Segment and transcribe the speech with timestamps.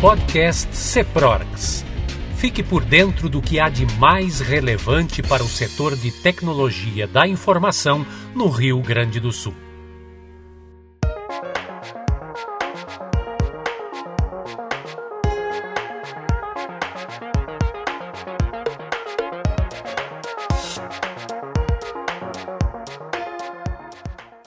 [0.00, 1.84] Podcast Ceprorgs.
[2.36, 7.26] Fique por dentro do que há de mais relevante para o setor de tecnologia da
[7.26, 9.52] informação no Rio Grande do Sul.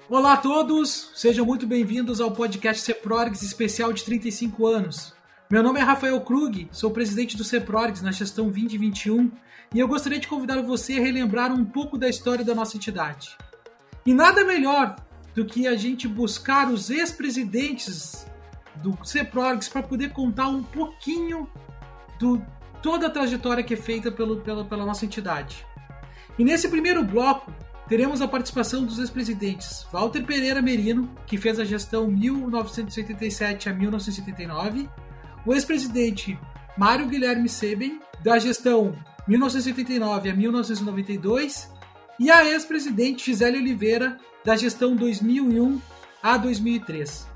[0.09, 5.20] Olá a todos, sejam muito bem-vindos ao podcast Ceprorgs especial de 35 anos.
[5.51, 9.29] Meu nome é Rafael Krug, sou presidente do Ceprorgs na gestão 2021
[9.75, 13.37] e eu gostaria de convidar você a relembrar um pouco da história da nossa entidade.
[14.05, 14.95] E nada melhor
[15.35, 18.25] do que a gente buscar os ex-presidentes
[18.75, 21.49] do Ceprorgs para poder contar um pouquinho
[22.17, 22.41] de
[22.81, 25.67] toda a trajetória que é feita pelo, pela, pela nossa entidade.
[26.39, 27.53] E nesse primeiro bloco,
[27.89, 34.87] teremos a participação dos ex-presidentes Walter Pereira Merino, que fez a gestão 1987 a 1979,
[35.45, 36.37] o ex-presidente
[36.77, 38.95] Mário Guilherme Seben, da gestão
[39.27, 41.71] 1989 a 1992,
[42.19, 45.81] e a ex-presidente Gisele Oliveira, da gestão 2001
[46.21, 47.27] a 2003.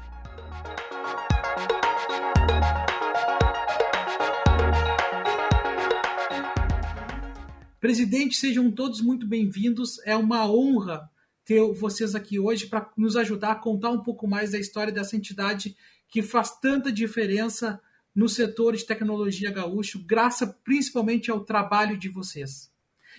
[7.80, 10.00] Presidente, sejam todos muito bem-vindos.
[10.06, 11.09] É uma honra
[11.44, 15.16] ter vocês aqui hoje para nos ajudar a contar um pouco mais da história dessa
[15.16, 15.76] entidade
[16.08, 17.80] que faz tanta diferença
[18.16, 22.71] no setor de tecnologia gaúcho, graças principalmente ao trabalho de vocês.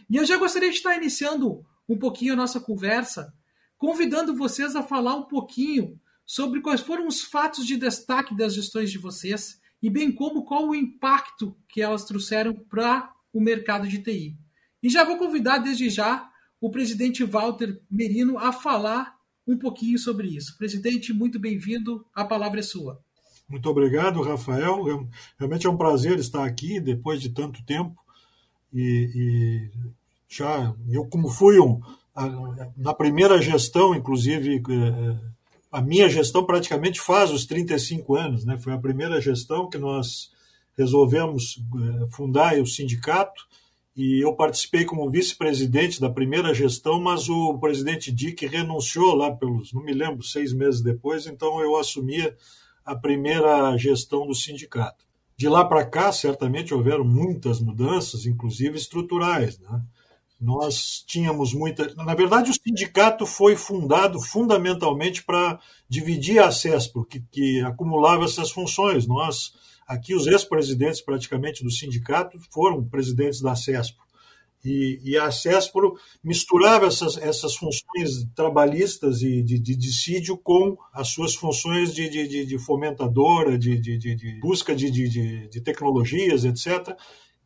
[0.08, 3.34] E eu já gostaria de estar iniciando um pouquinho a nossa conversa,
[3.76, 8.90] convidando vocês a falar um pouquinho sobre quais foram os fatos de destaque das gestões
[8.90, 14.02] de vocês e bem como qual o impacto que elas trouxeram para o mercado de
[14.02, 14.36] TI.
[14.82, 16.28] E já vou convidar desde já
[16.60, 20.56] o presidente Walter Merino a falar um pouquinho sobre isso.
[20.56, 23.04] Presidente, muito bem-vindo, a palavra é sua.
[23.48, 25.08] Muito obrigado, Rafael.
[25.38, 27.94] Realmente é um prazer estar aqui depois de tanto tempo.
[28.72, 29.70] E, e
[30.28, 31.80] já eu, como fui um,
[32.76, 35.16] na primeira gestão, inclusive, é,
[35.70, 38.58] a minha gestão praticamente faz os 35 anos, né?
[38.58, 40.30] Foi a primeira gestão que nós
[40.76, 41.58] resolvemos
[42.02, 43.46] é, fundar o sindicato
[43.96, 49.72] e eu participei como vice-presidente da primeira gestão, mas o presidente Dick renunciou lá pelos,
[49.72, 52.36] não me lembro, seis meses depois, então eu assumia
[52.86, 55.04] a primeira gestão do sindicato.
[55.36, 59.58] De lá para cá, certamente houveram muitas mudanças, inclusive estruturais.
[59.58, 59.82] Né?
[60.40, 61.92] Nós tínhamos muita.
[61.94, 65.58] Na verdade, o sindicato foi fundado fundamentalmente para
[65.88, 69.06] dividir a CESPRO, que, que acumulava essas funções.
[69.06, 69.52] Nós,
[69.86, 74.05] aqui, os ex-presidentes praticamente do sindicato foram presidentes da CESPRO.
[74.66, 81.08] E, e a CESPRO misturava essas, essas funções trabalhistas e de, de dissídio com as
[81.08, 86.96] suas funções de, de, de fomentadora, de, de, busca de, de, tecnologias, etc.,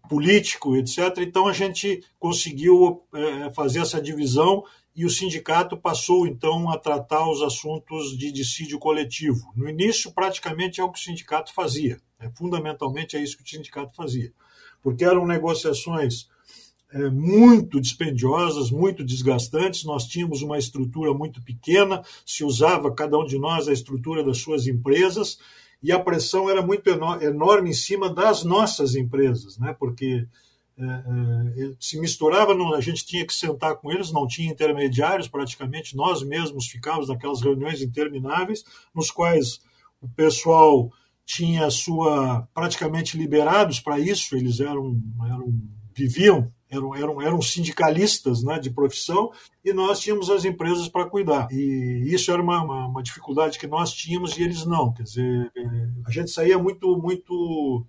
[0.09, 1.19] político, etc.
[1.19, 4.65] Então a gente conseguiu é, fazer essa divisão
[4.97, 9.53] e o sindicato passou então a tratar os assuntos de dissídio coletivo.
[9.55, 13.49] No início, praticamente é o que o sindicato fazia, é, fundamentalmente é isso que o
[13.49, 14.33] sindicato fazia,
[14.83, 16.29] porque eram negociações
[17.11, 19.85] muito dispendiosas, muito desgastantes.
[19.85, 24.39] Nós tínhamos uma estrutura muito pequena, se usava cada um de nós a estrutura das
[24.39, 25.39] suas empresas
[25.83, 29.75] e a pressão era muito enorme em cima das nossas empresas, né?
[29.79, 30.27] porque
[30.79, 35.97] é, é, se misturava, a gente tinha que sentar com eles, não tinha intermediários praticamente,
[35.97, 38.65] nós mesmos ficávamos naquelas reuniões intermináveis,
[38.95, 39.61] nos quais
[40.01, 40.93] o pessoal
[41.25, 45.55] tinha sua praticamente liberados para isso, eles eram, eram
[45.95, 49.33] viviam eram, eram, eram sindicalistas né, de profissão
[49.65, 51.49] e nós tínhamos as empresas para cuidar.
[51.51, 54.93] E isso era uma, uma, uma, dificuldade que nós tínhamos e eles não.
[54.93, 57.85] Quer dizer, é, a gente saía muito, muito,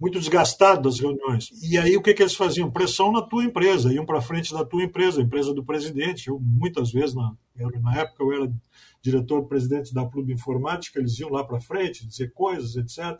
[0.00, 1.50] muito desgastado das reuniões.
[1.62, 2.70] E aí o que, que eles faziam?
[2.70, 6.28] Pressão na tua empresa, iam para frente da tua empresa, a empresa do presidente.
[6.28, 7.32] Eu, muitas vezes, na,
[7.80, 8.52] na época, eu era
[9.00, 13.18] diretor-presidente da Clube Informática, eles iam lá para frente, dizer coisas, etc.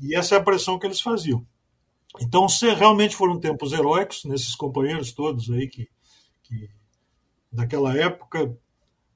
[0.00, 1.44] E essa é a pressão que eles faziam.
[2.18, 5.88] Então, se realmente foram tempos heróicos, nesses companheiros todos aí que,
[6.42, 6.68] que
[7.52, 8.56] naquela época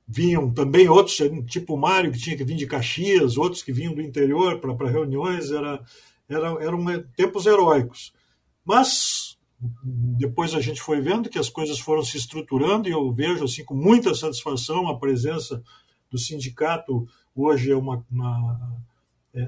[0.06, 3.94] vinham também outros, tipo o Mário, que tinha que vir de Caxias, outros que vinham
[3.94, 5.82] do interior para reuniões, era,
[6.28, 6.84] era, eram
[7.16, 8.12] tempos heróicos.
[8.64, 9.36] Mas
[10.18, 13.64] depois a gente foi vendo que as coisas foram se estruturando e eu vejo assim
[13.64, 15.62] com muita satisfação a presença
[16.10, 18.76] do sindicato hoje é uma, uma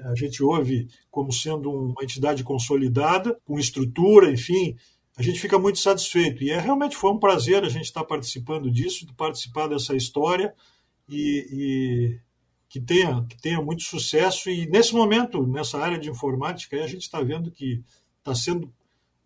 [0.04, 4.76] a gente ouve como sendo uma entidade consolidada, com estrutura, enfim,
[5.16, 6.42] a gente fica muito satisfeito.
[6.42, 10.54] E é realmente foi um prazer a gente estar participando disso, participar dessa história
[11.08, 12.20] e, e
[12.68, 14.50] que tenha, que tenha muito sucesso.
[14.50, 17.82] E nesse momento, nessa área de informática, a gente está vendo que
[18.18, 18.70] está sendo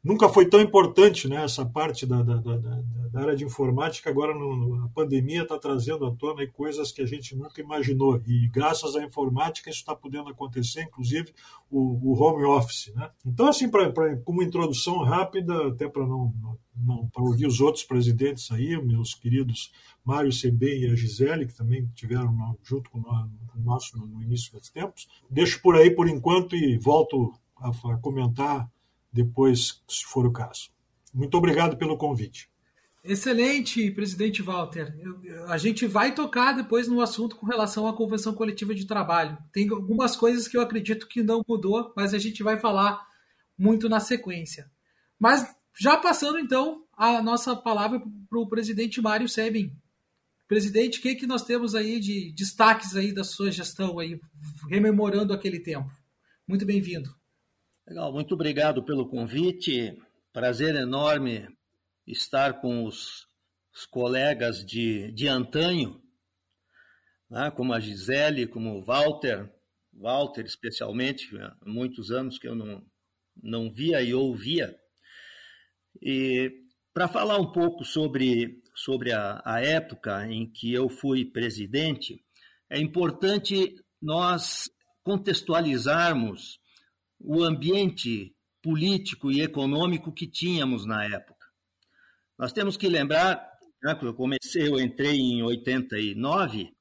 [0.03, 4.09] nunca foi tão importante né, essa parte da, da, da, da área de informática.
[4.09, 8.21] Agora, no, a pandemia está trazendo à tona coisas que a gente nunca imaginou.
[8.27, 11.33] E graças à informática, isso está podendo acontecer, inclusive
[11.71, 12.93] o, o home office.
[12.95, 13.11] Né?
[13.27, 16.33] Então, assim, pra, pra, como introdução rápida, até para não,
[16.77, 19.73] não ouvir os outros presidentes aí, meus queridos
[20.05, 24.71] Mário CB e a Gisele, que também tiveram junto com o nosso no início dos
[24.71, 25.09] tempos.
[25.29, 28.69] Deixo por aí por enquanto e volto a, a comentar
[29.13, 30.71] depois, se for o caso.
[31.13, 32.49] Muito obrigado pelo convite.
[33.03, 34.95] Excelente, presidente Walter.
[35.49, 39.39] A gente vai tocar depois no assunto com relação à convenção coletiva de trabalho.
[39.53, 43.07] Tem algumas coisas que eu acredito que não mudou, mas a gente vai falar
[43.57, 44.71] muito na sequência.
[45.19, 49.75] Mas já passando então a nossa palavra para o presidente Mário Sebin.
[50.47, 54.21] Presidente, o que, que nós temos aí de destaques aí da sua gestão aí,
[54.69, 55.91] rememorando aquele tempo?
[56.47, 57.15] Muito bem-vindo.
[57.91, 60.01] Legal, muito obrigado pelo convite.
[60.33, 61.49] Prazer enorme
[62.07, 63.27] estar com os,
[63.75, 66.01] os colegas de, de antanho,
[67.29, 69.53] né, como a Gisele, como o Walter,
[69.93, 72.81] Walter especialmente, há muitos anos que eu não,
[73.43, 74.73] não via e ouvia.
[76.01, 76.49] E
[76.95, 82.25] para falar um pouco sobre, sobre a, a época em que eu fui presidente,
[82.71, 84.71] é importante nós
[85.03, 86.61] contextualizarmos
[87.21, 91.47] o ambiente político e econômico que tínhamos na época.
[92.39, 93.47] Nós temos que lembrar,
[93.83, 96.73] né, que eu comecei, eu entrei em 89,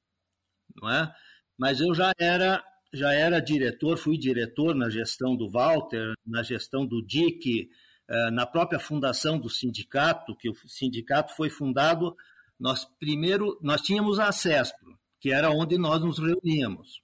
[0.81, 1.13] não é?
[1.57, 6.87] Mas eu já era já era diretor, fui diretor na gestão do Walter, na gestão
[6.87, 7.69] do DIC,
[8.07, 12.15] eh, na própria fundação do sindicato, que o sindicato foi fundado,
[12.59, 17.03] nós primeiro nós tínhamos a CESPRO, que era onde nós nos reuníamos.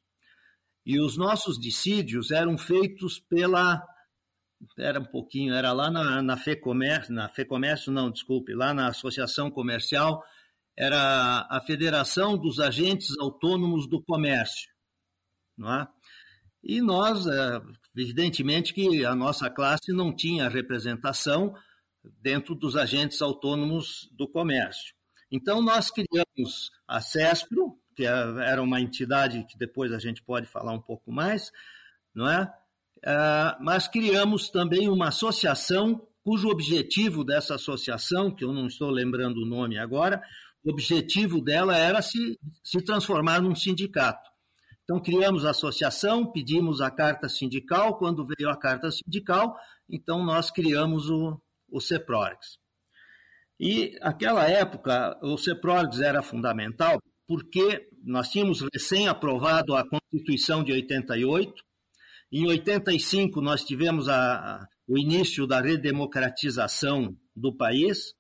[0.86, 3.82] E os nossos dissídios eram feitos pela.
[4.78, 9.52] Era um pouquinho, era lá na, na FEComércio, na FEComércio, não, desculpe, lá na Associação
[9.52, 10.24] Comercial,
[10.78, 14.70] era a Federação dos Agentes Autônomos do Comércio.
[15.58, 15.88] Não é?
[16.64, 17.62] E nós, é,
[17.96, 21.54] evidentemente que a nossa classe não tinha representação
[22.22, 24.96] dentro dos agentes autônomos do comércio.
[25.32, 30.46] Então, nós criamos a CESPRO, que é, era uma entidade que depois a gente pode
[30.48, 31.52] falar um pouco mais,
[32.14, 32.52] não é?
[33.04, 33.56] é?
[33.60, 39.46] mas criamos também uma associação cujo objetivo dessa associação, que eu não estou lembrando o
[39.46, 40.22] nome agora,
[40.64, 44.28] o objetivo dela era se, se transformar num sindicato.
[44.84, 49.56] Então, criamos a associação, pedimos a carta sindical, quando veio a carta sindical,
[49.88, 51.40] então nós criamos o,
[51.70, 51.80] o.
[53.60, 60.72] E, naquela época, o CEPRORGS era fundamental porque nós tínhamos recém aprovado a Constituição de
[60.72, 61.54] 88,
[62.32, 68.14] em 85 nós tivemos a, o início da redemocratização do país.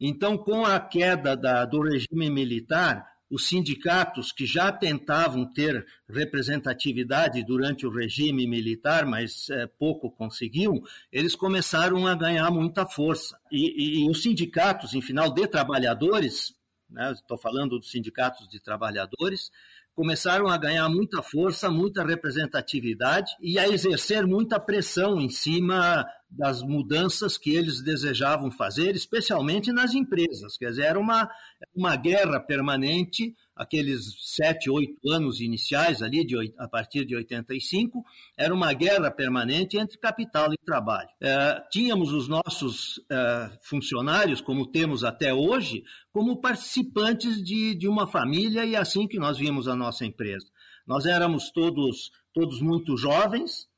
[0.00, 7.44] Então, com a queda da, do regime militar, os sindicatos que já tentavam ter representatividade
[7.44, 10.80] durante o regime militar, mas é, pouco conseguiam,
[11.12, 13.38] eles começaram a ganhar muita força.
[13.52, 16.54] E, e, e os sindicatos, em final, de trabalhadores,
[16.90, 19.50] né, estou falando dos sindicatos de trabalhadores,
[19.94, 26.62] começaram a ganhar muita força, muita representatividade e a exercer muita pressão em cima das
[26.62, 30.56] mudanças que eles desejavam fazer, especialmente nas empresas.
[30.56, 31.28] Quer dizer, era uma,
[31.74, 38.02] uma guerra permanente aqueles sete, oito anos iniciais ali, de, a partir de 85,
[38.34, 41.10] era uma guerra permanente entre capital e trabalho.
[41.20, 48.06] É, tínhamos os nossos é, funcionários, como temos até hoje, como participantes de, de uma
[48.06, 50.46] família e é assim que nós vimos a nossa empresa.
[50.86, 53.68] Nós éramos todos, todos muito jovens,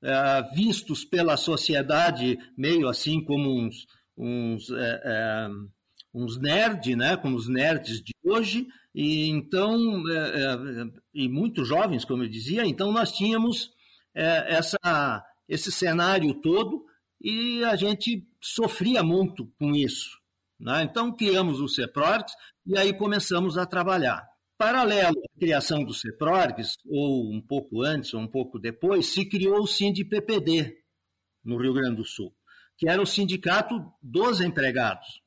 [0.00, 5.48] é, vistos pela sociedade meio assim como uns, uns, é, é,
[6.14, 10.56] uns nerds, né, como os nerds de hoje, e então, é, é,
[11.14, 13.70] e muito jovens, como eu dizia, então nós tínhamos
[14.14, 16.84] é, essa, esse cenário todo
[17.20, 20.10] e a gente sofria muito com isso.
[20.60, 20.82] Né?
[20.82, 22.34] Então criamos o CEPRORGS
[22.66, 24.28] e aí começamos a trabalhar.
[24.58, 29.62] Paralelo à criação do CEPRORGS, ou um pouco antes ou um pouco depois, se criou
[29.62, 30.76] o SINDI-PPD
[31.44, 32.32] no Rio Grande do Sul,
[32.76, 35.21] que era o sindicato dos empregados.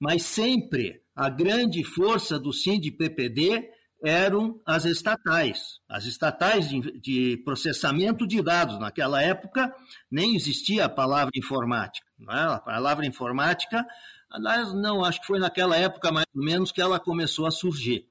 [0.00, 3.70] Mas sempre a grande força do SIND-PPD
[4.04, 8.78] eram as estatais, as estatais de, de, processamento de dados.
[8.78, 9.74] Naquela época
[10.10, 12.06] nem existia a palavra informática.
[12.28, 12.40] É?
[12.40, 13.86] A palavra informática,
[14.30, 18.06] aliás, não, acho que foi naquela época mais ou menos que ela começou a surgir.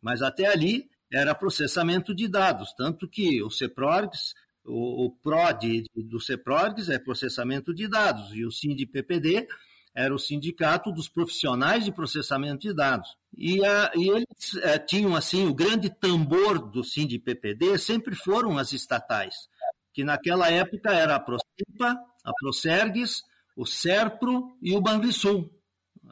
[0.00, 6.20] Mas até ali era processamento de dados, tanto que o CEPRORGS, o, o PROD do
[6.20, 9.48] CEPRORGS é processamento de dados, e o SINDI-PPD
[9.94, 13.16] era o sindicato dos profissionais de processamento de dados.
[13.36, 18.72] E, a, e eles é, tinham, assim, o grande tambor do SINDI-PPD sempre foram as
[18.72, 19.48] estatais,
[19.92, 23.22] que naquela época era a Procepa, a Procergues,
[23.56, 25.50] o SERPRO e o Banrisul.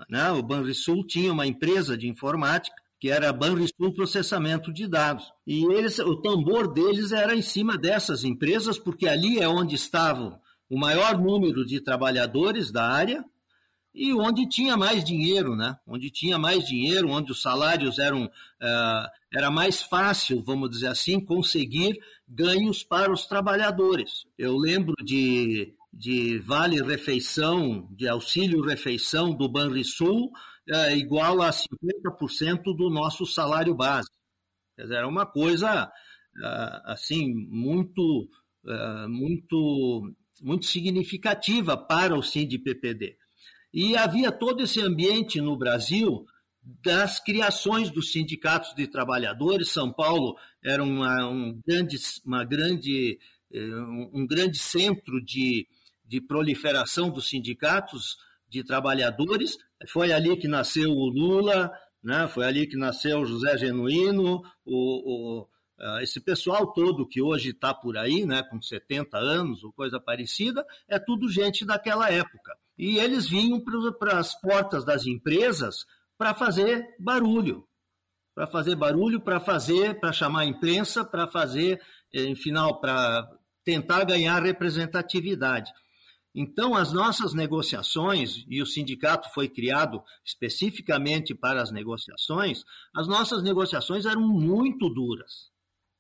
[0.09, 0.31] Né?
[0.33, 5.33] O Banrisul tinha uma empresa de informática que era a Banrisul Processamento de Dados.
[5.47, 10.41] E eles, o tambor deles era em cima dessas empresas, porque ali é onde estavam
[10.69, 13.25] o maior número de trabalhadores da área
[13.95, 15.77] e onde tinha mais dinheiro, né?
[15.87, 21.21] Onde tinha mais dinheiro, onde os salários eram uh, era mais fácil, vamos dizer assim,
[21.21, 24.25] conseguir ganhos para os trabalhadores.
[24.37, 30.31] Eu lembro de de vale refeição, de auxílio refeição do Banrisul,
[30.71, 34.11] é, igual a 50% do nosso salário base.
[34.77, 35.91] Quer dizer, era uma coisa
[36.37, 38.29] é, assim muito
[39.09, 43.17] muito muito significativa para o SINDI-PPD.
[43.73, 46.27] E havia todo esse ambiente no Brasil
[46.63, 49.71] das criações dos sindicatos de trabalhadores.
[49.71, 53.19] São Paulo era uma, um grande, uma grande,
[54.13, 55.67] um grande centro de,
[56.05, 58.17] de proliferação dos sindicatos
[58.49, 59.57] de trabalhadores.
[59.89, 61.71] Foi ali que nasceu o Lula,
[62.03, 62.29] né?
[62.29, 65.49] foi ali que nasceu o José Genuíno, o, o
[65.79, 70.01] uh, esse pessoal todo que hoje está por aí, né, com 70 anos ou coisa
[70.01, 72.57] parecida, é tudo gente daquela época.
[72.79, 73.61] E eles vinham
[73.99, 75.85] para as portas das empresas
[76.17, 77.67] para fazer barulho,
[78.35, 81.81] para fazer barulho, para fazer, para chamar a imprensa, para fazer,
[82.13, 83.29] em final, para
[83.65, 85.73] tentar ganhar representatividade.
[86.35, 92.63] Então, as nossas negociações, e o sindicato foi criado especificamente para as negociações,
[92.95, 95.51] as nossas negociações eram muito duras.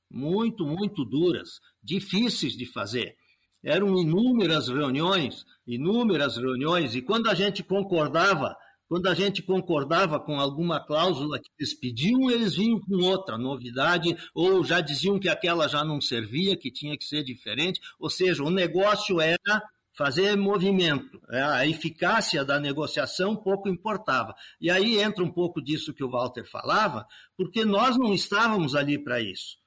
[0.08, 3.16] Muito, muito duras, difíceis de fazer.
[3.62, 8.56] Eram inúmeras reuniões, inúmeras reuniões, e quando a gente concordava,
[8.88, 14.16] quando a gente concordava com alguma cláusula que eles pediam, eles vinham com outra novidade,
[14.34, 17.80] ou já diziam que aquela já não servia, que tinha que ser diferente.
[17.98, 19.62] Ou seja, o negócio era
[19.98, 21.20] fazer movimento.
[21.28, 24.34] É, a eficácia da negociação pouco importava.
[24.60, 27.04] E aí entra um pouco disso que o Walter falava,
[27.36, 29.58] porque nós não estávamos ali para isso.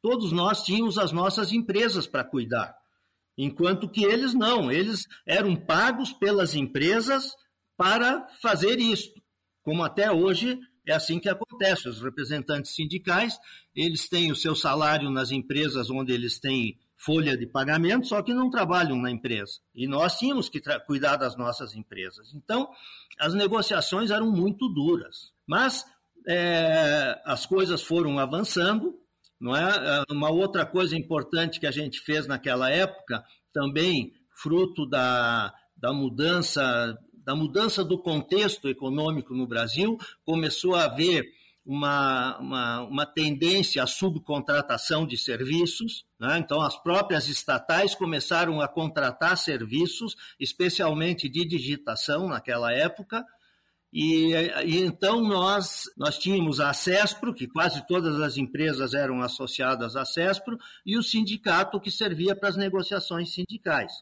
[0.00, 2.74] Todos nós tínhamos as nossas empresas para cuidar.
[3.36, 7.32] Enquanto que eles não, eles eram pagos pelas empresas
[7.76, 9.10] para fazer isso.
[9.62, 11.88] Como até hoje é assim que acontece.
[11.88, 13.38] Os representantes sindicais,
[13.74, 18.32] eles têm o seu salário nas empresas onde eles têm folha de pagamento, só que
[18.32, 19.60] não trabalham na empresa.
[19.74, 22.32] E nós tínhamos que cuidar das nossas empresas.
[22.34, 22.68] Então,
[23.18, 25.32] as negociações eram muito duras.
[25.46, 25.84] Mas
[26.26, 28.98] é, as coisas foram avançando.
[29.42, 29.62] Não é?
[29.62, 30.12] é?
[30.12, 36.96] Uma outra coisa importante que a gente fez naquela época, também fruto da, da mudança
[37.24, 41.24] da mudança do contexto econômico no Brasil, começou a haver
[41.64, 46.04] uma, uma, uma tendência à subcontratação de serviços.
[46.18, 46.38] Né?
[46.38, 53.24] Então, as próprias estatais começaram a contratar serviços, especialmente de digitação naquela época.
[53.92, 54.32] E,
[54.64, 60.04] e, então nós, nós tínhamos a CESPRO, que quase todas as empresas eram associadas à
[60.04, 60.56] CESPRO,
[60.86, 63.92] e o sindicato que servia para as negociações sindicais.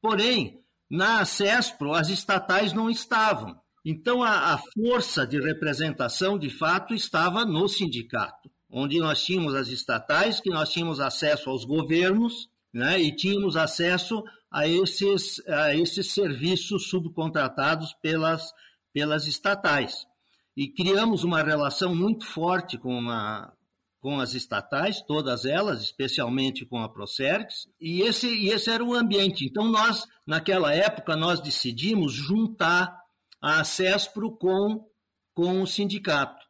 [0.00, 3.60] Porém, na CESPRO, as estatais não estavam.
[3.84, 9.68] Então, a, a força de representação, de fato, estava no sindicato, onde nós tínhamos as
[9.68, 16.12] estatais, que nós tínhamos acesso aos governos, né, e tínhamos acesso a esses, a esses
[16.12, 18.50] serviços subcontratados pelas,
[18.98, 20.08] pelas estatais.
[20.56, 23.52] E criamos uma relação muito forte com, a,
[24.00, 28.92] com as estatais, todas elas, especialmente com a Procerx, e esse, e esse era o
[28.92, 29.44] ambiente.
[29.44, 32.92] Então, nós, naquela época, nós decidimos juntar
[33.40, 34.84] a CESPRO com,
[35.32, 36.44] com o sindicato.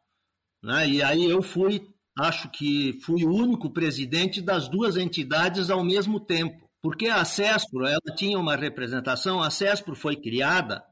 [0.63, 0.89] Né?
[0.89, 1.87] E aí eu fui,
[2.17, 6.67] acho que fui o único presidente das duas entidades ao mesmo tempo.
[6.81, 10.83] Porque a CESPRO, ela tinha uma representação, a CESPRO foi criada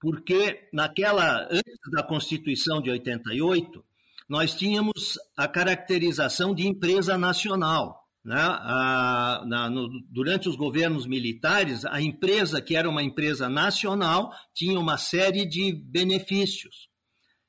[0.00, 3.84] porque naquela, antes da Constituição de 88,
[4.28, 8.06] nós tínhamos a caracterização de empresa nacional.
[8.24, 8.40] Né?
[8.40, 14.80] A, na, no, durante os governos militares, a empresa, que era uma empresa nacional, tinha
[14.80, 16.88] uma série de benefícios,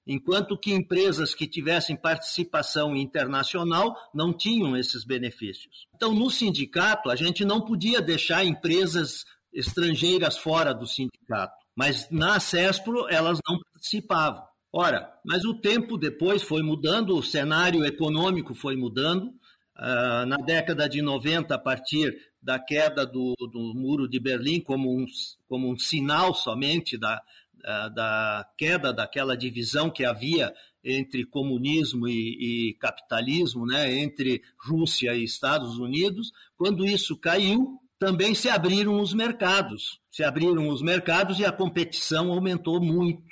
[0.05, 5.87] enquanto que empresas que tivessem participação internacional não tinham esses benefícios.
[5.95, 12.39] Então, no sindicato, a gente não podia deixar empresas estrangeiras fora do sindicato, mas na
[12.39, 14.41] CESPRO elas não participavam.
[14.73, 19.27] Ora, mas o tempo depois foi mudando, o cenário econômico foi mudando.
[19.77, 24.91] Uh, na década de 90, a partir da queda do, do Muro de Berlim, como
[24.91, 25.05] um,
[25.47, 27.21] como um sinal somente da,
[27.59, 30.51] uh, da queda daquela divisão que havia
[30.83, 38.35] entre comunismo e, e, capitalismo, né, entre Rússia e Estados Unidos, quando isso caiu, também
[38.35, 39.99] se abriram os mercados.
[40.11, 43.23] Se abriram os mercados e a competição aumentou muito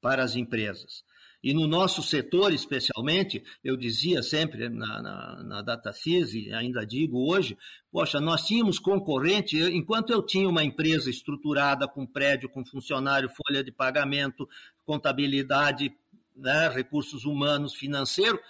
[0.00, 1.02] para as empresas.
[1.44, 5.64] E no nosso setor, especialmente, eu dizia sempre na, na, na
[6.32, 7.54] e ainda digo hoje,
[7.92, 13.62] poxa, nós tínhamos concorrente, enquanto eu tinha uma empresa estruturada com prédio, com funcionário, folha
[13.62, 14.48] de pagamento,
[14.86, 15.94] contabilidade,
[16.34, 18.40] né, recursos humanos, financeiro,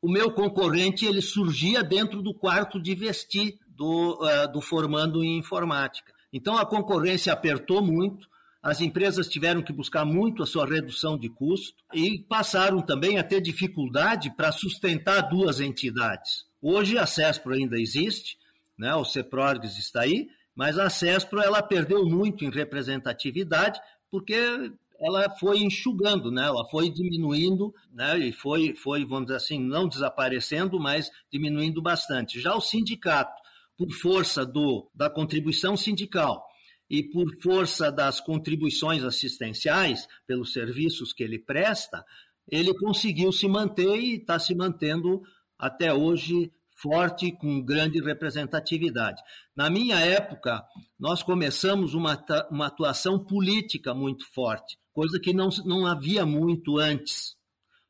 [0.00, 5.38] o meu concorrente ele surgia dentro do quarto de vestir do, uh, do formando em
[5.38, 6.12] informática.
[6.32, 8.28] Então a concorrência apertou muito,
[8.60, 13.22] as empresas tiveram que buscar muito a sua redução de custo e passaram também a
[13.22, 16.44] ter dificuldade para sustentar duas entidades.
[16.60, 18.36] Hoje a CESPRO ainda existe,
[18.76, 18.92] né?
[18.96, 23.80] o CEPRORGS está aí, mas a CESPRO ela perdeu muito em representatividade
[24.10, 26.46] porque ela foi enxugando, né?
[26.46, 28.18] ela foi diminuindo né?
[28.18, 32.40] e foi, foi, vamos dizer assim, não desaparecendo, mas diminuindo bastante.
[32.40, 33.40] Já o sindicato,
[33.78, 36.44] por força do, da contribuição sindical
[36.90, 42.04] e por força das contribuições assistenciais, pelos serviços que ele presta,
[42.50, 45.22] ele conseguiu se manter e está se mantendo
[45.58, 49.20] até hoje forte, com grande representatividade.
[49.54, 50.64] Na minha época,
[50.98, 57.36] nós começamos uma, uma atuação política muito forte, coisa que não, não havia muito antes.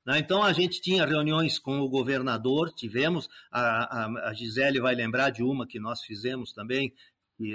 [0.09, 0.19] Né?
[0.21, 5.29] Então, a gente tinha reuniões com o governador, tivemos, a, a, a Gisele vai lembrar
[5.29, 6.95] de uma que nós fizemos também,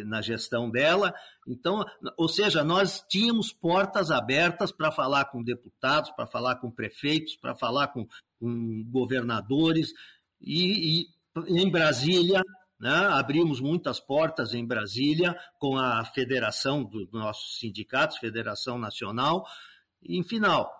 [0.05, 1.13] na gestão dela.
[1.47, 1.83] Então,
[2.15, 7.55] ou seja, nós tínhamos portas abertas para falar com deputados, para falar com prefeitos, para
[7.55, 8.07] falar com,
[8.39, 9.91] com governadores
[10.39, 11.07] e, e,
[11.47, 12.41] em Brasília.
[12.79, 19.43] Né, abrimos muitas portas em Brasília com a federação dos nossos sindicatos, Federação Nacional.
[20.01, 20.71] E, em final,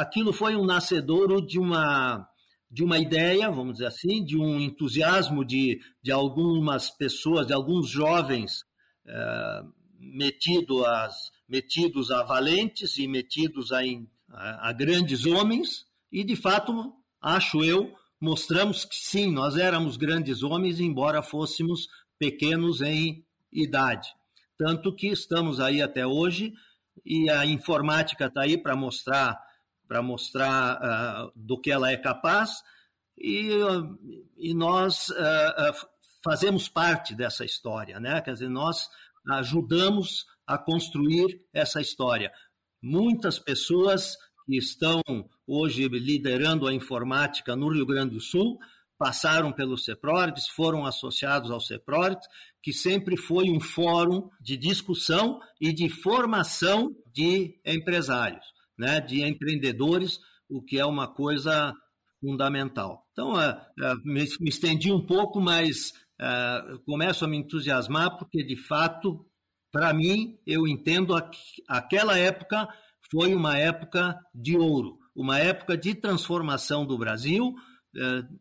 [0.00, 2.28] aquilo foi um nascedouro de uma
[2.70, 7.88] de uma ideia, vamos dizer assim, de um entusiasmo de, de algumas pessoas, de alguns
[7.88, 8.62] jovens
[9.06, 9.62] é,
[9.98, 13.80] metido as, metidos a valentes e metidos a,
[14.30, 20.42] a, a grandes homens, e de fato, acho eu, mostramos que sim, nós éramos grandes
[20.42, 24.08] homens, embora fôssemos pequenos em idade.
[24.58, 26.52] Tanto que estamos aí até hoje
[27.04, 29.38] e a informática está aí para mostrar
[29.86, 32.62] para mostrar uh, do que ela é capaz
[33.16, 33.98] e, uh,
[34.36, 35.88] e nós uh,
[36.22, 38.20] fazemos parte dessa história, né?
[38.20, 38.88] Quer dizer, nós
[39.30, 42.30] ajudamos a construir essa história.
[42.82, 45.02] Muitas pessoas que estão
[45.46, 48.58] hoje liderando a informática no Rio Grande do Sul
[48.98, 52.26] passaram pelo CEPRORGS, foram associados ao CEPRORGS,
[52.62, 58.44] que sempre foi um fórum de discussão e de formação de empresários
[58.78, 61.74] né, de empreendedores, o que é uma coisa
[62.20, 63.04] fundamental.
[63.12, 63.48] Então, é,
[63.80, 69.26] é, me, estendi um pouco, mas é, começo a me entusiasmar, porque, de fato,
[69.72, 72.68] para mim, eu entendo que aquela época
[73.10, 77.54] foi uma época de ouro, uma época de transformação do Brasil,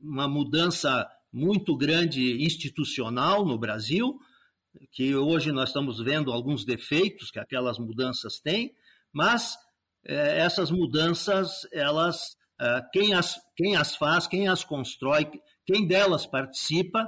[0.02, 4.20] uma mudança muito grande institucional no Brasil,
[4.92, 8.74] que hoje nós estamos vendo alguns defeitos que aquelas mudanças têm,
[9.12, 9.56] mas
[10.06, 15.30] é, essas mudanças, elas, é, quem as, quem as faz, quem as constrói,
[15.66, 17.08] quem delas participa,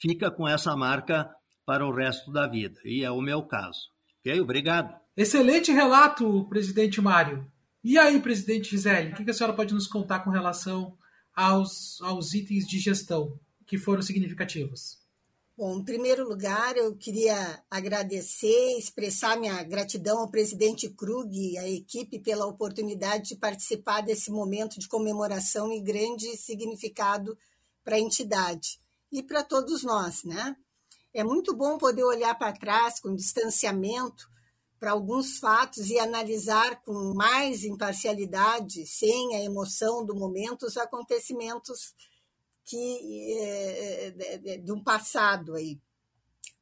[0.00, 1.30] fica com essa marca
[1.64, 2.78] para o resto da vida.
[2.84, 3.90] E é o meu caso.
[4.20, 4.40] Ok?
[4.40, 4.94] Obrigado.
[5.16, 7.50] Excelente relato, presidente Mário.
[7.82, 10.96] E aí, presidente Gisele, o que a senhora pode nos contar com relação
[11.36, 14.98] aos, aos itens de gestão que foram significativos?
[15.56, 21.68] Bom, em primeiro lugar, eu queria agradecer, expressar minha gratidão ao presidente Krug e à
[21.68, 27.38] equipe pela oportunidade de participar desse momento de comemoração e grande significado
[27.82, 28.78] para a entidade
[29.10, 30.56] e para todos nós, né?
[31.14, 34.28] É muito bom poder olhar para trás com distanciamento
[34.78, 41.94] para alguns fatos e analisar com mais imparcialidade, sem a emoção do momento, os acontecimentos
[42.64, 45.80] que é, de um passado aí.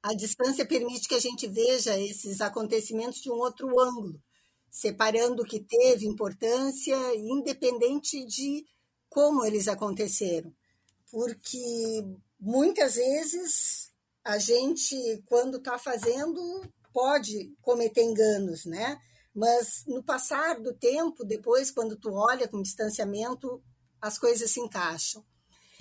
[0.02, 4.20] A distância permite que a gente veja esses acontecimentos de um outro ângulo,
[4.70, 8.66] separando o que teve importância, independente de
[9.08, 10.52] como eles aconteceram.
[11.10, 12.04] Porque
[12.38, 13.90] muitas vezes
[14.22, 16.62] a gente, quando está fazendo,
[16.94, 18.96] pode cometer enganos, né?
[19.34, 23.60] Mas no passar do tempo, depois, quando tu olha com distanciamento,
[24.00, 25.24] as coisas se encaixam.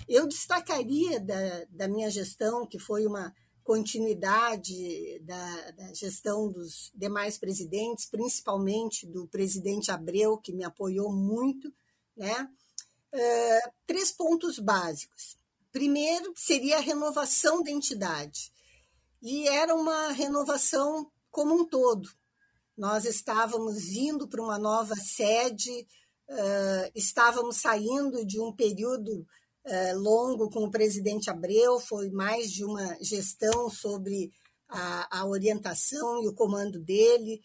[0.08, 7.38] Eu destacaria da, da minha gestão, que foi uma continuidade da, da, gestão dos demais
[7.38, 11.72] presidentes, principalmente do presidente Abreu, que me apoiou muito,
[12.16, 12.50] né?
[13.14, 15.38] Uh, três pontos básicos.
[15.70, 18.52] Primeiro seria a renovação da entidade.
[19.24, 22.06] E era uma renovação como um todo.
[22.76, 25.86] Nós estávamos indo para uma nova sede,
[26.94, 29.26] estávamos saindo de um período
[29.94, 34.30] longo com o presidente Abreu, foi mais de uma gestão sobre
[34.68, 37.40] a, a orientação e o comando dele.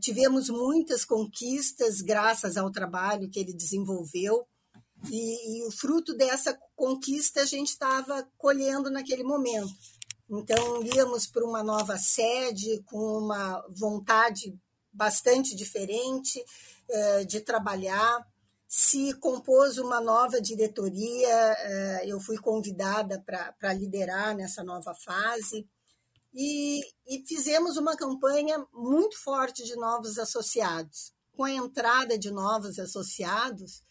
[0.00, 4.46] Tivemos muitas conquistas graças ao trabalho que ele desenvolveu.
[5.10, 9.74] E, e o fruto dessa conquista a gente estava colhendo naquele momento.
[10.30, 14.56] Então, íamos para uma nova sede com uma vontade
[14.92, 16.38] bastante diferente
[16.88, 18.24] uh, de trabalhar.
[18.68, 25.68] Se compôs uma nova diretoria, uh, eu fui convidada para liderar nessa nova fase.
[26.32, 31.12] E, e fizemos uma campanha muito forte de novos associados.
[31.32, 33.82] Com a entrada de novos associados,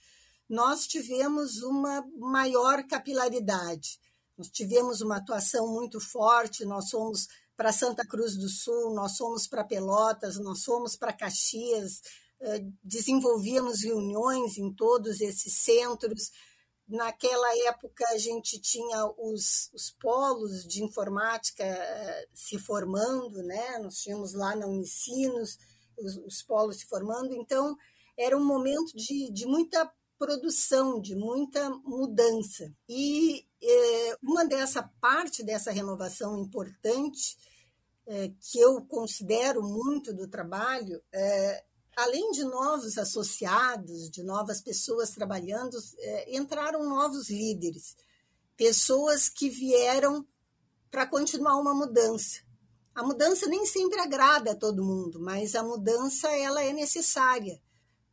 [0.48, 4.00] nós tivemos uma maior capilaridade.
[4.40, 9.46] Nós tivemos uma atuação muito forte, nós fomos para Santa Cruz do Sul, nós fomos
[9.46, 12.02] para Pelotas, nós fomos para Caxias,
[12.40, 16.32] eh, desenvolvíamos reuniões em todos esses centros.
[16.88, 23.78] Naquela época, a gente tinha os, os polos de informática eh, se formando, né?
[23.80, 25.58] nós tínhamos lá na Unicinos
[25.98, 27.76] os, os polos se formando, então
[28.18, 32.74] era um momento de, de muita produção, de muita mudança.
[32.88, 33.49] E
[34.22, 37.38] uma dessa parte dessa renovação importante,
[38.08, 41.64] é, que eu considero muito do trabalho, é,
[41.96, 47.96] além de novos associados, de novas pessoas trabalhando, é, entraram novos líderes,
[48.58, 50.26] pessoas que vieram
[50.90, 52.42] para continuar uma mudança.
[52.96, 57.62] A mudança nem sempre agrada a todo mundo, mas a mudança ela é necessária,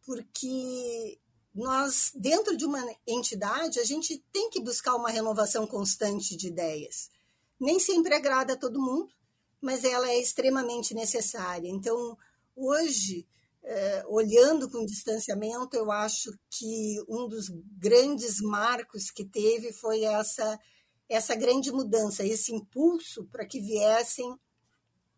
[0.05, 1.19] porque
[1.57, 7.11] nós, dentro de uma entidade, a gente tem que buscar uma renovação constante de ideias.
[7.59, 9.09] Nem sempre agrada a todo mundo,
[9.59, 11.67] mas ela é extremamente necessária.
[11.67, 12.17] Então,
[12.55, 13.27] hoje,
[13.65, 20.61] é, olhando com distanciamento, eu acho que um dos grandes marcos que teve foi essa,
[21.09, 24.39] essa grande mudança, esse impulso para que viessem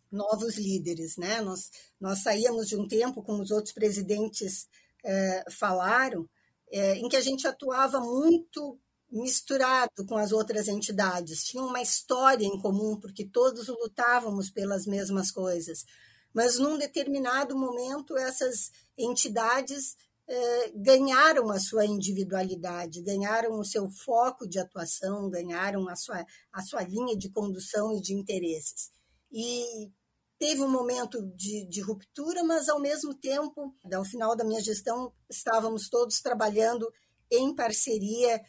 [0.09, 1.17] novos líderes.
[1.17, 1.41] Né?
[1.41, 1.69] Nós,
[2.01, 4.69] nós saíamos de um tempo, como os outros presidentes
[5.05, 6.29] é, falaram,
[6.71, 8.79] é, em que a gente atuava muito
[9.11, 15.31] misturado com as outras entidades, tinha uma história em comum, porque todos lutávamos pelas mesmas
[15.31, 15.85] coisas.
[16.33, 24.47] Mas num determinado momento, essas entidades é, ganharam a sua individualidade, ganharam o seu foco
[24.47, 28.91] de atuação, ganharam a sua, a sua linha de condução e de interesses.
[29.33, 29.91] E
[30.39, 35.13] teve um momento de, de, ruptura, mas ao mesmo tempo, ao final da minha gestão,
[35.29, 36.91] estávamos todos trabalhando
[37.31, 38.41] em parceria,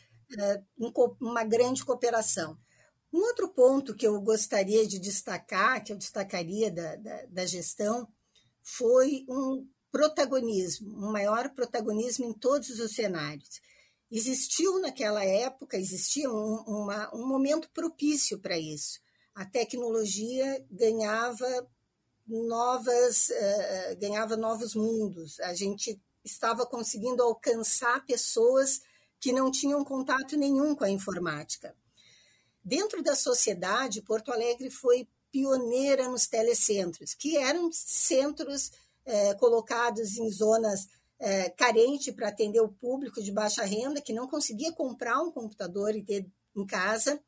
[0.80, 2.58] em uma grande cooperação.
[3.12, 8.08] Um outro ponto que eu gostaria de destacar, que eu destacaria da, da, da gestão,
[8.62, 13.60] foi um protagonismo, um maior protagonismo em todos os cenários.
[14.12, 19.00] Existiu naquela época, existia um, uma, um momento propício para isso.
[19.34, 21.46] A tecnologia ganhava
[22.30, 25.40] novas, uh, ganhava novos mundos.
[25.40, 28.82] A gente estava conseguindo alcançar pessoas
[29.20, 31.76] que não tinham contato nenhum com a informática.
[32.64, 38.72] Dentro da sociedade, Porto Alegre foi pioneira nos telecentros, que eram centros
[39.06, 40.88] eh, colocados em zonas
[41.58, 46.02] carentes para atender o público de baixa renda, que não conseguia comprar um computador e
[46.02, 47.22] ter em casa.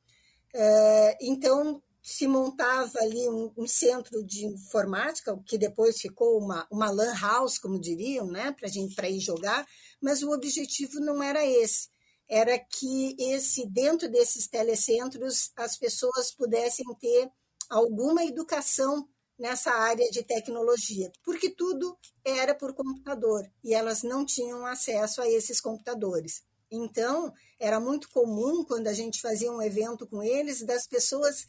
[1.20, 7.14] Então, se montava ali um, um, centro de informática, que depois ficou uma, uma lan
[7.14, 9.68] house, como diriam, né, para gente para ir jogar,
[10.02, 11.90] mas o objetivo não era esse.
[12.28, 17.30] Era que esse dentro desses telecentros as pessoas pudessem ter
[17.70, 24.66] alguma educação nessa área de tecnologia, porque tudo era por computador e elas não tinham
[24.66, 26.44] acesso a esses computadores.
[26.72, 31.46] Então, era muito comum quando a gente fazia um evento com eles das pessoas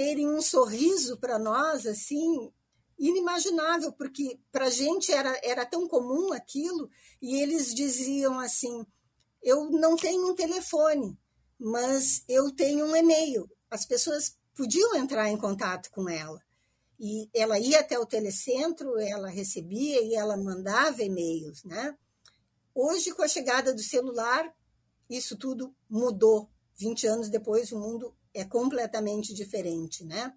[0.00, 2.50] terem um sorriso para nós assim
[2.98, 6.88] inimaginável, porque para a gente era, era tão comum aquilo,
[7.20, 8.86] e eles diziam assim:
[9.42, 11.18] eu não tenho um telefone,
[11.58, 13.46] mas eu tenho um e-mail.
[13.70, 16.40] As pessoas podiam entrar em contato com ela.
[16.98, 21.94] e ela ia até o telecentro, ela recebia e ela mandava e-mails, né?
[22.74, 24.50] Hoje, com a chegada do celular,
[25.10, 26.48] isso tudo mudou.
[26.78, 30.32] 20 anos depois, o mundo é completamente diferente, né?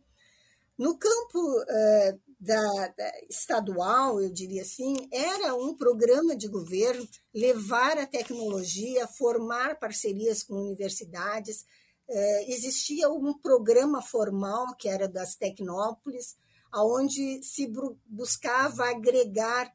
[0.78, 7.98] No campo uh, da, da, estadual, eu diria assim, era um programa de governo levar
[7.98, 11.62] a tecnologia, formar parcerias com universidades.
[12.10, 16.36] Uh, existia um programa formal que era das Tecnópolis,
[16.72, 17.72] aonde se
[18.08, 19.72] buscava agregar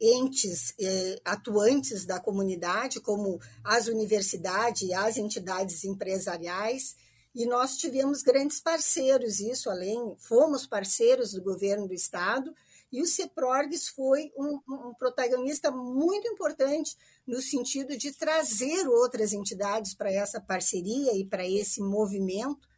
[0.00, 6.96] entes eh, atuantes da comunidade, como as universidades e as entidades empresariais,
[7.34, 12.52] e nós tivemos grandes parceiros, isso além, fomos parceiros do governo do estado,
[12.90, 19.94] e o CEPRORGS foi um, um protagonista muito importante no sentido de trazer outras entidades
[19.94, 22.68] para essa parceria e para esse movimento,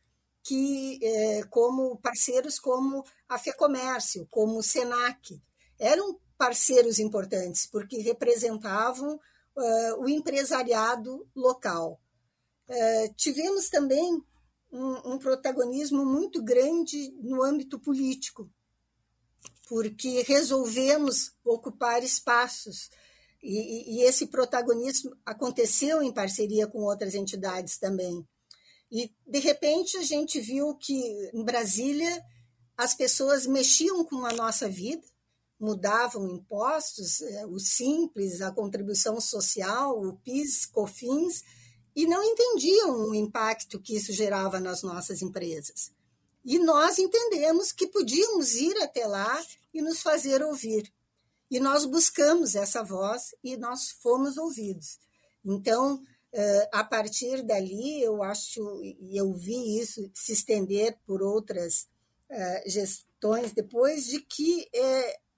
[0.43, 5.41] que eh, como parceiros como a FEComércio, como o SENAC,
[5.79, 12.01] eram parceiros importantes, porque representavam uh, o empresariado local.
[12.69, 14.21] Uh, tivemos também
[14.73, 18.51] um, um, protagonismo muito grande no âmbito político,
[19.69, 22.91] porque resolvemos ocupar espaços.
[23.41, 28.27] E, e, esse protagonismo aconteceu em parceria com outras entidades também.
[28.91, 32.21] E, de repente, a gente viu que em Brasília
[32.77, 35.12] as pessoas mexiam com a nossa vida,
[35.63, 41.45] mudavam impostos, é, o simples, a contribuição social, o PIS, COFINS,
[41.95, 45.93] e não entendiam o impacto que isso gerava nas nossas empresas.
[46.45, 49.41] E nós entendemos que podíamos ir até lá
[49.73, 50.93] e nos fazer ouvir.
[51.49, 54.99] E nós buscamos essa voz e nós fomos ouvidos.
[55.45, 61.87] Então, é, a partir dali, eu acho, e eu vi isso se estender por outras
[62.29, 64.67] é, gestões depois, de que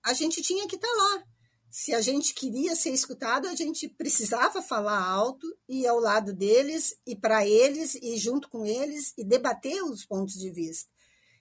[0.04, 1.24] a gente tinha que estar tá lá.
[1.70, 6.94] Se a gente queria ser escutado, a gente precisava falar alto e ao lado deles
[7.04, 10.88] e para eles e junto com eles e debater os pontos de vista.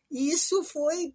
[0.09, 1.13] E isso foi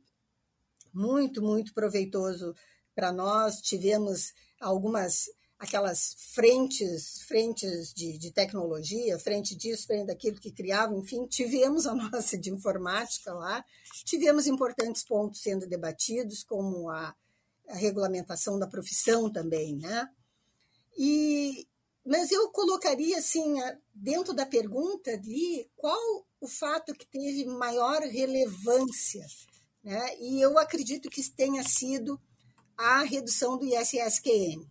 [0.94, 2.54] muito, muito proveitoso
[2.94, 3.60] para nós.
[3.60, 5.24] Tivemos algumas
[5.58, 11.94] aquelas frentes, frentes de, de, tecnologia, frente disso, frente daquilo que criavam, enfim, tivemos a
[11.96, 13.64] nossa de informática lá,
[14.04, 17.12] tivemos importantes pontos sendo debatidos, como a
[17.68, 20.08] a regulamentação da profissão também, né?
[20.96, 21.66] E,
[22.04, 23.56] mas eu colocaria assim,
[23.94, 29.26] dentro da pergunta ali, qual o fato que teve maior relevância,
[29.82, 30.16] né?
[30.18, 32.20] E eu acredito que tenha sido
[32.76, 34.66] a redução do ISSQN.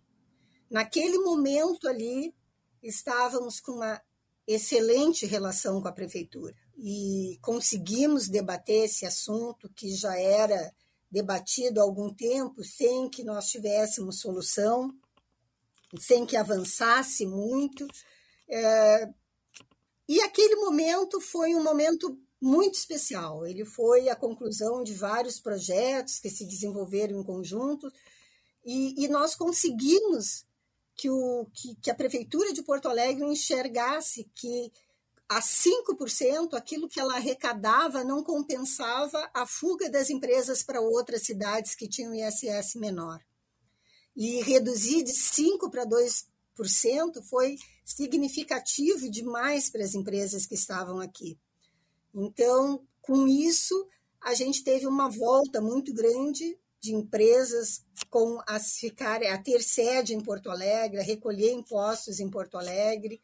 [0.70, 2.34] Naquele momento ali,
[2.82, 4.00] estávamos com uma
[4.46, 10.72] excelente relação com a prefeitura e conseguimos debater esse assunto que já era
[11.10, 14.92] debatido há algum tempo sem que nós tivéssemos solução,
[15.98, 17.86] sem que avançasse muito.
[18.48, 19.08] É,
[20.08, 23.46] e aquele momento foi um momento muito especial.
[23.46, 27.90] Ele foi a conclusão de vários projetos que se desenvolveram em conjunto
[28.64, 30.46] e, e nós conseguimos
[30.94, 34.72] que, o, que, que a Prefeitura de Porto Alegre enxergasse que
[35.28, 41.74] a 5%, aquilo que ela arrecadava não compensava a fuga das empresas para outras cidades
[41.74, 43.20] que tinham ISS menor.
[44.16, 51.38] E reduzir de 5% para 2% foi significativo demais para as empresas que estavam aqui.
[52.14, 53.86] Então, com isso,
[54.20, 60.14] a gente teve uma volta muito grande de empresas com a, ficar, a ter sede
[60.14, 63.20] em Porto Alegre, a recolher impostos em Porto Alegre,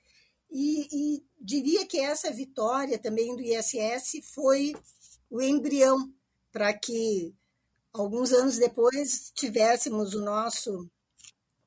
[0.55, 4.73] e, e diria que essa vitória também do ISS foi
[5.29, 6.14] o embrião
[6.53, 7.35] para que
[7.93, 10.88] alguns anos depois tivéssemos o nosso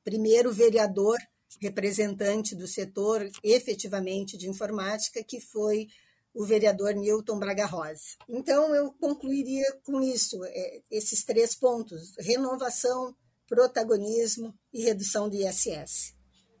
[0.02, 1.18] primeiro vereador
[1.60, 5.88] representante do setor efetivamente de informática, que foi
[6.32, 8.16] o vereador Newton Braga Rosa.
[8.28, 13.14] Então, eu concluiria com isso, é, esses três pontos: renovação,
[13.46, 16.17] protagonismo e redução do ISS.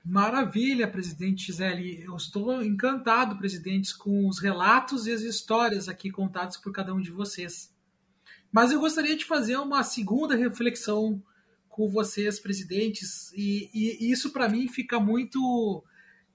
[0.08, 2.02] Maravilha, presidente Gisele.
[2.02, 7.00] Eu estou encantado, presidente, com os relatos e as histórias aqui contados por cada um
[7.00, 7.70] de vocês.
[8.50, 11.22] Mas eu gostaria de fazer uma segunda reflexão
[11.68, 15.84] com vocês, presidentes, e, e isso para mim fica muito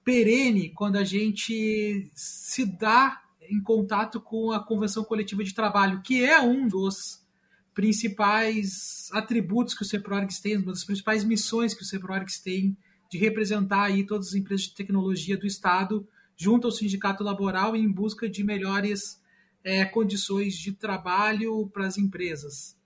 [0.04, 6.24] perene quando a gente se dá em contato com a Convenção Coletiva de Trabalho, que
[6.24, 7.26] é um dos
[7.74, 12.76] principais atributos que o CEPRORGS tem, uma das principais missões que o CEPRORGS tem
[13.14, 16.04] de representar aí todas as empresas de tecnologia do Estado
[16.36, 19.22] junto ao sindicato laboral em busca de melhores
[19.62, 22.76] é, condições de trabalho para as empresas.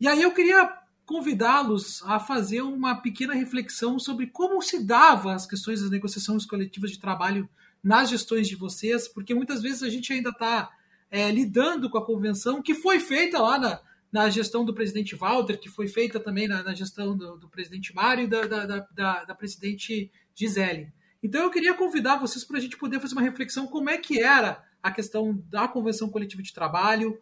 [0.00, 0.68] E aí eu queria
[1.06, 6.90] convidá-los a fazer uma pequena reflexão sobre como se dava as questões das negociações coletivas
[6.90, 7.48] de trabalho
[7.80, 10.70] nas gestões de vocês, porque muitas vezes a gente ainda está
[11.08, 13.80] é, lidando com a convenção que foi feita lá na,
[14.12, 17.94] na gestão do presidente Walter, que foi feita também na, na gestão do, do, presidente
[17.94, 20.92] Mário e da, da, da, da presidente Gisele.
[21.22, 24.20] Então eu queria convidar vocês para a gente poder fazer uma reflexão como é que
[24.20, 27.18] era a questão da convenção coletiva de trabalho.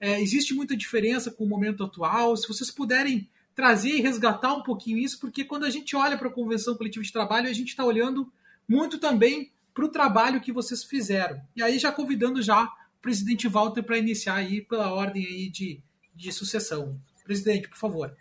[0.00, 2.34] É, existe muita diferença com o momento atual.
[2.36, 6.28] Se vocês puderem trazer e resgatar um pouquinho isso, porque quando a gente olha para
[6.28, 8.32] a convenção coletiva de trabalho, a gente está olhando
[8.66, 11.42] muito também para o trabalho que vocês fizeram.
[11.54, 15.82] E aí já convidando já o presidente Walter para iniciar aí pela ordem aí de,
[16.20, 17.00] de sucessão.
[17.24, 18.14] Presidente, por favor.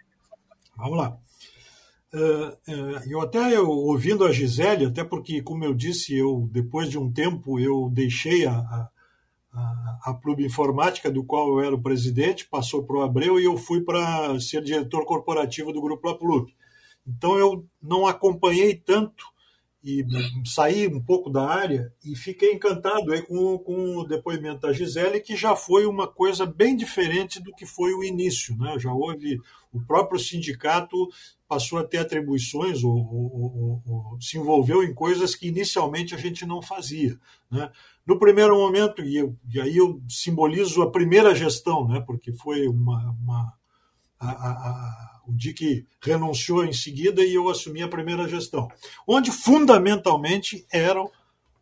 [0.77, 1.17] Vamos lá.
[2.11, 6.89] Uh, uh, eu até eu, ouvindo a Gisele, até porque, como eu disse, eu depois
[6.89, 8.89] de um tempo eu deixei a, a,
[10.05, 13.57] a, Clube Informática, do qual eu era o presidente, passou para o Abreu e eu
[13.57, 16.51] fui para ser diretor corporativo do Grupo Aplub.
[17.05, 19.25] Então eu não acompanhei tanto
[19.83, 20.05] e
[20.45, 25.21] saí um pouco da área e fiquei encantado aí com, com o depoimento da Gisele,
[25.21, 28.57] que já foi uma coisa bem diferente do que foi o início.
[28.57, 28.77] Né?
[28.77, 29.39] Já houve
[29.71, 31.07] o próprio sindicato
[31.47, 36.45] passou a ter atribuições ou, ou, ou, se envolveu em coisas que inicialmente a gente
[36.45, 37.17] não fazia.
[37.49, 37.71] Né?
[38.05, 42.03] No primeiro momento, e, eu, e, aí eu simbolizo a primeira gestão, né?
[42.05, 43.53] porque foi uma, uma
[44.19, 48.67] a, a, o Dick renunciou em seguida e eu assumi a primeira gestão,
[49.07, 51.05] onde fundamentalmente era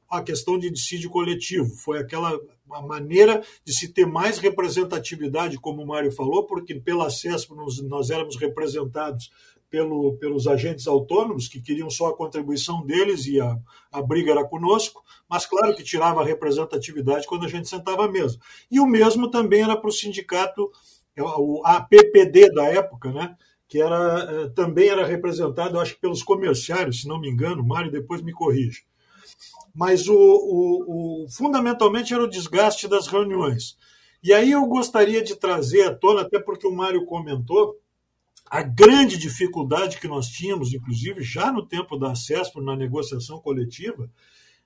[0.10, 1.69] a questão de dissídio coletivo.
[1.75, 2.39] Foi aquela
[2.88, 8.10] maneira de se ter mais representatividade, como o Mário falou, porque pela CESP nós, nós
[8.10, 9.30] éramos representados
[9.69, 13.58] pelo, pelos agentes autônomos, que queriam só a contribuição deles e a,
[13.91, 18.12] a briga era conosco, mas claro que tirava a representatividade quando a gente sentava à
[18.12, 18.39] mesa.
[18.71, 20.71] E o mesmo também era para o sindicato,
[21.15, 23.36] é, o APPD da época, né?
[23.67, 27.91] Que era, eh, também era representado, acho que pelos comerciários, se não me engano, Mário
[27.91, 28.84] depois me corrige.
[29.75, 33.77] Mas o, o, o, fundamentalmente era o desgaste das reuniões.
[34.23, 37.75] E aí eu gostaria de trazer à tona, até porque o Mário comentou,
[38.49, 44.10] a grande dificuldade que nós tínhamos, inclusive já no tempo da CESP, na negociação coletiva,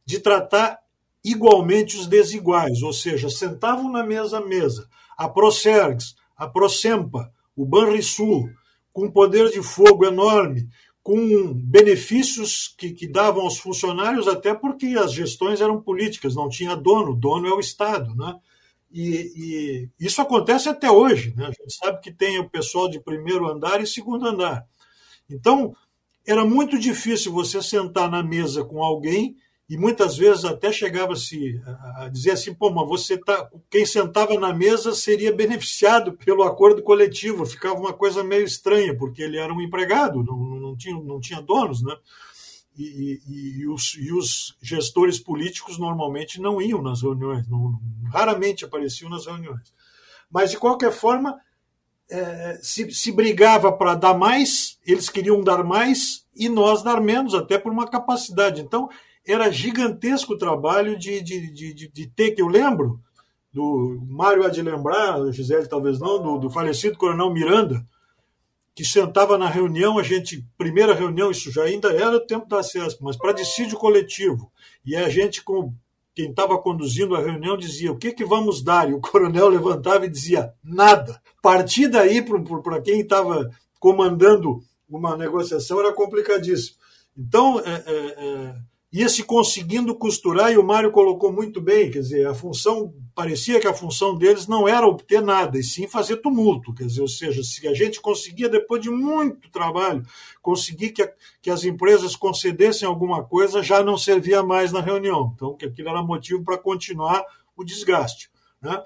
[0.05, 0.79] de tratar
[1.23, 4.87] igualmente os desiguais, ou seja, sentavam na mesma mesa
[5.17, 8.49] a Procergs, a Procempa, o Banrisul,
[8.93, 10.67] com poder de fogo enorme,
[11.03, 16.75] com benefícios que, que davam aos funcionários, até porque as gestões eram políticas, não tinha
[16.75, 18.35] dono, dono é o Estado, né?
[18.93, 21.33] E, e, isso acontece até hoje.
[21.35, 21.45] Né?
[21.45, 24.65] A gente sabe que tem o pessoal de primeiro andar e segundo andar.
[25.29, 25.73] Então,
[26.27, 29.37] era muito difícil você sentar na mesa com alguém
[29.71, 31.57] e muitas vezes até chegava-se
[31.95, 36.83] a dizer assim, pô, mas você tá, quem sentava na mesa seria beneficiado pelo acordo
[36.83, 41.21] coletivo, ficava uma coisa meio estranha, porque ele era um empregado, não, não, tinha, não
[41.21, 41.95] tinha donos, né?
[42.77, 47.79] E, e, e, os, e, os, gestores políticos normalmente não iam nas reuniões, não,
[48.11, 49.73] raramente apareciam nas reuniões.
[50.29, 51.39] Mas, de qualquer forma,
[52.09, 57.33] é, se, se, brigava para dar mais, eles queriam dar mais e nós dar menos,
[57.33, 58.59] até por uma capacidade.
[58.59, 58.89] Então,
[59.25, 62.99] era gigantesco o trabalho de, de, de, de ter, que eu lembro,
[63.53, 67.85] do Mário há de lembrar, a Gisele talvez não, do, do falecido Coronel Miranda,
[68.73, 72.63] que sentava na reunião, a gente, primeira reunião, isso já ainda era o tempo da
[72.63, 74.51] CESP, mas para dissídio coletivo.
[74.85, 75.73] E a gente, com
[76.15, 78.89] quem estava conduzindo a reunião, dizia: o que, que vamos dar?
[78.89, 81.21] E o coronel levantava e dizia: nada.
[81.41, 82.23] Partir daí
[82.63, 86.77] para quem estava comandando uma negociação era complicadíssimo.
[87.17, 88.55] Então, é, é, é
[88.91, 93.59] ia se conseguindo costurar, e o Mário colocou muito bem, quer dizer, a função, parecia
[93.59, 97.07] que a função deles não era obter nada, e sim fazer tumulto, quer dizer, ou
[97.07, 100.05] seja, se a gente conseguia, depois de muito trabalho,
[100.41, 105.31] conseguir que, a, que as empresas concedessem alguma coisa, já não servia mais na reunião,
[105.33, 107.23] então que aquilo era motivo para continuar
[107.55, 108.29] o desgaste.
[108.61, 108.83] Né?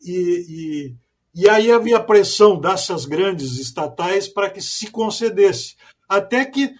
[0.00, 0.94] E,
[1.34, 5.74] e, e aí havia pressão dessas grandes estatais para que se concedesse,
[6.08, 6.72] até que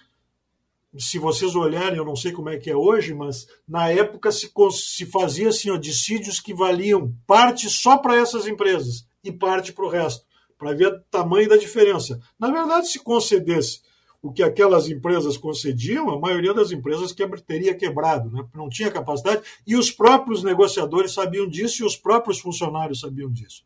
[0.97, 4.51] se vocês olharem, eu não sei como é que é hoje, mas na época se,
[4.71, 9.85] se fazia assim, ó, dissídios que valiam parte só para essas empresas e parte para
[9.85, 10.25] o resto,
[10.57, 12.19] para ver o tamanho da diferença.
[12.37, 13.81] Na verdade, se concedesse
[14.21, 17.15] o que aquelas empresas concediam, a maioria das empresas
[17.47, 18.45] teria quebrado, né?
[18.53, 23.63] não tinha capacidade, e os próprios negociadores sabiam disso e os próprios funcionários sabiam disso.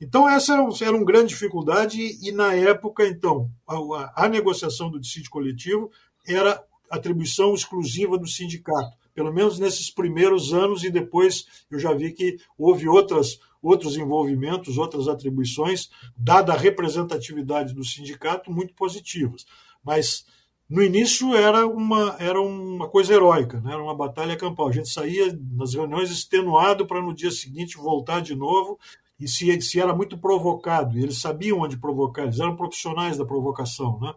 [0.00, 4.90] Então, essa era, era uma grande dificuldade, e na época, então, a, a, a negociação
[4.90, 5.90] do dissídio coletivo
[6.26, 8.98] era atribuição exclusiva do sindicato.
[9.12, 14.78] pelo menos nesses primeiros anos, e depois eu já vi que houve outras, outros envolvimentos,
[14.78, 19.44] outras atribuições, dada a representatividade do sindicato, muito positivas.
[19.84, 20.24] Mas
[20.70, 23.72] no início era uma, era uma coisa heróica, né?
[23.72, 24.68] era uma batalha campal.
[24.68, 28.78] A gente saía nas reuniões extenuado para no dia seguinte voltar de novo,
[29.18, 33.24] e se, se era muito provocado, e eles sabiam onde provocar, eles eram profissionais da
[33.24, 34.14] provocação, né?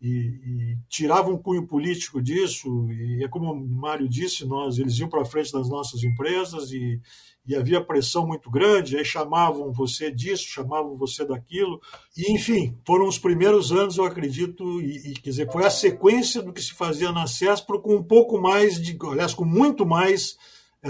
[0.00, 4.98] E, e tiravam um cunho político disso, e é como o Mário disse, nós, eles
[4.98, 7.00] iam para frente das nossas empresas e,
[7.46, 11.80] e havia pressão muito grande, aí chamavam você disso, chamavam você daquilo,
[12.16, 16.42] e enfim, foram os primeiros anos, eu acredito, e, e quer dizer, foi a sequência
[16.42, 20.36] do que se fazia na CESPRO com um pouco mais de, aliás, com muito mais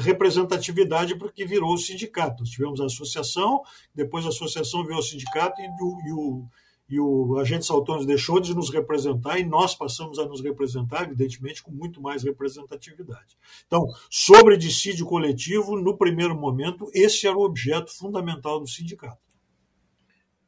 [0.01, 2.41] representatividade porque virou o sindicato.
[2.41, 3.63] Nós tivemos a associação,
[3.95, 6.45] depois a associação virou o sindicato e o, e o,
[6.89, 11.63] e o agente Saltones deixou de nos representar e nós passamos a nos representar, evidentemente,
[11.63, 13.37] com muito mais representatividade.
[13.67, 19.25] Então, sobre dissídio coletivo, no primeiro momento, esse era o objeto fundamental do sindicato.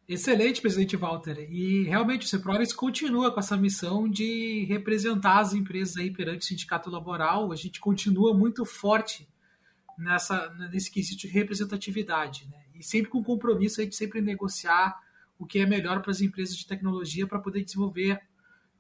[0.09, 1.49] Excelente, presidente Walter.
[1.51, 6.47] E realmente o CEPRORES continua com essa missão de representar as empresas aí perante o
[6.47, 7.51] sindicato laboral.
[7.51, 9.29] A gente continua muito forte
[9.99, 12.47] nessa, nesse quesito de representatividade.
[12.49, 12.59] Né?
[12.77, 14.97] E sempre com compromisso aí de sempre negociar
[15.39, 18.21] o que é melhor para as empresas de tecnologia para poder desenvolver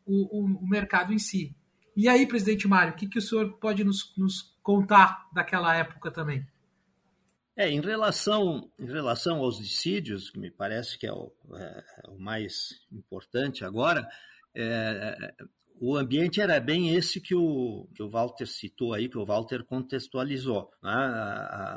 [0.04, 1.54] o, o, o, mercado em si.
[1.96, 6.10] E aí, presidente Mário, o que, que o senhor pode nos, nos contar daquela época
[6.10, 6.46] também?
[7.56, 12.10] É, em relação, em relação aos dissídios, que me parece que é o, é, é
[12.10, 14.06] o mais importante agora,
[14.54, 15.34] é,
[15.80, 19.64] o ambiente era bem esse que o, que o Walter citou aí, que o Walter
[19.64, 20.70] contextualizou.
[20.82, 20.92] Né?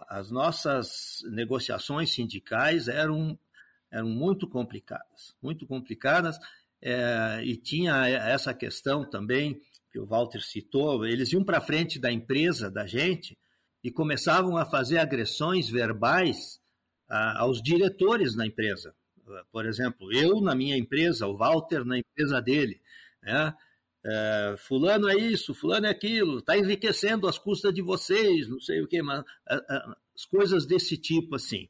[0.07, 3.37] As nossas negociações sindicais eram
[3.91, 6.37] eram muito complicadas, muito complicadas,
[6.81, 9.61] é, e tinha essa questão também
[9.91, 13.37] que o Walter citou, eles iam para frente da empresa da gente
[13.83, 16.59] e começavam a fazer agressões verbais
[17.07, 18.93] a, aos diretores da empresa.
[19.51, 22.81] Por exemplo, eu na minha empresa, o Walter na empresa dele,
[23.21, 23.53] né?
[24.01, 28.81] É, fulano é isso, fulano é aquilo, está enriquecendo as custas de vocês, não sei
[28.81, 29.25] o que, mas
[30.15, 31.67] as coisas desse tipo assim.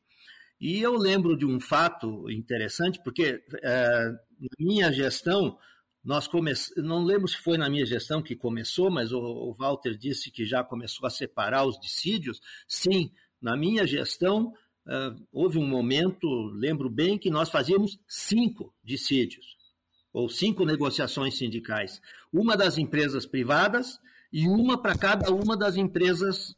[0.59, 5.57] E eu lembro de um fato interessante, porque é, na minha gestão,
[6.03, 9.97] nós começamos, não lembro se foi na minha gestão que começou, mas o, o Walter
[9.97, 12.41] disse que já começou a separar os dissídios.
[12.67, 14.53] Sim, na minha gestão,
[14.85, 19.57] é, houve um momento, lembro bem, que nós fazíamos cinco dissídios,
[20.11, 22.01] ou cinco negociações sindicais.
[22.33, 23.97] Uma das empresas privadas
[24.31, 26.53] e uma para cada uma das empresas,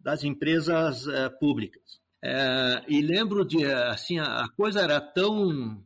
[0.00, 2.00] das empresas é, públicas.
[2.22, 5.84] É, e lembro de, assim, a, coisa era tão,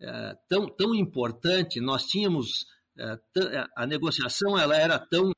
[0.00, 2.66] é, tão, tão importante, nós tínhamos,
[2.98, 3.18] é,
[3.76, 5.32] a negociação ela era tão,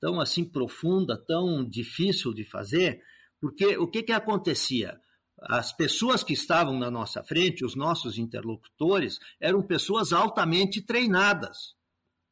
[0.00, 3.02] tão assim profunda, tão difícil de fazer,
[3.40, 4.98] porque o que, que acontecia?
[5.42, 11.74] As pessoas que estavam na nossa frente, os nossos interlocutores, eram pessoas altamente treinadas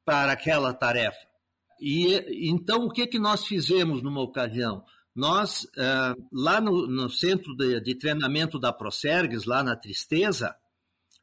[0.05, 1.26] para aquela tarefa.
[1.81, 4.85] E então o que, que nós fizemos numa ocasião?
[5.19, 10.55] Nós, uh, lá no, no centro de, de, treinamento da Procergues, lá na Tristeza,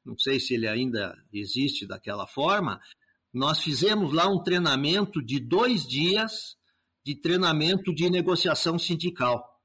[0.03, 2.81] não sei se ele ainda existe daquela forma,
[3.33, 6.57] nós fizemos lá um treinamento de dois dias
[7.05, 9.61] de treinamento de negociação sindical.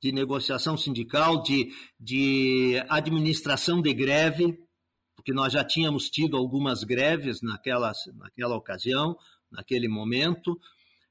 [0.00, 4.58] De negociação sindical, de, de administração de greve,
[5.14, 9.18] porque nós já tínhamos tido algumas greves naquela, naquela ocasião,
[9.50, 10.58] naquele momento,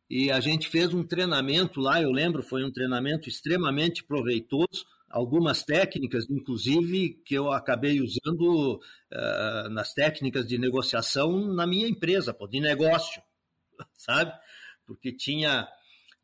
[0.10, 5.64] e a gente fez um treinamento lá, eu lembro, foi um treinamento extremamente proveitoso, algumas
[5.64, 12.48] técnicas, inclusive, que eu acabei usando uh, nas técnicas de negociação na minha empresa, pô,
[12.48, 13.22] de negócio,
[13.94, 14.34] sabe?
[14.86, 15.68] Porque tinha,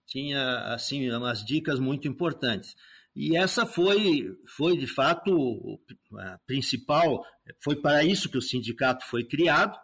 [0.08, 2.76] tinha assim, umas dicas muito importantes.
[3.16, 5.80] E essa foi, foi de fato,
[6.18, 7.24] a principal,
[7.60, 9.78] foi para isso que o sindicato foi criado,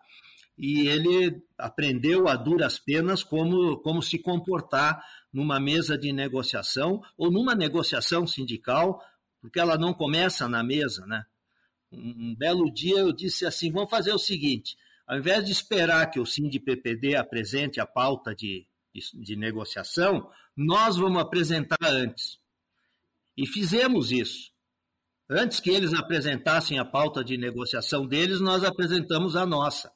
[0.62, 5.04] e ele aprendeu a duras penas como, como se comportar
[5.34, 9.04] numa mesa de negociação ou numa negociação sindical,
[9.42, 11.26] porque ela não começa na mesa, né?
[11.92, 16.20] Um belo dia eu disse assim, vamos fazer o seguinte, ao invés de esperar que
[16.20, 16.26] o
[16.64, 22.38] PPD apresente a pauta de, de, de negociação, nós vamos apresentar antes.
[23.36, 24.52] E fizemos isso.
[25.28, 29.92] Antes que eles apresentassem a pauta de negociação deles, nós apresentamos a nossa.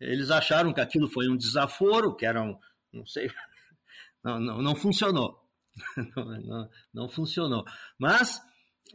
[0.00, 2.58] Eles acharam que aquilo foi um desaforo, que era um,
[2.92, 3.30] não sei,
[4.22, 5.42] não, não, não funcionou.
[6.16, 7.62] Não, não, não, funcionou.
[7.98, 8.40] Mas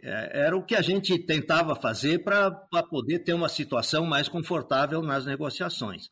[0.01, 2.49] é, era o que a gente tentava fazer para
[2.89, 6.09] poder ter uma situação mais confortável nas negociações.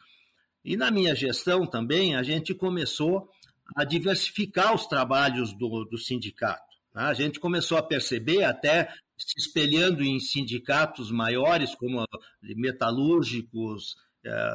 [0.63, 3.27] E na minha gestão também, a gente começou
[3.75, 6.75] a diversificar os trabalhos do, do sindicato.
[6.93, 7.03] Né?
[7.03, 12.05] A gente começou a perceber, até se espelhando em sindicatos maiores, como
[12.41, 13.95] metalúrgicos,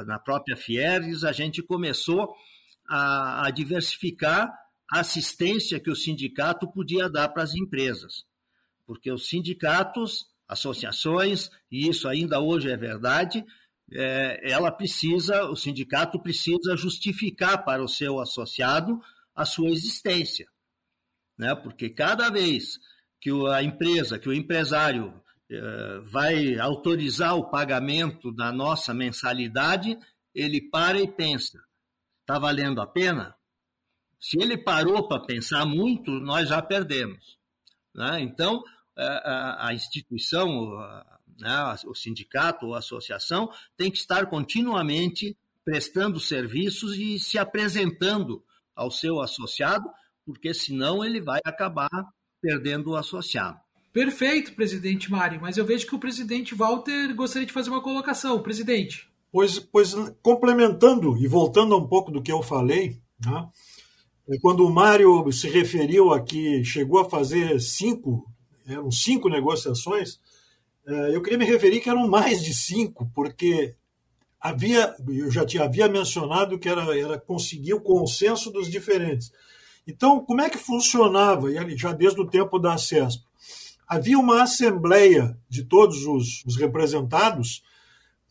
[0.07, 2.35] na própria Fieres, a gente começou
[2.89, 4.53] a, a diversificar
[4.91, 8.25] a assistência que o sindicato podia dar para as empresas.
[8.87, 13.45] Porque os sindicatos, associações, e isso ainda hoje é verdade,
[13.93, 19.01] é, ela precisa, o sindicato precisa justificar para o seu associado
[19.35, 20.47] a sua existência.
[21.37, 21.55] Né?
[21.55, 22.79] Porque cada vez
[23.21, 25.24] que a empresa, que o empresário é,
[26.05, 29.99] vai autorizar o pagamento da nossa mensalidade,
[30.35, 31.63] ele para e pensa:
[32.21, 33.35] está valendo a pena?
[34.19, 37.39] Se ele parou para pensar muito, nós já perdemos.
[37.95, 38.23] Né?
[38.23, 38.63] Então,
[38.97, 39.05] é,
[39.59, 40.49] a, instituição,
[41.39, 48.45] né, o sindicato ou a associação tem que estar continuamente prestando serviços e se apresentando
[48.75, 49.89] ao seu associado,
[50.25, 51.91] porque senão ele vai acabar
[52.41, 53.64] perdendo o associado.
[53.95, 58.43] Perfeito, presidente Mário, mas eu vejo que o presidente Walter gostaria de fazer uma colocação.
[58.43, 59.09] Presidente.
[59.31, 63.49] Pois, pois complementando e voltando um pouco do que eu falei, né,
[64.29, 68.29] é quando o Mário se referiu aqui, chegou a fazer cinco,
[68.67, 70.19] eram cinco negociações,
[70.85, 73.77] é, eu queria me referir que eram mais de cinco, porque
[74.41, 79.31] havia, eu já tinha, havia mencionado que era, era conseguir o consenso dos diferentes.
[79.87, 83.23] Então, como é que funcionava, já desde o tempo da CESP?
[83.95, 87.63] Havia uma assembleia de todos os, os representados,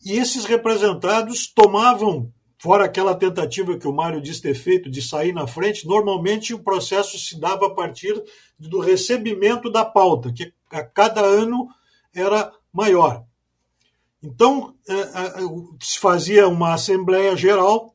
[0.04, 5.32] e esses representados tomavam, fora aquela tentativa que o Mário disse ter feito de sair
[5.32, 8.22] na frente, normalmente o processo se dava a partir
[8.58, 11.66] do recebimento da pauta, que a cada ano
[12.14, 13.24] era maior.
[14.22, 15.32] Então, é, é,
[15.80, 17.94] se fazia uma Assembleia Geral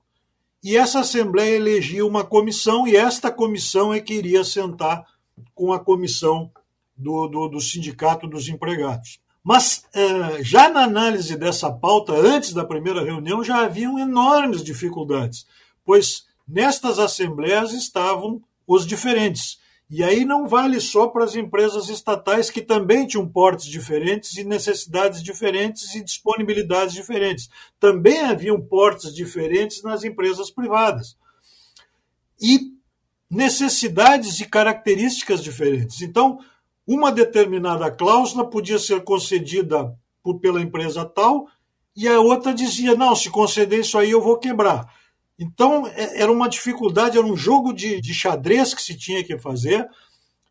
[0.63, 5.05] e essa Assembleia elegia uma comissão e esta comissão é que iria sentar
[5.53, 6.51] com a comissão
[7.00, 9.20] do, do, do Sindicato dos Empregados.
[9.41, 15.47] Mas é, já na análise dessa pauta, antes da primeira reunião, já haviam enormes dificuldades,
[15.86, 19.58] pois nestas assembleias estavam os diferentes.
[19.89, 24.43] E aí não vale só para as empresas estatais que também tinham portes diferentes e
[24.43, 27.50] necessidades diferentes e disponibilidades diferentes.
[27.80, 31.18] Também haviam portes diferentes nas empresas privadas.
[32.39, 32.72] E
[33.30, 36.02] necessidades e características diferentes.
[36.02, 36.39] Então,
[36.92, 41.48] uma determinada cláusula podia ser concedida por, pela empresa tal
[41.96, 44.92] e a outra dizia: não, se conceder isso aí eu vou quebrar.
[45.38, 49.38] Então, é, era uma dificuldade, era um jogo de, de xadrez que se tinha que
[49.38, 49.88] fazer,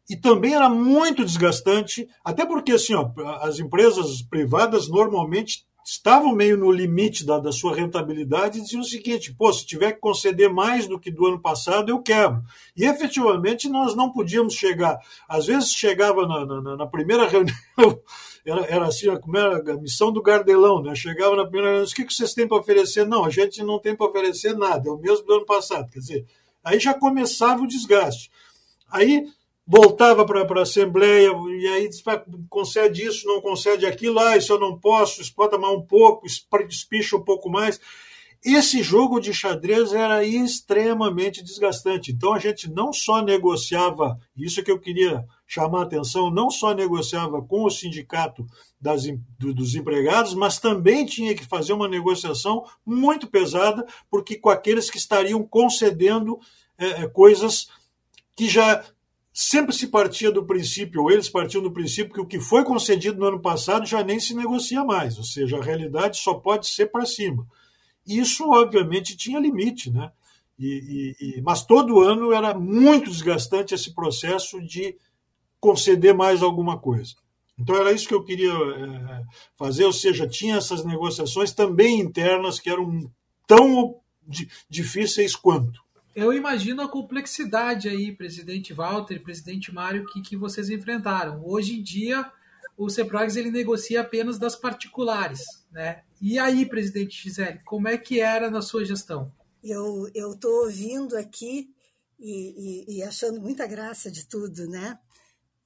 [0.08, 3.10] e também era muito desgastante, até porque assim, ó,
[3.42, 8.84] as empresas privadas normalmente estavam meio no limite da, da, sua rentabilidade e diziam o
[8.84, 12.42] seguinte: pô, se tiver que conceder mais do que do ano passado, eu quebro.
[12.76, 14.98] E efetivamente nós não podíamos chegar.
[15.26, 17.56] Às vezes chegava na, na, na primeira reunião,
[18.44, 20.94] era, era assim, a, a missão do Gardelão, né?
[20.94, 23.06] Chegava na primeira reunião, o que, que vocês têm para oferecer?
[23.06, 25.90] Não, a gente não tem para oferecer nada, é o mesmo do ano passado.
[25.90, 26.26] Quer dizer,
[26.62, 28.30] aí já começava o desgaste.
[28.90, 29.24] Aí
[29.70, 31.90] voltava para a Assembleia e aí
[32.48, 37.16] concede isso, não concede aquilo, ah, isso eu não posso, explota mais um pouco, espicha
[37.16, 37.78] um pouco mais.
[38.42, 42.12] Esse jogo de xadrez era extremamente desgastante.
[42.12, 46.72] Então a gente não só negociava, isso que eu queria chamar a atenção, não só
[46.72, 48.46] negociava com o sindicato
[48.80, 49.02] das,
[49.38, 54.98] dos empregados, mas também tinha que fazer uma negociação muito pesada, porque com aqueles que
[54.98, 56.38] estariam concedendo
[56.78, 57.68] é, coisas
[58.36, 58.84] que já
[59.40, 63.20] sempre se partia do princípio, ou eles partiam do princípio que o que foi concedido
[63.20, 66.86] no ano passado já nem se negocia mais, ou seja, a realidade só pode ser
[66.86, 67.46] para cima.
[68.04, 70.10] Isso, obviamente, tinha limite, né?
[70.58, 74.96] E, e, e, mas todo ano era muito desgastante esse processo de
[75.60, 77.14] conceder mais alguma coisa.
[77.56, 79.22] Então era isso que eu queria é,
[79.56, 83.08] fazer, ou seja, tinha essas negociações também internas que eram
[83.46, 84.00] tão
[84.68, 85.80] difíceis quanto.
[86.18, 91.46] Eu imagino a complexidade aí, presidente Walter presidente Mário, que, que vocês enfrentaram.
[91.46, 92.28] Hoje em dia,
[92.76, 96.02] o CEPROGS ele negocia apenas das particulares, né?
[96.20, 99.32] E aí, presidente Gisele, como é que era na sua gestão?
[99.62, 101.72] Eu estou ouvindo aqui
[102.18, 104.98] e, e, e, achando muita graça de tudo, né?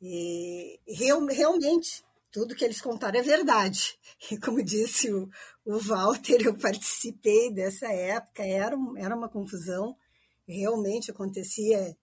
[0.03, 3.98] E real, realmente, tudo que eles contaram é verdade.
[4.30, 5.30] E como disse o,
[5.64, 9.96] o Walter, eu participei dessa época, era, era uma confusão
[10.47, 11.97] realmente acontecia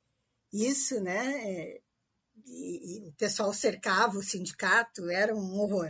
[0.51, 1.43] isso, né?
[1.43, 1.81] É,
[2.45, 5.89] e, e, o pessoal cercava o sindicato, era um horror.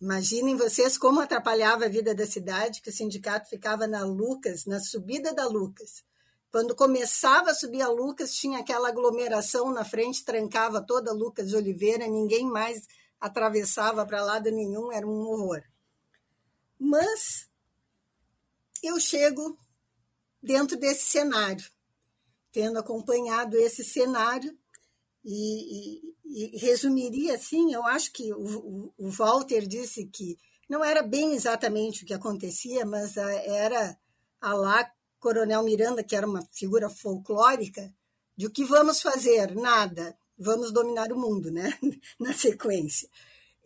[0.00, 4.80] Imaginem vocês como atrapalhava a vida da cidade, que o sindicato ficava na Lucas, na
[4.80, 6.04] subida da Lucas.
[6.50, 11.48] Quando começava a subir a Lucas, tinha aquela aglomeração na frente, trancava toda a Lucas
[11.48, 12.86] de Oliveira, ninguém mais
[13.20, 15.62] atravessava para lado nenhum, era um horror.
[16.78, 17.48] Mas
[18.82, 19.58] eu chego
[20.42, 21.64] dentro desse cenário,
[22.54, 24.56] tendo acompanhado esse cenário,
[25.24, 30.38] e, e, e resumiria assim: eu acho que o, o, Walter disse que
[30.70, 33.98] não era bem exatamente o que acontecia, mas era
[34.40, 34.88] a lá
[35.18, 37.92] Coronel Miranda, que era uma figura folclórica,
[38.36, 39.52] de o que vamos fazer?
[39.56, 41.76] Nada, vamos dominar o mundo, né?
[42.20, 43.08] Na sequência.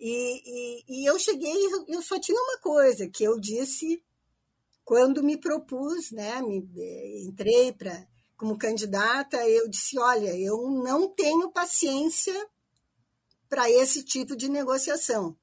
[0.00, 1.56] E, e, e, eu cheguei,
[1.88, 4.02] eu só tinha uma coisa que eu disse
[4.84, 6.40] quando me propus, né?
[6.40, 6.64] Me,
[7.26, 8.06] entrei para
[8.38, 12.48] como candidata, eu disse: olha, eu não tenho paciência
[13.48, 15.36] para esse tipo de negociação,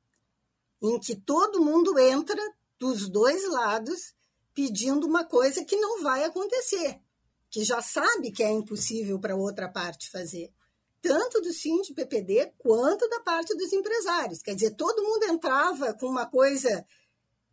[0.82, 2.42] em que todo mundo entra
[2.80, 4.16] dos dois lados
[4.54, 7.02] pedindo uma coisa que não vai acontecer,
[7.50, 10.54] que já sabe que é impossível para outra parte fazer,
[11.02, 14.42] tanto do Sind PPD quanto da parte dos empresários.
[14.42, 16.86] Quer dizer, todo mundo entrava com uma coisa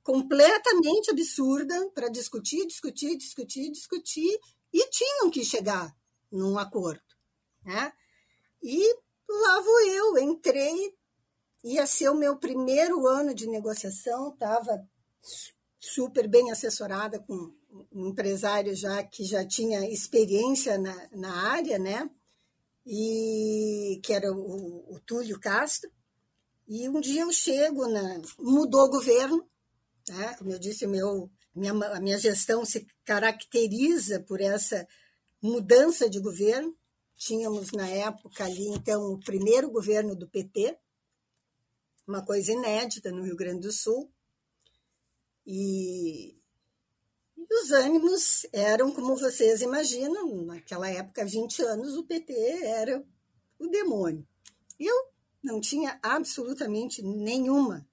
[0.05, 4.38] completamente absurda para discutir, discutir, discutir, discutir
[4.73, 5.95] e tinham que chegar
[6.31, 7.03] num acordo.
[7.64, 7.93] Né?
[8.62, 8.97] E
[9.29, 10.95] lá vou eu, entrei,
[11.62, 14.89] ia ser o meu primeiro ano de negociação, estava
[15.79, 17.53] super bem assessorada com
[17.93, 22.09] um empresário já que já tinha experiência na, na área, né?
[22.87, 25.91] E que era o, o Túlio Castro.
[26.68, 29.49] E um dia eu chego na mudou o governo,
[30.09, 30.35] né?
[30.39, 34.87] Como eu disse, meu minha, a minha gestão se caracteriza por essa
[35.41, 36.77] mudança de governo.
[37.17, 40.79] Tínhamos na época ali, então, o primeiro governo do PT,
[42.07, 44.11] uma coisa inédita no Rio Grande do Sul.
[45.47, 46.37] E,
[47.37, 52.33] e os ânimos eram como vocês imaginam, naquela época, 20 anos, o PT
[52.65, 53.05] era
[53.59, 54.27] o demônio.
[54.79, 57.87] Eu não tinha absolutamente nenhuma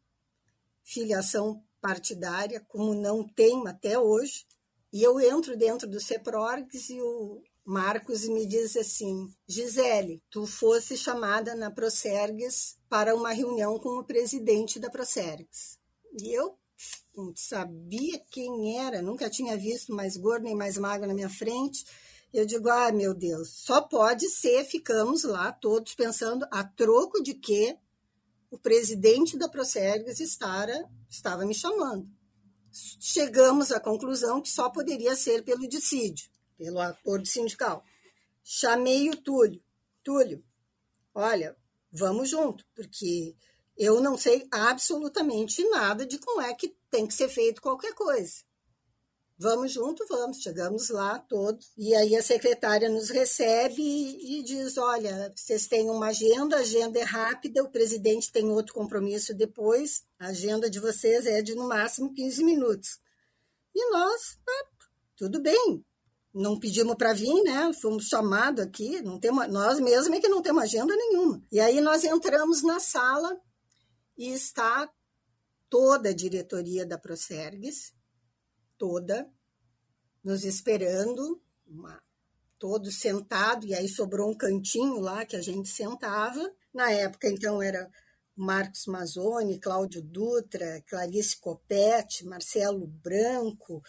[0.83, 4.45] filiação partidária, como não tenho até hoje.
[4.91, 10.97] E eu entro dentro do CEPRORGS e o Marcos me diz assim: Gisele, tu fosse
[10.97, 15.77] chamada na Procergues para uma reunião com o presidente da Procergues.
[16.19, 16.57] E eu
[17.15, 21.85] não sabia quem era, nunca tinha visto mais gordo nem mais magro na minha frente.
[22.33, 27.33] Eu digo, ah, meu Deus, só pode ser, ficamos lá todos pensando a troco de
[27.33, 27.77] que
[28.51, 32.09] o presidente da Procergues estava, estava me chamando.
[32.71, 37.83] Chegamos à conclusão que só poderia ser pelo dissídio, pelo acordo sindical.
[38.43, 39.61] Chamei o Túlio.
[40.03, 40.43] Túlio,
[41.13, 41.55] olha,
[41.91, 43.35] vamos junto, porque
[43.77, 48.43] eu não sei absolutamente nada de como é que tem que ser feito qualquer coisa.
[49.41, 50.41] Vamos junto, vamos.
[50.41, 51.71] Chegamos lá todos.
[51.77, 56.59] E aí a secretária nos recebe e, e, diz: olha, vocês têm uma agenda, a
[56.59, 60.03] agenda é rápida, o presidente tem outro compromisso depois.
[60.19, 62.99] A agenda de vocês é de no máximo 15 minutos.
[63.73, 64.67] E nós, ah,
[65.15, 65.85] tudo bem.
[66.33, 67.71] Não pedimos para vir, né?
[67.81, 71.41] Fomos chamados aqui, não temos, nós mesmos é que não temos agenda nenhuma.
[71.49, 73.39] E aí nós entramos na sala
[74.17, 74.91] e está
[75.69, 77.93] toda a diretoria da Procergues,
[78.79, 79.29] toda,
[80.23, 82.01] nos esperando, uma,
[82.57, 86.51] todos sentados, e aí sobrou um cantinho lá que a gente sentava.
[86.73, 87.87] Na época, então, era
[88.35, 93.83] Marcos Mazzoni, Cláudio Dutra, Clarice Copete, Marcelo Branco,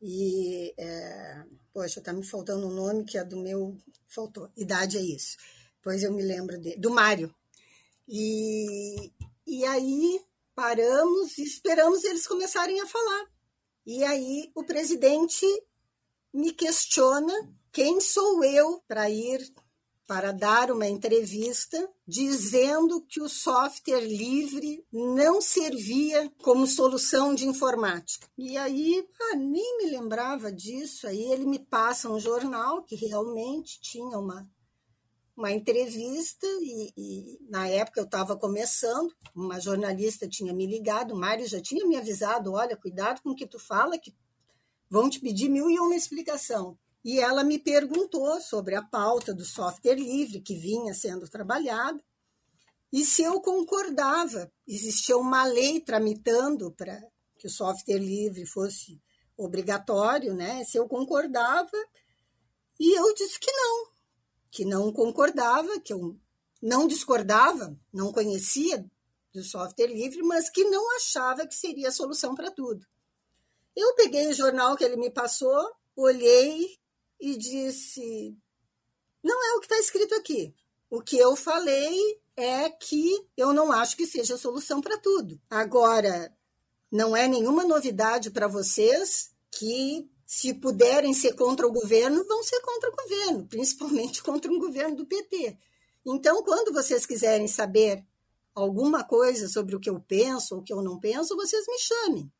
[0.00, 3.76] e, é, poxa, está me faltando um nome que é do meu.
[4.06, 5.36] Faltou, idade é isso.
[5.82, 7.34] Pois eu me lembro de, do Mário.
[8.08, 9.12] E,
[9.46, 10.20] e aí
[10.54, 13.26] paramos e esperamos eles começarem a falar.
[13.86, 15.46] E aí o presidente
[16.34, 17.32] me questiona
[17.72, 19.40] quem sou eu para ir
[20.06, 28.28] para dar uma entrevista dizendo que o software livre não servia como solução de informática.
[28.38, 31.08] E aí, ah, nem me lembrava disso.
[31.08, 34.48] Aí ele me passa um jornal que realmente tinha uma
[35.36, 41.18] uma entrevista e, e na época eu estava começando, uma jornalista tinha me ligado, o
[41.18, 44.14] Mário já tinha me avisado, olha, cuidado com o que tu fala, que
[44.88, 46.78] vão te pedir mil e uma explicação.
[47.04, 52.02] E ela me perguntou sobre a pauta do software livre que vinha sendo trabalhada
[52.92, 54.50] e se eu concordava.
[54.66, 57.00] Existia uma lei tramitando para
[57.38, 59.00] que o software livre fosse
[59.36, 60.64] obrigatório, né?
[60.64, 61.70] Se eu concordava,
[62.80, 63.88] e eu disse que não,
[64.50, 66.16] que não concordava, que eu
[66.62, 68.84] não discordava, não conhecia
[69.32, 72.86] do software livre, mas que não achava que seria a solução para tudo.
[73.74, 76.78] Eu peguei o jornal que ele me passou, olhei
[77.20, 78.36] e disse:
[79.22, 80.54] Não é o que está escrito aqui.
[80.88, 85.40] O que eu falei é que eu não acho que seja a solução para tudo.
[85.50, 86.34] Agora,
[86.90, 92.60] não é nenhuma novidade para vocês que, se puderem ser contra o governo, vão ser
[92.60, 95.56] contra o governo, principalmente contra um governo do PT.
[96.04, 98.04] Então, quando vocês quiserem saber
[98.52, 101.78] alguma coisa sobre o que eu penso ou o que eu não penso, vocês me
[101.78, 102.32] chamem.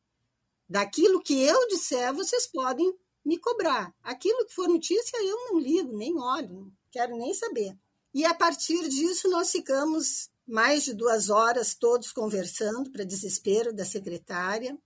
[0.69, 3.93] Daquilo que eu disser, vocês podem me cobrar.
[4.03, 7.77] Aquilo que for notícia, eu não ligo, nem olho, não quero nem saber.
[8.13, 13.85] E a partir disso, nós ficamos mais de duas horas todos conversando, para desespero da
[13.85, 14.77] secretária.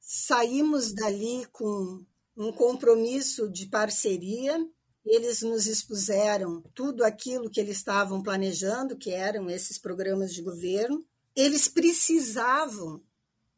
[0.00, 2.04] Saímos dali com
[2.38, 4.56] um compromisso de parceria.
[5.04, 11.04] Eles nos expuseram tudo aquilo que eles estavam planejando, que eram esses programas de governo.
[11.36, 13.02] Eles precisavam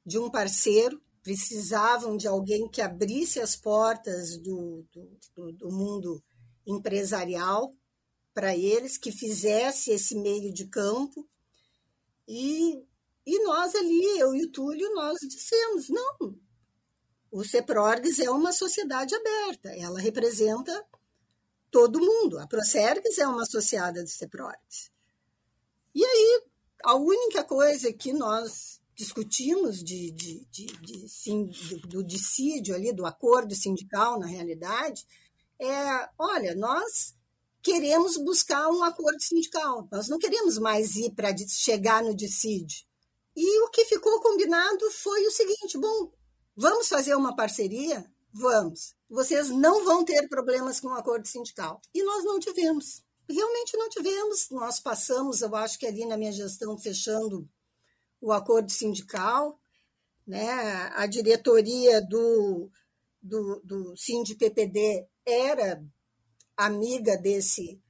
[0.05, 4.85] de um parceiro precisavam de alguém que abrisse as portas do,
[5.35, 6.23] do, do mundo
[6.67, 7.75] empresarial
[8.33, 11.29] para eles, que fizesse esse meio de campo.
[12.27, 12.83] E,
[13.27, 16.35] e nós ali, eu e o Túlio, nós dissemos, não,
[17.31, 20.85] o CEPRORGS é uma sociedade aberta, ela representa
[21.71, 22.39] todo mundo.
[22.39, 24.91] A Procergs é uma associada do CEPRORGS.
[25.95, 26.43] E aí,
[26.85, 32.93] a única coisa que nós discutimos de, de, de, de sim, do, do dissídio ali,
[32.93, 35.07] do acordo sindical, na realidade,
[35.59, 37.15] é, olha, nós
[37.63, 42.85] queremos buscar um acordo sindical, nós não queremos mais ir para chegar no dissídio.
[43.37, 46.13] E o que ficou combinado foi o seguinte: bom,
[46.61, 48.05] vamos fazer uma parceria?
[48.33, 48.95] Vamos.
[49.09, 51.81] Vocês não vão ter problemas com o acordo sindical.
[51.95, 53.03] E nós não tivemos.
[53.29, 54.51] Realmente não tivemos.
[54.51, 57.49] Nós passamos, eu acho que ali na minha gestão, fechando
[58.21, 59.59] o acordo sindical,
[60.27, 60.51] né?
[60.95, 62.71] a diretoria do,
[63.23, 63.95] do, do
[64.39, 65.83] PPD era
[66.57, 67.81] amiga desse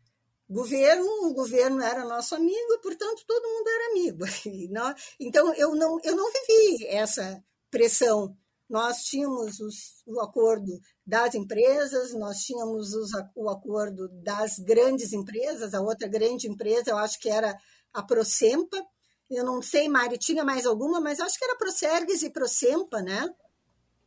[0.48, 4.24] governo, o governo era nosso amigo, portanto, todo mundo era amigo.
[5.18, 8.36] Então, eu não, eu não vivi essa pressão.
[8.70, 15.74] Nós tínhamos os, o acordo das empresas, nós tínhamos os, o acordo das grandes empresas,
[15.74, 17.58] a outra grande empresa, eu acho que era
[17.92, 18.80] a Procempa,
[19.28, 23.28] eu não sei, Mari, tinha mais alguma, mas acho que era Procergues e Procempa, né?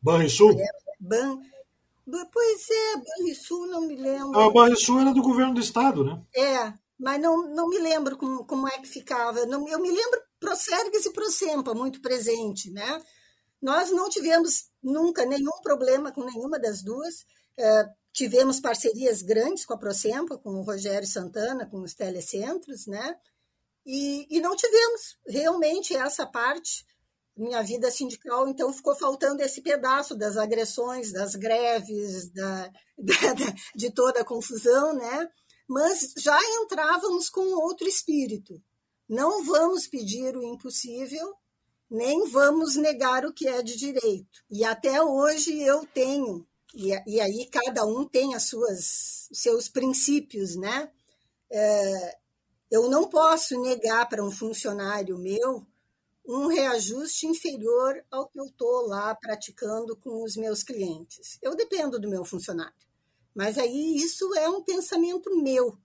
[0.02, 0.52] Banrisul?
[0.58, 0.66] É,
[0.98, 1.40] Ban...
[2.32, 4.40] Pois é, Banrisul, não me lembro.
[4.40, 6.22] Ah, Banrisul era do governo do estado, né?
[6.36, 9.46] É, mas não, não me lembro como, como é que ficava.
[9.46, 13.02] Não, eu me lembro Procergues e Procempa, muito presente, né?
[13.64, 17.26] Nós não tivemos nunca nenhum problema com nenhuma das duas.
[17.58, 23.16] É, tivemos parcerias grandes com a Procempa, com o Rogério Santana, com os telecentros, né?
[23.86, 26.86] E, e não tivemos realmente essa parte.
[27.38, 32.68] Minha vida sindical, então, ficou faltando esse pedaço das agressões, das greves, da,
[33.00, 33.14] da,
[33.74, 35.30] de toda a confusão, né?
[35.70, 38.62] Mas já entrávamos com outro espírito.
[39.08, 41.34] Não vamos pedir o impossível,
[41.90, 44.44] nem vamos negar o que é de direito.
[44.50, 50.56] E até hoje eu tenho, e, e aí cada um tem as suas seus princípios,
[50.56, 50.92] né?
[51.52, 52.18] É,
[52.72, 55.66] eu não posso negar para um funcionário meu
[56.26, 61.38] um reajuste inferior ao que eu estou lá praticando com os meus clientes.
[61.42, 62.74] Eu dependo do meu funcionário.
[63.36, 65.78] Mas aí isso é um pensamento meu.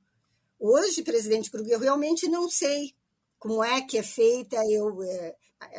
[0.61, 2.95] Hoje, presidente Krug, eu realmente não sei
[3.39, 4.57] como é que é feita.
[4.71, 5.37] Eu é,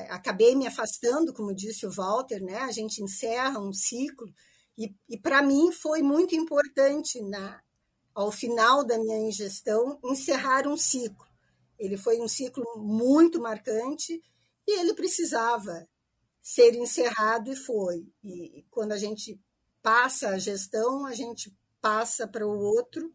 [0.09, 2.57] acabei me afastando, como disse o Walter, né?
[2.59, 4.27] A gente encerra um ciclo.
[4.77, 7.61] E, e para mim foi muito importante na,
[8.13, 11.27] ao final da minha ingestão, encerrar um ciclo.
[11.77, 14.21] Ele foi um ciclo muito marcante
[14.67, 15.87] e ele precisava
[16.41, 18.05] ser encerrado e foi.
[18.23, 19.39] E quando a gente
[19.81, 23.13] passa a gestão, a gente passa para o outro,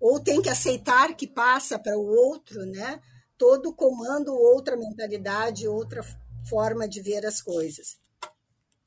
[0.00, 3.00] ou tem que aceitar que passa para o outro, né?
[3.40, 6.02] Todo comando, outra mentalidade, outra
[6.46, 7.98] forma de ver as coisas.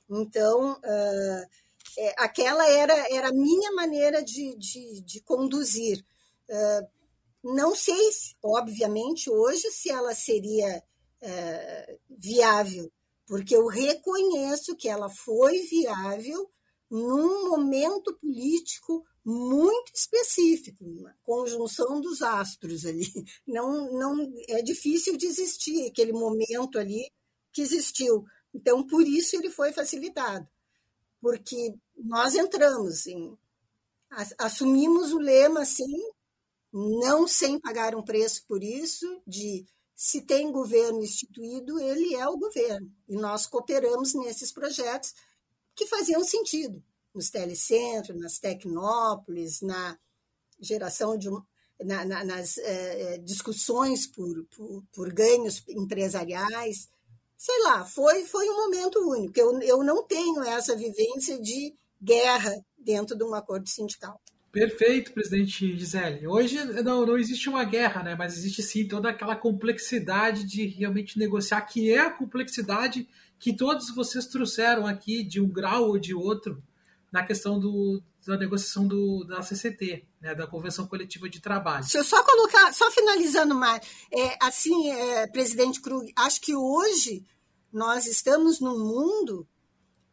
[0.08, 1.49] Então, uh,
[1.97, 6.06] é, aquela era, era a minha maneira de, de, de conduzir.
[6.47, 6.88] Uh,
[7.56, 7.97] não sei,
[8.43, 10.84] obviamente, hoje, se ela seria
[11.24, 12.91] uh, viável,
[13.26, 16.47] porque eu reconheço que ela foi viável
[16.91, 23.07] num momento político muito específico, uma conjunção dos astros ali.
[23.47, 27.09] Não, não é difícil de existir aquele momento ali
[27.51, 28.26] que existiu.
[28.53, 30.47] Então, por isso ele foi facilitado
[31.24, 33.38] porque nós entramos em
[34.38, 36.11] assumimos o lema assim,
[36.71, 39.65] não sem pagar um preço por isso, de
[39.95, 42.91] se tem governo instituído, ele é o governo.
[43.07, 45.15] E nós cooperamos nesses projetos
[45.74, 46.84] que faziam sentido.
[47.14, 49.97] Nos telecentros, nas tecnópolis, na
[50.59, 51.30] geração de
[51.84, 56.88] na, na, nas eh, discussões por, por, por, ganhos empresariais.
[57.38, 59.38] Sei lá, foi, foi um momento único.
[59.38, 64.20] Eu, eu não tenho essa vivência de guerra dentro de um acordo sindical.
[64.51, 66.28] Perfeito, presidente Gisele.
[66.28, 68.16] Hoje não, não existe uma guerra, né?
[68.16, 73.07] mas existe sim toda aquela complexidade de realmente negociar, que é a complexidade
[73.39, 76.61] que todos vocês trouxeram aqui, de um grau ou de outro,
[77.14, 81.84] na questão do, da negociação do, da CCT, né, da Convenção Coletiva de Trabalho.
[81.84, 87.24] Se eu só colocar, só finalizando mais, é, assim, é, presidente Krug, acho que hoje
[87.72, 89.47] nós estamos num mundo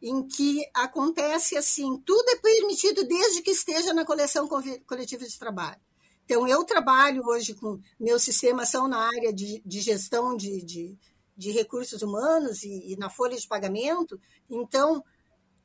[0.02, 4.46] em que acontece assim, tudo é permitido desde que esteja na coleção
[4.86, 5.80] coletiva de trabalho.
[6.26, 10.98] Então, eu trabalho hoje com, meus sistemas são na área de, de gestão de, de,
[11.34, 15.02] de, recursos humanos e, e na folha de pagamento, então,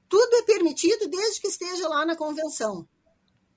[0.09, 2.87] tudo é permitido desde que esteja lá na convenção.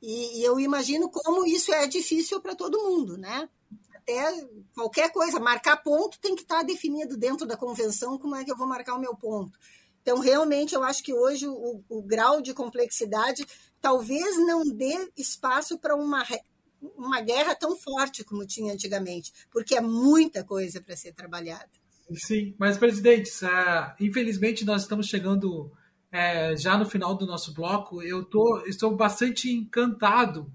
[0.01, 3.49] E, e eu imagino como isso é difícil para todo mundo, né?
[3.95, 8.51] Até qualquer coisa, marcar ponto tem que estar definido dentro da convenção como é que
[8.51, 9.59] eu vou marcar o meu ponto.
[10.01, 13.45] Então, realmente, eu acho que hoje o, o grau de complexidade
[13.81, 16.25] talvez não dê espaço para uma,
[16.97, 21.69] uma guerra tão forte como tinha antigamente, porque é muita coisa para ser trabalhada.
[22.15, 23.31] Sim, mas, presidente,
[24.01, 25.71] infelizmente nós estamos chegando
[26.11, 28.03] é, já no final do nosso bloco.
[28.03, 30.51] Eu tô, estou bastante encantado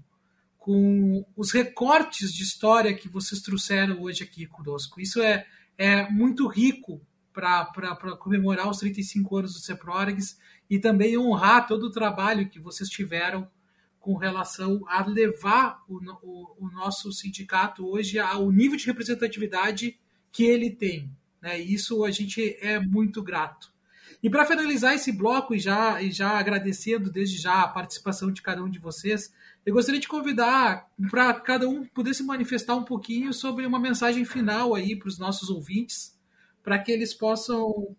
[0.58, 5.00] com os recortes de história que vocês trouxeram hoje aqui conosco.
[5.00, 5.46] Isso é,
[5.76, 7.00] é muito rico
[7.32, 10.38] para comemorar os 35 anos do CEPRORGS
[10.70, 13.46] e também honrar todo o trabalho que vocês tiveram
[13.98, 19.98] com relação a levar o, o, o nosso sindicato hoje ao nível de representatividade
[20.30, 21.10] que ele tem.
[21.42, 21.58] Né?
[21.58, 23.73] Isso a gente é muito grato.
[24.24, 28.40] E para finalizar esse bloco e já, e já agradecendo desde já a participação de
[28.40, 29.30] cada um de vocês,
[29.66, 34.24] eu gostaria de convidar para cada um poder se manifestar um pouquinho sobre uma mensagem
[34.24, 36.18] final aí para os nossos ouvintes,
[36.62, 37.94] para que eles possam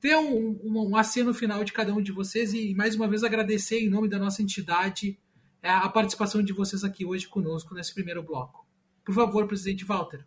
[0.00, 3.22] ter um, um, um aceno final de cada um de vocês e, mais uma vez,
[3.22, 5.18] agradecer em nome da nossa entidade
[5.62, 8.66] é, a participação de vocês aqui hoje conosco nesse primeiro bloco.
[9.04, 10.24] Por favor, presidente Walter.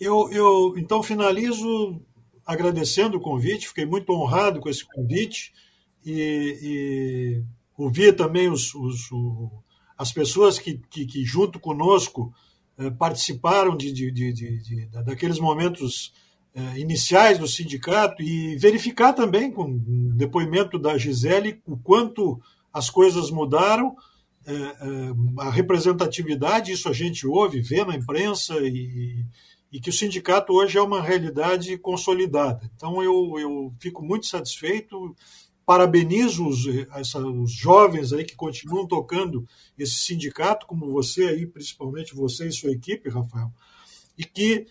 [0.00, 2.00] Eu, eu então finalizo
[2.46, 5.52] agradecendo o convite, fiquei muito honrado com esse convite.
[6.04, 7.42] E, e
[7.76, 9.50] ouvir também os, os, o,
[9.96, 12.32] as pessoas que, que, que, junto conosco
[12.78, 16.12] eh, participaram de, de, de, de, daqueles momentos
[16.54, 22.40] é, iniciais do sindicato e verificar também, com o depoimento da Gisele, o quanto
[22.72, 23.96] as coisas mudaram,
[24.46, 24.74] é, é,
[25.38, 29.24] a representatividade, isso a gente ouve, vê na imprensa, e,
[29.72, 32.70] e que o sindicato hoje é uma realidade consolidada.
[32.76, 35.16] Então eu, eu fico muito satisfeito,
[35.64, 39.46] parabenizo os, essa, os jovens aí que continuam tocando
[39.78, 43.50] esse sindicato, como você aí, principalmente você e sua equipe, Rafael,
[44.18, 44.66] e que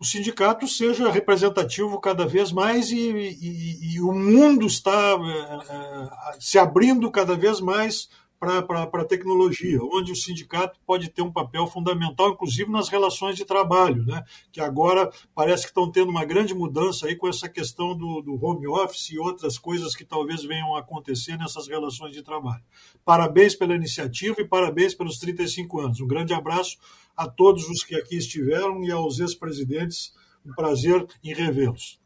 [0.00, 6.40] o sindicato seja representativo cada vez mais e, e, e o mundo está é, é,
[6.40, 8.08] se abrindo cada vez mais
[8.40, 13.44] para a tecnologia, onde o sindicato pode ter um papel fundamental, inclusive nas relações de
[13.44, 14.24] trabalho, né?
[14.50, 18.42] que agora parece que estão tendo uma grande mudança aí com essa questão do, do
[18.42, 22.64] home office e outras coisas que talvez venham a acontecer nessas relações de trabalho.
[23.04, 26.00] Parabéns pela iniciativa e parabéns pelos 35 anos.
[26.00, 26.78] Um grande abraço
[27.14, 30.14] a todos os que aqui estiveram e aos ex-presidentes.
[30.46, 32.00] Um prazer em revê-los.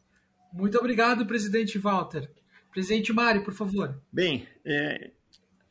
[0.52, 2.28] Muito obrigado, presidente Walter.
[2.72, 4.02] Presidente Mário, por favor.
[4.12, 5.12] Bem, é,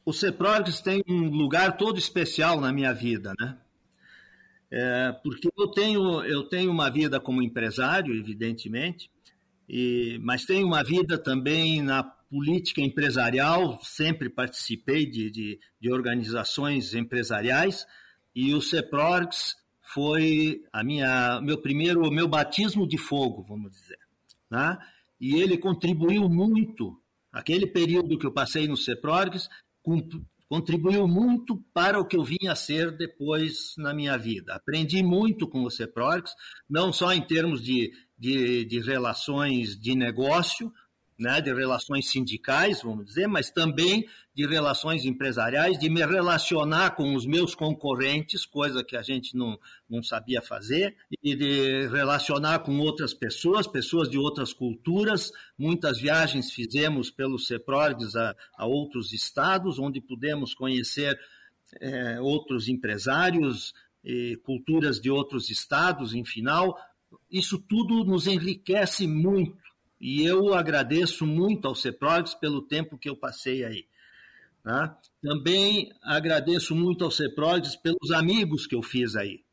[0.06, 3.58] o CEPROGS tem um lugar todo especial na minha vida, né?
[4.70, 9.10] É, porque eu tenho, eu tenho uma vida como empresário, evidentemente,
[9.70, 16.95] e, mas tenho uma vida também na política empresarial, sempre participei de, de, de organizações
[16.95, 17.86] empresariais,
[18.36, 23.99] e o CEPRORGS foi a minha meu primeiro meu batismo de fogo, vamos dizer,
[24.49, 24.78] né?
[25.22, 26.99] E ele contribuiu muito
[27.32, 29.47] aquele período que eu passei no CEPRORGS
[30.49, 34.53] contribuiu muito para o que eu vim a ser depois na minha vida.
[34.53, 36.34] Aprendi muito com o CEPRORGS,
[36.69, 40.71] não só em termos de, de, de relações de negócio,
[41.18, 44.05] né, de relações sindicais, vamos dizer, mas também
[44.36, 49.59] de relações empresariais, de me relacionar com os meus concorrentes, coisa que a gente não,
[49.88, 55.32] não sabia fazer, e de relacionar com outras pessoas, pessoas de outras culturas.
[55.57, 61.18] Muitas viagens fizemos pelos CEPRORGs a, a outros estados, onde pudemos conhecer
[61.80, 63.74] é, outros empresários,
[64.43, 66.78] culturas de outros estados, em final.
[67.32, 69.62] Isso tudo nos enriquece muito
[70.04, 73.86] e eu agradeço muito ao CEPROGS pelo tempo que eu passei aí.
[74.62, 74.99] Tá?
[75.22, 79.45] Também agradeço muito ao CEPROGES pelos amigos que eu fiz aí.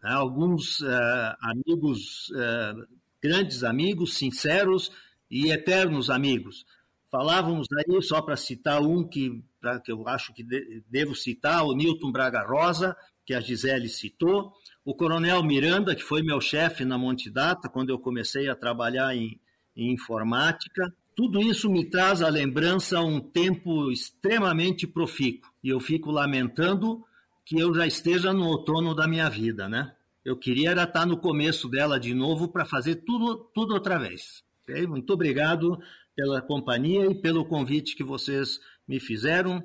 [0.00, 0.14] Tá?
[0.14, 2.88] Alguns uh, amigos, uh,
[3.22, 4.90] grandes amigos, sinceros
[5.30, 6.64] e eternos amigos.
[7.10, 11.66] Falávamos aí, só para citar um que, pra, que eu acho que de, devo citar,
[11.66, 12.96] o Newton Braga Rosa,
[13.26, 17.90] que a Gisele citou, o Coronel Miranda, que foi meu chefe na Monte Data, quando
[17.90, 19.38] eu comecei a trabalhar em,
[19.76, 25.50] informática, tudo isso me traz a lembrança um tempo extremamente profícuo.
[25.62, 27.04] E eu fico lamentando
[27.44, 29.92] que eu já esteja no outono da minha vida, né?
[30.24, 34.42] Eu queria era estar no começo dela de novo para fazer tudo, tudo outra vez.
[34.62, 34.86] Okay?
[34.86, 35.78] Muito obrigado
[36.16, 38.58] pela companhia e pelo convite que vocês
[38.88, 39.62] me fizeram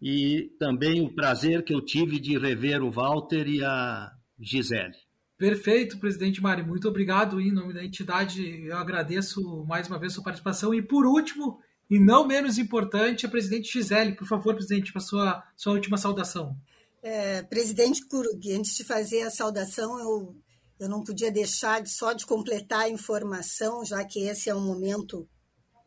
[0.00, 4.96] e também o prazer que eu tive de rever o Walter e a Gisele.
[5.40, 6.66] Perfeito, presidente Mário.
[6.66, 8.62] Muito obrigado em nome da entidade.
[8.62, 10.74] Eu agradeço mais uma vez sua participação.
[10.74, 14.14] E por último, e não menos importante, a presidente Gisele.
[14.14, 16.54] Por favor, presidente, para sua, sua última saudação.
[17.02, 20.36] É, presidente Kurug, antes de fazer a saudação, eu,
[20.78, 24.60] eu não podia deixar de, só de completar a informação, já que esse é um
[24.60, 25.26] momento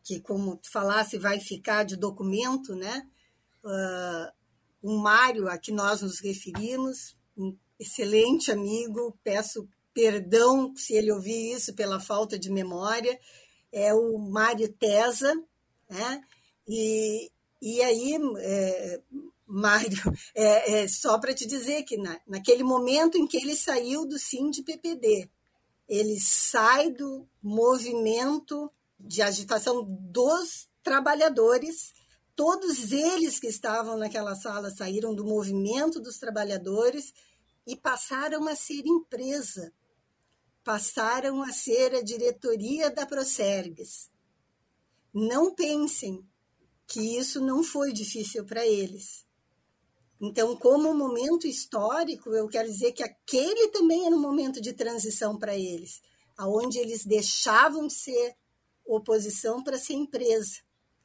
[0.02, 3.06] que, como tu falasse, vai ficar de documento, né?
[3.62, 4.32] Uh,
[4.82, 7.16] um Mário a que nós nos referimos,
[7.78, 13.18] excelente amigo, peço perdão se ele ouvir isso pela falta de memória,
[13.72, 15.32] é o Mário Tesa,
[15.88, 16.22] né?
[16.66, 17.30] E,
[17.62, 19.00] e aí, é,
[19.46, 20.02] Mário,
[20.34, 24.18] é, é só para te dizer que na, naquele momento em que ele saiu do
[24.18, 25.28] Sim de PPD,
[25.88, 31.92] ele sai do movimento de agitação dos trabalhadores,
[32.34, 37.12] todos eles que estavam naquela sala saíram do movimento dos trabalhadores
[37.66, 39.72] e passaram a ser empresa,
[40.62, 44.10] passaram a ser a diretoria da Procergues.
[45.12, 46.26] Não pensem
[46.86, 49.24] que isso não foi difícil para eles.
[50.20, 55.38] Então, como momento histórico, eu quero dizer que aquele também era um momento de transição
[55.38, 56.00] para eles,
[56.36, 58.36] aonde eles deixavam de ser
[58.86, 60.60] oposição para ser empresa.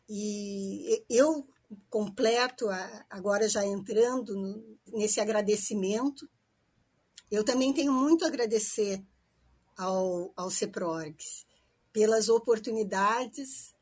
[0.07, 1.47] E eu
[1.89, 2.68] completo,
[3.10, 4.34] agora já entrando
[4.88, 6.28] nesse agradecimento,
[7.32, 9.03] eu também tenho muito a agradecer
[9.77, 11.45] ao, ao CEPRORGS
[11.91, 13.73] pelas oportunidades,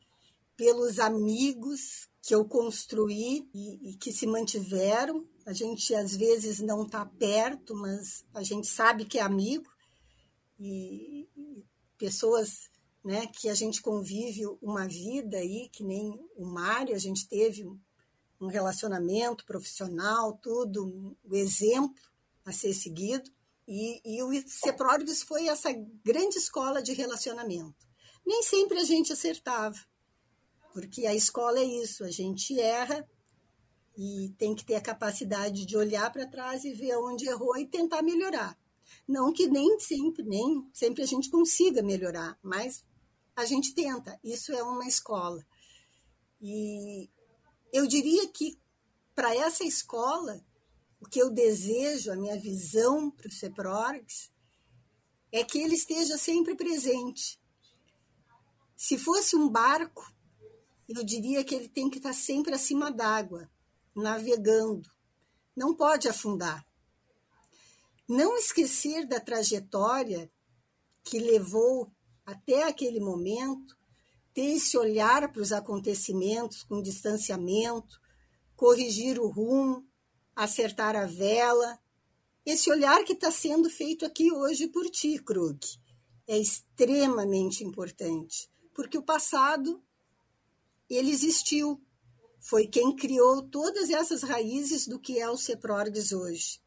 [0.56, 5.26] pelos amigos que eu construí e, e que se mantiveram.
[5.46, 9.70] A gente às vezes não está perto, mas a gente sabe que é amigo.
[10.60, 11.64] E, e
[11.98, 12.70] pessoas
[13.04, 17.66] né, que a gente convive uma vida aí, que nem o Mário, a gente teve
[18.40, 22.04] um relacionamento profissional, tudo, um exemplo
[22.46, 23.32] a ser seguido.
[23.68, 27.86] E, e o CEPRORGS foi essa grande escola de relacionamento.
[28.26, 29.78] Nem sempre a gente acertava,
[30.74, 33.08] porque a escola é isso, a gente erra
[33.98, 37.66] e tem que ter a capacidade de olhar para trás e ver onde errou e
[37.66, 38.58] tentar melhorar.
[39.08, 42.86] Não que nem sempre, nem sempre a gente consiga melhorar, mas
[43.36, 44.20] a gente tenta.
[44.24, 45.46] Isso é uma escola.
[46.40, 47.10] E
[47.74, 48.60] eu diria que
[49.16, 50.46] para essa escola
[51.00, 54.32] o que eu desejo, a minha visão para o CEPRORGS,
[55.32, 57.40] é que ele esteja sempre presente.
[58.76, 60.06] Se fosse um barco,
[60.88, 63.50] eu diria que ele tem que estar sempre acima d'água,
[63.96, 64.90] navegando.
[65.56, 66.66] Não pode afundar.
[68.08, 70.32] Não esquecer da trajetória
[71.04, 71.92] que levou
[72.26, 73.78] até aquele momento,
[74.34, 78.00] ter esse olhar para os acontecimentos com distanciamento,
[78.56, 79.87] corrigir o rumo,
[80.38, 81.80] acertar a vela.
[82.46, 85.60] Esse olhar que está sendo feito aqui hoje por ti, Krug,
[86.28, 89.84] é extremamente importante, porque o passado
[90.90, 91.82] ele existiu.
[92.40, 96.62] Foi quem criou todas essas raízes do que é o CEPRORGS hoje.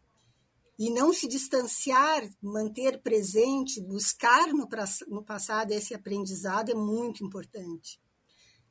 [0.76, 4.68] E não se distanciar, manter presente, buscar no,
[5.08, 8.00] no passado esse aprendizado é muito importante.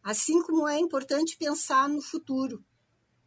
[0.04, 2.64] Assim como é importante pensar no futuro,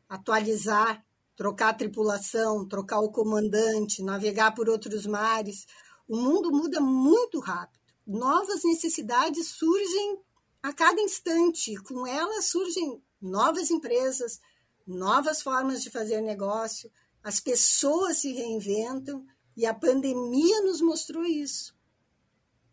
[0.08, 1.04] atualizar,
[1.42, 5.66] trocar a tripulação, trocar o comandante, navegar por outros mares.
[6.06, 7.82] O mundo muda muito rápido.
[8.06, 10.20] Novas necessidades surgem
[10.62, 11.74] a cada instante.
[11.82, 14.40] Com elas surgem novas empresas,
[14.86, 16.88] novas formas de fazer negócio.
[17.24, 19.26] As pessoas se reinventam
[19.56, 21.74] e a pandemia nos mostrou isso.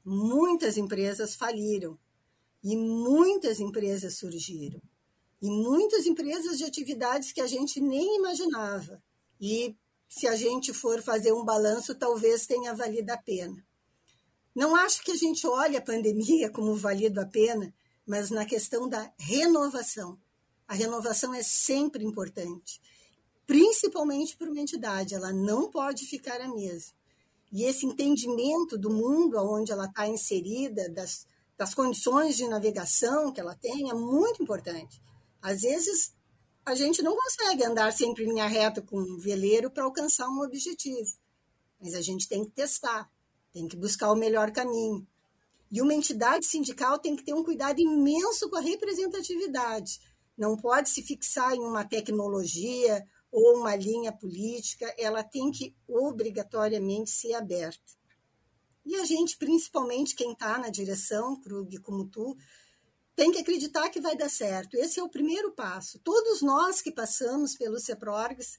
[0.06, 1.98] Muitas empresas faliram
[2.64, 4.80] e muitas empresas surgiram
[5.42, 9.02] e muitas empresas de atividades que a gente nem imaginava.
[9.40, 9.76] E
[10.08, 13.64] se a gente for fazer um balanço, talvez tenha valido a pena.
[14.56, 17.74] Não acho que a gente olhe a pandemia como valido a pena,
[18.06, 20.18] mas na questão da renovação.
[20.68, 22.80] a renovação é sempre importante,
[23.48, 26.94] principalmente para uma entidade, ela não pode ficar a mesma.
[27.52, 31.26] E esse entendimento do mundo onde ela está inserida, das,
[31.58, 35.02] das condições de navegação que ela tem, é muito importante.
[35.42, 36.14] Às vezes,
[36.66, 40.42] a gente não consegue andar sempre em linha reta com um veleiro para alcançar um
[40.42, 41.10] objetivo,
[41.80, 43.10] mas a gente tem que testar,
[43.52, 45.08] tem que buscar o melhor caminho.
[45.72, 50.00] E uma entidade sindical tem que ter um cuidado imenso com a representatividade.
[50.38, 57.12] Não pode se fixar em uma tecnologia ou uma linha política, ela tem que obrigatoriamente
[57.12, 58.00] ser aberta.
[58.86, 62.36] E a gente, principalmente quem está na direção, Krug, como tu,
[63.20, 64.76] tem que acreditar que vai dar certo.
[64.78, 66.00] Esse é o primeiro passo.
[66.00, 68.58] Todos nós que passamos pelo CEPRORGS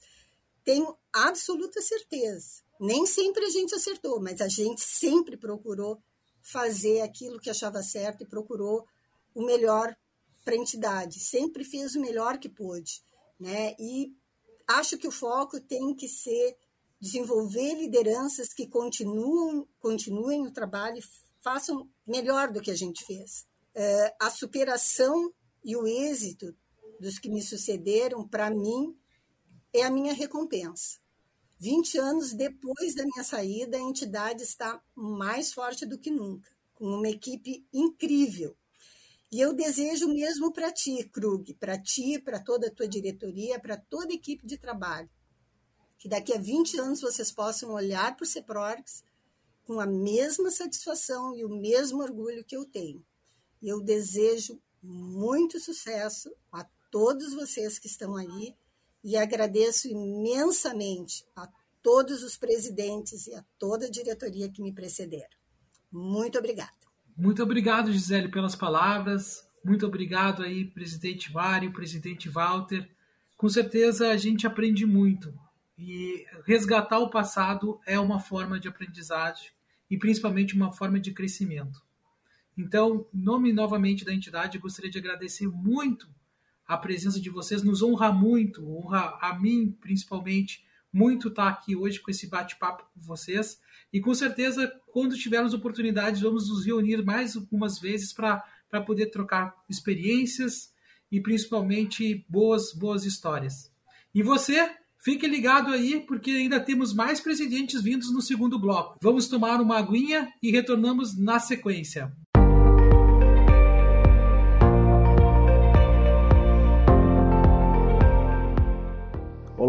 [0.63, 2.61] tenho absoluta certeza.
[2.79, 5.99] Nem sempre a gente acertou, mas a gente sempre procurou
[6.43, 8.85] fazer aquilo que achava certo e procurou
[9.33, 9.97] o melhor
[10.45, 11.19] para a entidade.
[11.19, 13.01] Sempre fez o melhor que pôde.
[13.39, 13.75] Né?
[13.79, 14.13] E
[14.67, 16.55] acho que o foco tem que ser
[16.99, 21.03] desenvolver lideranças que continuam, continuem o trabalho e
[21.41, 23.49] façam melhor do que a gente fez.
[24.19, 26.55] A superação e o êxito
[26.99, 28.95] dos que me sucederam, para mim,
[29.73, 30.99] é a minha recompensa.
[31.59, 36.85] 20 anos depois da minha saída, a entidade está mais forte do que nunca, com
[36.85, 38.57] uma equipe incrível,
[39.31, 43.77] e eu desejo mesmo para ti, Krug, para ti, para toda a tua diretoria, para
[43.77, 45.09] toda a equipe de trabalho,
[45.97, 49.05] que daqui a 20 anos vocês possam olhar para o CEPRORGS
[49.63, 53.05] com a mesma satisfação e o mesmo orgulho que eu tenho.
[53.61, 58.55] Eu desejo muito sucesso a todos vocês que estão aí
[59.03, 61.47] e agradeço imensamente a
[61.81, 65.29] todos os presidentes e a toda a diretoria que me precederam.
[65.91, 66.71] Muito obrigada.
[67.17, 69.47] Muito obrigado, Gisele, pelas palavras.
[69.63, 72.89] Muito obrigado aí, presidente Mário, presidente Walter.
[73.37, 75.33] Com certeza a gente aprende muito.
[75.77, 79.49] E resgatar o passado é uma forma de aprendizagem
[79.89, 81.81] e principalmente uma forma de crescimento.
[82.57, 86.07] Então, nome novamente da entidade, gostaria de agradecer muito
[86.67, 91.99] a presença de vocês, nos honra muito, honra a mim principalmente, muito estar aqui hoje
[91.99, 93.59] com esse bate-papo com vocês.
[93.91, 98.43] E com certeza, quando tivermos oportunidades, vamos nos reunir mais algumas vezes para
[98.85, 100.73] poder trocar experiências
[101.11, 103.71] e principalmente boas, boas histórias.
[104.13, 108.97] E você, fique ligado aí, porque ainda temos mais presidentes vindos no segundo bloco.
[109.01, 112.15] Vamos tomar uma aguinha e retornamos na sequência.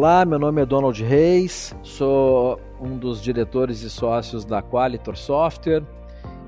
[0.03, 5.85] Olá, meu nome é Donald Reis, sou um dos diretores e sócios da Qualitor Software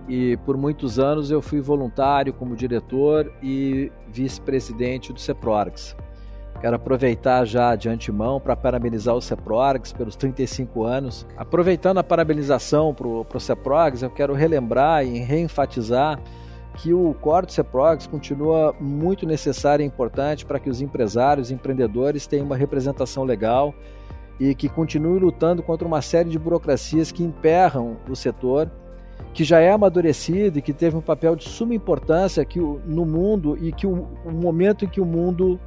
[0.08, 5.94] e por muitos anos eu fui voluntário como diretor e vice-presidente do CEPRORGS.
[6.60, 11.24] Quero aproveitar já de antemão para parabenizar o CEPRORGS pelos 35 anos.
[11.36, 16.18] Aproveitando a parabenização para o CEPRORGS, eu quero relembrar e reenfatizar
[16.74, 21.54] que o core do CEPROGS continua muito necessário e importante para que os empresários e
[21.54, 23.74] empreendedores tenham uma representação legal
[24.38, 28.70] e que continue lutando contra uma série de burocracias que emperram o setor,
[29.32, 33.58] que já é amadurecido e que teve um papel de suma importância que no mundo
[33.60, 35.58] e que o, o momento em que o mundo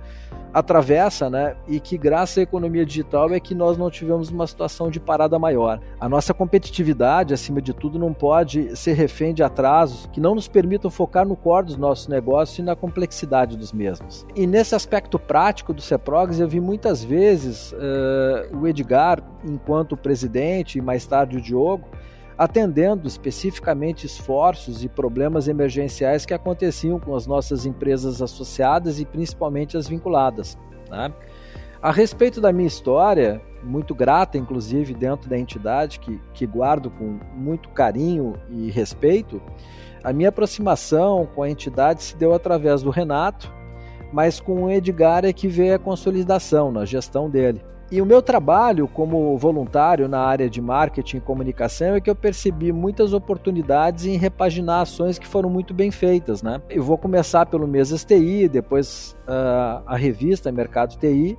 [0.54, 1.56] atravessa, né?
[1.68, 5.38] E que graças à economia digital é que nós não tivemos uma situação de parada
[5.38, 5.80] maior.
[6.00, 10.48] A nossa competitividade, acima de tudo, não pode ser refém de atrasos que não nos
[10.48, 14.26] permitam focar no core dos nossos negócios e na complexidade dos mesmos.
[14.36, 20.78] E nesse aspecto prático do CEPROGS, eu vi muitas vezes uh, o Edgar, enquanto presidente,
[20.78, 21.88] e mais tarde o Diogo,
[22.38, 29.76] atendendo especificamente esforços e problemas emergenciais que aconteciam com as nossas empresas associadas e principalmente
[29.76, 30.58] as vinculadas.
[30.90, 31.12] Né?
[31.82, 37.20] A respeito da minha história, muito grata, inclusive, dentro da entidade, que, que guardo com
[37.34, 39.42] muito carinho e respeito,
[40.04, 43.52] a minha aproximação com a entidade se deu através do Renato,
[44.12, 47.62] mas com o Edgar é que veio a consolidação na gestão dele.
[47.90, 52.16] E o meu trabalho como voluntário na área de marketing e comunicação é que eu
[52.16, 56.44] percebi muitas oportunidades em repaginar ações que foram muito bem feitas.
[56.44, 56.62] Né?
[56.70, 61.38] Eu vou começar pelo Mesas TI, depois uh, a revista Mercado TI,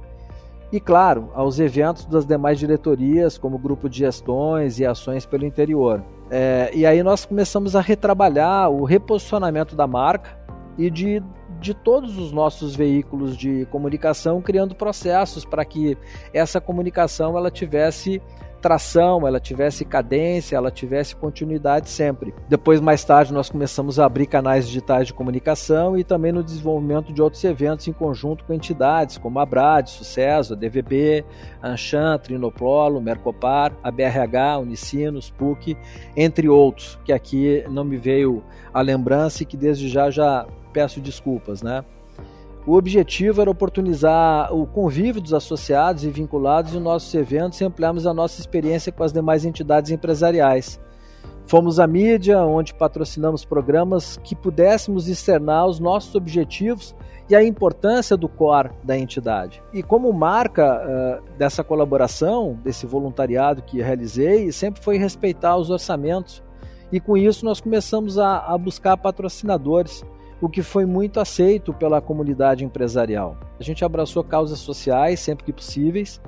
[0.73, 6.03] e, claro, aos eventos das demais diretorias, como grupo de gestões e ações pelo interior.
[6.31, 10.39] É, e aí nós começamos a retrabalhar o reposicionamento da marca
[10.77, 11.23] e de
[11.61, 15.97] de todos os nossos veículos de comunicação, criando processos para que
[16.33, 18.23] essa comunicação ela tivesse
[18.61, 22.35] tração, ela tivesse cadência, ela tivesse continuidade sempre.
[22.49, 27.13] Depois, mais tarde, nós começamos a abrir canais digitais de comunicação e também no desenvolvimento
[27.13, 31.25] de outros eventos em conjunto com entidades como a Brad, Sucesso, a DVB,
[31.63, 35.77] a Anshan, Trinopolo, Mercopar, a BRH, Unicinos, PUC,
[36.17, 41.01] entre outros, que aqui não me veio a lembrança e que desde já já peço
[41.01, 41.85] desculpas, né?
[42.67, 48.07] O objetivo era oportunizar o convívio dos associados e vinculados em nossos eventos e ampliarmos
[48.07, 50.79] a nossa experiência com as demais entidades empresariais.
[51.47, 56.95] Fomos a mídia, onde patrocinamos programas que pudéssemos externar os nossos objetivos
[57.27, 59.63] e a importância do core da entidade.
[59.73, 66.43] E como marca uh, dessa colaboração, desse voluntariado que realizei, sempre foi respeitar os orçamentos.
[66.93, 70.05] E com isso nós começamos a, a buscar patrocinadores
[70.41, 73.37] o que foi muito aceito pela comunidade empresarial.
[73.59, 76.21] A gente abraçou causas sociais sempre que possíveis,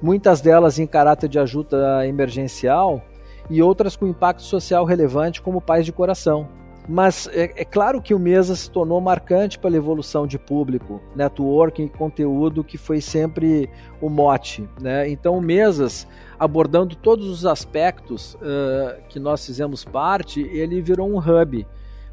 [0.00, 3.02] muitas delas em caráter de ajuda emergencial
[3.48, 6.48] e outras com impacto social relevante, como Pais de Coração.
[6.88, 11.84] Mas é, é claro que o Mesa se tornou marcante pela evolução de público, networking
[11.84, 13.70] e conteúdo, que foi sempre
[14.00, 14.68] o mote.
[14.80, 15.08] Né?
[15.08, 16.08] Então, o Mesas,
[16.38, 21.64] abordando todos os aspectos uh, que nós fizemos parte, ele virou um hub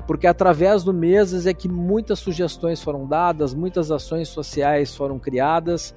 [0.07, 5.93] porque através do Mesas é que muitas sugestões foram dadas, muitas ações sociais foram criadas.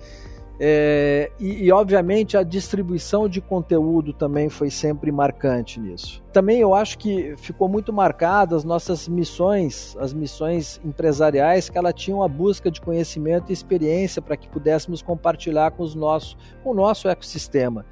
[0.64, 6.22] É, e, e, obviamente a distribuição de conteúdo também foi sempre marcante nisso.
[6.32, 11.92] Também eu acho que ficou muito marcada as nossas missões, as missões empresariais, que ela
[11.92, 16.70] tinham a busca de conhecimento e experiência para que pudéssemos compartilhar com, os nossos, com
[16.70, 17.84] o nosso ecossistema.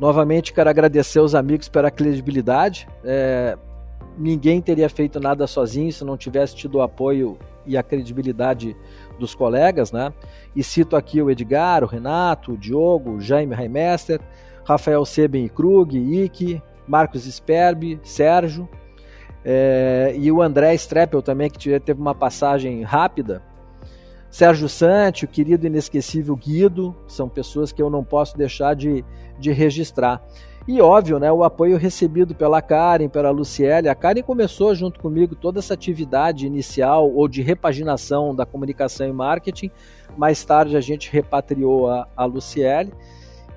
[0.00, 2.88] Novamente quero agradecer aos amigos pela credibilidade.
[3.04, 3.56] É,
[4.16, 8.76] ninguém teria feito nada sozinho se não tivesse tido o apoio e a credibilidade
[9.18, 10.12] dos colegas, né?
[10.56, 14.20] E cito aqui o Edgar, o Renato, o Diogo, o Jaime Reimester,
[14.64, 18.68] Rafael Seben e Krug, Ike, Marcos Sperbi, Sérgio,
[19.44, 23.42] é, e o André Streppel também, que teve uma passagem rápida.
[24.30, 29.04] Sérgio Santi, o querido inesquecível Guido, são pessoas que eu não posso deixar de,
[29.38, 30.22] de registrar.
[30.68, 33.88] E óbvio, né, o apoio recebido pela Karen, pela Luciele.
[33.88, 39.12] A Karen começou junto comigo toda essa atividade inicial ou de repaginação da comunicação e
[39.12, 39.70] marketing.
[40.14, 42.92] Mais tarde a gente repatriou a, a Luciele.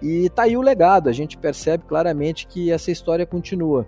[0.01, 3.85] E tá aí o legado, a gente percebe claramente que essa história continua.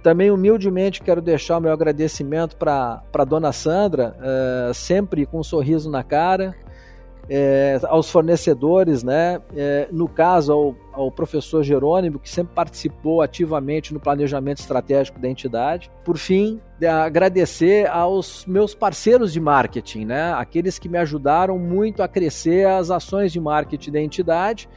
[0.00, 5.42] Também humildemente quero deixar o meu agradecimento para a dona Sandra, uh, sempre com um
[5.42, 6.54] sorriso na cara,
[7.28, 9.40] é, aos fornecedores, né?
[9.56, 15.28] É, no caso ao, ao, professor Jerônimo, que sempre participou ativamente no planejamento estratégico da
[15.28, 15.90] entidade.
[16.04, 16.60] Por fim,
[17.04, 20.32] agradecer aos meus parceiros de marketing, né?
[20.34, 24.68] aqueles que me ajudaram muito a crescer as ações de marketing da entidade,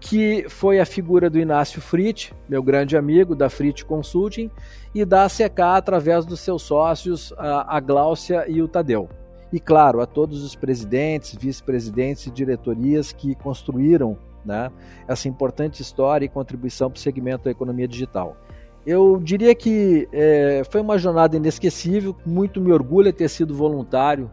[0.00, 4.50] que foi a figura do Inácio Frit, meu grande amigo da Frit Consulting,
[4.94, 9.08] e da ACK através dos seus sócios, a, a Gláucia e o Tadeu
[9.54, 14.68] e, claro, a todos os presidentes, vice-presidentes e diretorias que construíram né,
[15.06, 18.36] essa importante história e contribuição para o segmento da economia digital.
[18.84, 24.28] Eu diria que é, foi uma jornada inesquecível, muito me orgulha ter sido voluntário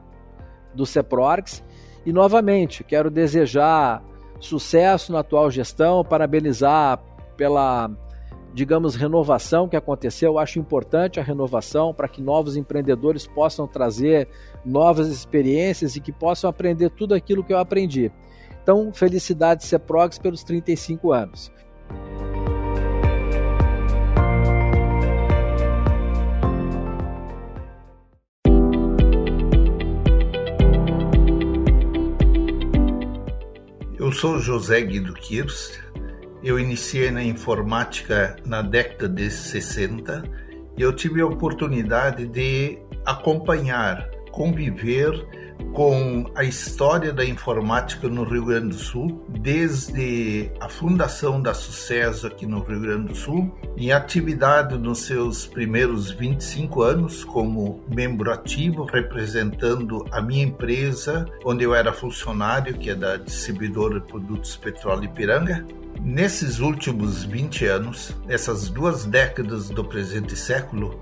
[0.73, 1.63] do CEPRORX
[2.03, 4.03] e, novamente, quero desejar
[4.39, 6.99] sucesso na atual gestão, parabenizar
[7.37, 7.91] pela
[8.53, 10.33] digamos, renovação que aconteceu.
[10.33, 14.27] Eu acho importante a renovação para que novos empreendedores possam trazer
[14.65, 18.11] novas experiências e que possam aprender tudo aquilo que eu aprendi.
[18.61, 21.51] Então, felicidades Ceprox pelos 35 anos.
[33.97, 35.79] Eu sou José Guido Kirs,
[36.43, 40.23] eu iniciei na informática na década de 60
[40.77, 45.11] e eu tive a oportunidade de acompanhar, conviver
[45.73, 52.27] com a história da informática no Rio Grande do Sul, desde a fundação da Sucesso
[52.27, 58.31] aqui no Rio Grande do Sul, em atividade nos seus primeiros 25 anos como membro
[58.31, 64.55] ativo, representando a minha empresa, onde eu era funcionário, que é da distribuidora de produtos
[64.55, 65.65] Petróleo Ipiranga,
[66.03, 70.99] Nesses últimos 20 anos, essas duas décadas do presente século,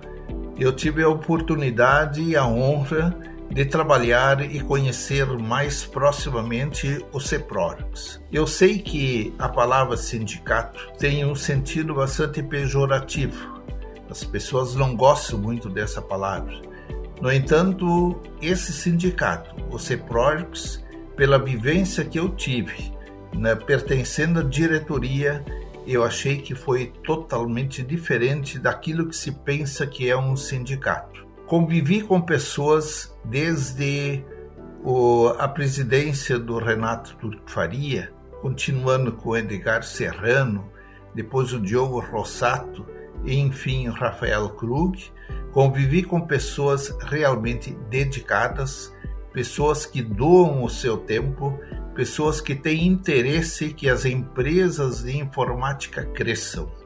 [0.58, 3.16] eu tive a oportunidade e a honra
[3.50, 8.22] de trabalhar e conhecer mais proximamente o CEPRORX.
[8.32, 13.60] Eu sei que a palavra sindicato tem um sentido bastante pejorativo.
[14.10, 16.54] As pessoas não gostam muito dessa palavra.
[17.22, 20.84] No entanto, esse sindicato, o CEPRORX,
[21.16, 22.94] pela vivência que eu tive
[23.36, 25.44] né, pertencendo à diretoria,
[25.86, 31.28] eu achei que foi totalmente diferente daquilo que se pensa que é um sindicato.
[31.46, 34.24] Convivi com pessoas desde
[34.84, 40.70] o, a presidência do Renato Turco Faria, continuando com o Edgar Serrano,
[41.14, 42.86] depois o Diogo Rossato
[43.26, 45.12] e enfim o Rafael Krug.
[45.52, 48.94] Convivi com pessoas realmente dedicadas,
[49.34, 51.60] pessoas que doam o seu tempo,
[51.96, 56.79] pessoas que têm interesse que as empresas de informática cresçam.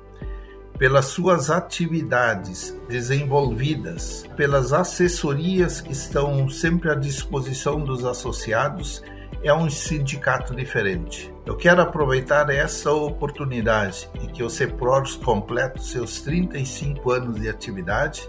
[0.78, 9.04] Pelas suas atividades desenvolvidas, pelas assessorias que estão sempre à disposição dos associados,
[9.44, 11.32] é um sindicato diferente.
[11.46, 18.28] Eu quero aproveitar essa oportunidade e que o CEPRORS complete seus 35 anos de atividade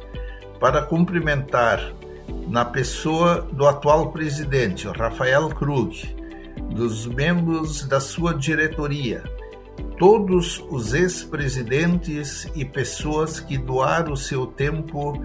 [0.58, 1.92] para cumprimentar
[2.48, 6.16] na pessoa do atual presidente, Rafael Krug,
[6.70, 9.22] dos membros da sua diretoria,
[9.98, 15.20] todos os ex-presidentes e pessoas que doaram seu tempo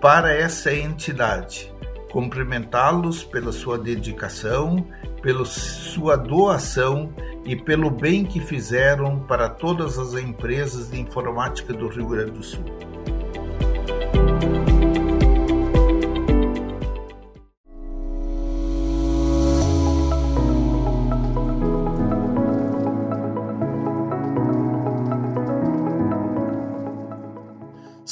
[0.00, 1.72] para essa entidade.
[2.10, 4.86] Cumprimentá-los pela sua dedicação,
[5.22, 7.12] pela sua doação
[7.44, 12.42] e pelo bem que fizeram para todas as empresas de informática do Rio Grande do
[12.42, 12.64] Sul.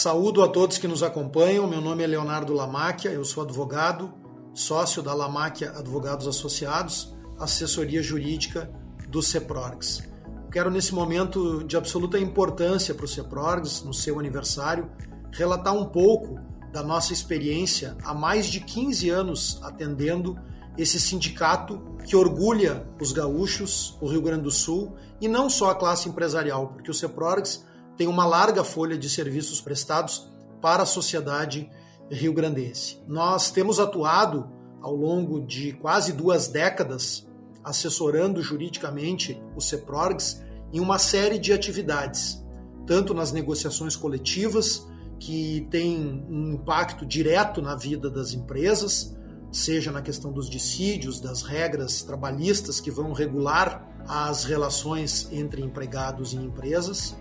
[0.02, 1.64] Saúdo a todos que nos acompanham.
[1.64, 4.12] Meu nome é Leonardo Lamáquia, eu sou advogado,
[4.52, 8.68] sócio da Lamáquia Advogados Associados, assessoria jurídica
[9.08, 10.02] do CEPRORGS.
[10.50, 14.90] Quero, nesse momento de absoluta importância para o CEPRORGS, no seu aniversário,
[15.30, 16.36] relatar um pouco
[16.72, 20.36] da nossa experiência há mais de 15 anos atendendo
[20.76, 25.76] esse sindicato que orgulha os gaúchos, o Rio Grande do Sul e não só a
[25.76, 31.70] classe empresarial, porque o CEPRORGS tem uma larga folha de serviços prestados para a sociedade
[32.10, 33.02] rio-grandense.
[33.06, 34.48] Nós temos atuado
[34.80, 37.26] ao longo de quase duas décadas
[37.64, 40.42] assessorando juridicamente o CEPRORGS
[40.72, 42.42] em uma série de atividades,
[42.86, 44.86] tanto nas negociações coletivas,
[45.18, 49.16] que têm um impacto direto na vida das empresas,
[49.52, 56.32] seja na questão dos dissídios, das regras trabalhistas que vão regular as relações entre empregados
[56.32, 57.16] e empresas,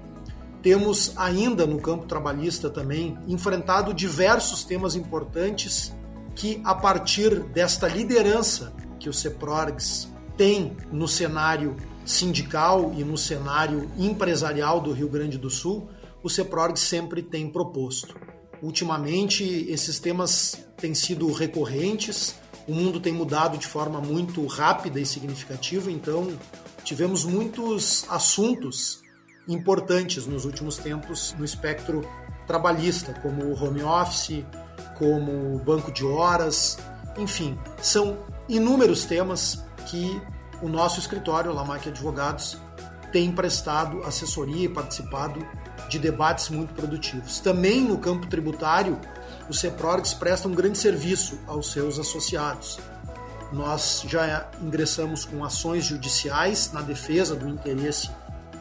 [0.62, 5.94] temos ainda no campo trabalhista também enfrentado diversos temas importantes
[6.36, 10.08] que, a partir desta liderança que o CEPRORGS
[10.38, 11.76] tem no cenário
[12.06, 15.90] sindical e no cenário empresarial do Rio Grande do Sul,
[16.24, 18.16] o CEPRORGS sempre tem proposto.
[18.62, 22.36] Ultimamente, esses temas têm sido recorrentes,
[22.68, 26.38] o mundo tem mudado de forma muito rápida e significativa, então
[26.84, 29.01] tivemos muitos assuntos
[29.54, 32.08] importantes nos últimos tempos no espectro
[32.48, 34.46] trabalhista, como o home office,
[34.98, 36.78] como o banco de horas,
[37.18, 38.18] enfim, são
[38.48, 40.22] inúmeros temas que
[40.62, 42.58] o nosso escritório, Lamac Advogados,
[43.12, 45.46] tem prestado assessoria e participado
[45.90, 47.40] de debates muito produtivos.
[47.40, 49.00] Também no campo tributário,
[49.50, 52.80] o CEPRORGS presta um grande serviço aos seus associados.
[53.52, 58.10] Nós já ingressamos com ações judiciais na defesa do interesse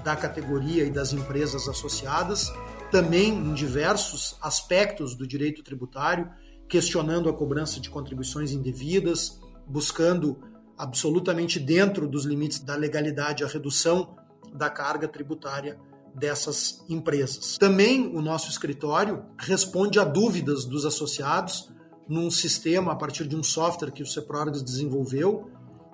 [0.03, 2.53] da categoria e das empresas associadas,
[2.91, 6.31] também em diversos aspectos do direito tributário,
[6.69, 10.39] questionando a cobrança de contribuições indevidas, buscando
[10.77, 14.17] absolutamente dentro dos limites da legalidade a redução
[14.53, 15.79] da carga tributária
[16.15, 17.57] dessas empresas.
[17.59, 21.71] Também o nosso escritório responde a dúvidas dos associados
[22.09, 25.51] num sistema a partir de um software que o CEPRORGS desenvolveu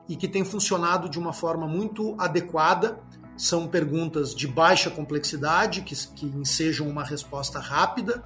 [0.08, 2.98] e que tem funcionado de uma forma muito adequada
[3.36, 8.24] são perguntas de baixa complexidade, que, que ensejam uma resposta rápida,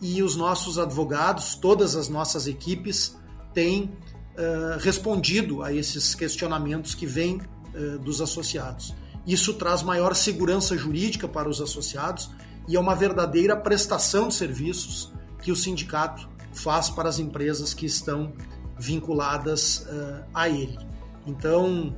[0.00, 3.16] e os nossos advogados, todas as nossas equipes,
[3.54, 8.94] têm uh, respondido a esses questionamentos que vêm uh, dos associados.
[9.26, 12.30] Isso traz maior segurança jurídica para os associados
[12.66, 17.86] e é uma verdadeira prestação de serviços que o sindicato faz para as empresas que
[17.86, 18.32] estão
[18.78, 20.78] vinculadas uh, a ele.
[21.24, 21.94] Então,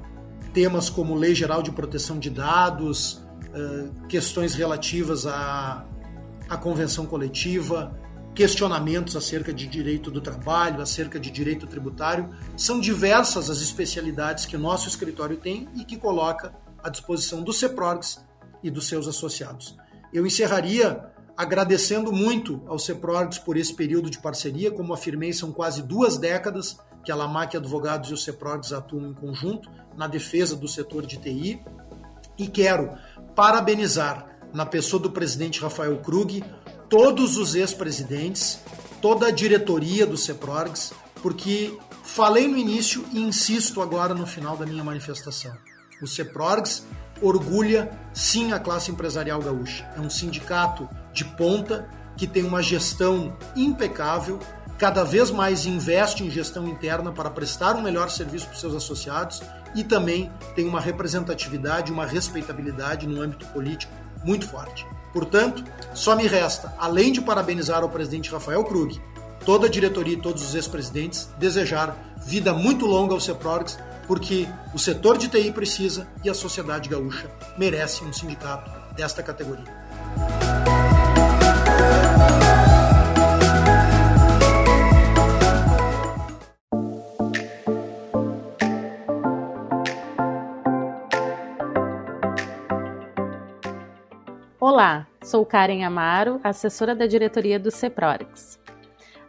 [0.55, 3.20] temas como Lei Geral de Proteção de Dados,
[4.09, 5.85] questões relativas à,
[6.48, 7.98] à convenção coletiva,
[8.35, 12.31] questionamentos acerca de direito do trabalho, acerca de direito tributário.
[12.56, 17.52] São diversas as especialidades que o nosso escritório tem e que coloca à disposição do
[17.52, 18.24] CEPRORGS
[18.62, 19.76] e dos seus associados.
[20.12, 21.05] Eu encerraria
[21.36, 24.70] agradecendo muito ao CEPRORGS por esse período de parceria.
[24.70, 29.14] Como afirmei, são quase duas décadas que a LAMAC Advogados e o CEPRORGS atuam em
[29.14, 31.62] conjunto na defesa do setor de TI.
[32.36, 32.97] E quero
[33.35, 36.43] parabenizar, na pessoa do presidente Rafael Krug,
[36.89, 38.60] todos os ex-presidentes,
[39.02, 44.64] toda a diretoria do CEPRORGS, porque falei no início e insisto agora no final da
[44.64, 45.52] minha manifestação.
[46.01, 46.86] O CEPRORGS
[47.20, 49.90] orgulha sim a classe empresarial gaúcha.
[49.97, 54.39] É um sindicato de ponta que tem uma gestão impecável,
[54.85, 58.74] cada vez mais investe em gestão interna para prestar um melhor serviço para os seus
[58.74, 59.40] associados
[59.74, 63.90] e também tem uma representatividade, uma respeitabilidade no âmbito político
[64.23, 64.86] muito forte.
[65.11, 69.01] Portanto, só me resta, além de parabenizar o presidente Rafael Krug,
[69.47, 74.78] toda a diretoria e todos os ex-presidentes, desejar vida muito longa ao CEPRORGS, porque o
[74.78, 80.43] setor de TI precisa e a sociedade gaúcha merece um sindicato desta categoria.
[94.74, 98.59] Olá, sou Karen Amaro, assessora da diretoria do CEPRORIX.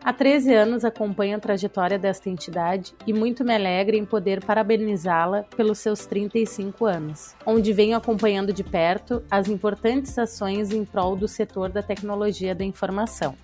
[0.04, 5.44] Há 13 anos acompanho a trajetória desta entidade e muito me alegra em poder parabenizá-la
[5.56, 11.28] pelos seus 35 anos, onde venho acompanhando de perto as importantes ações em prol do
[11.28, 13.36] setor da tecnologia da informação.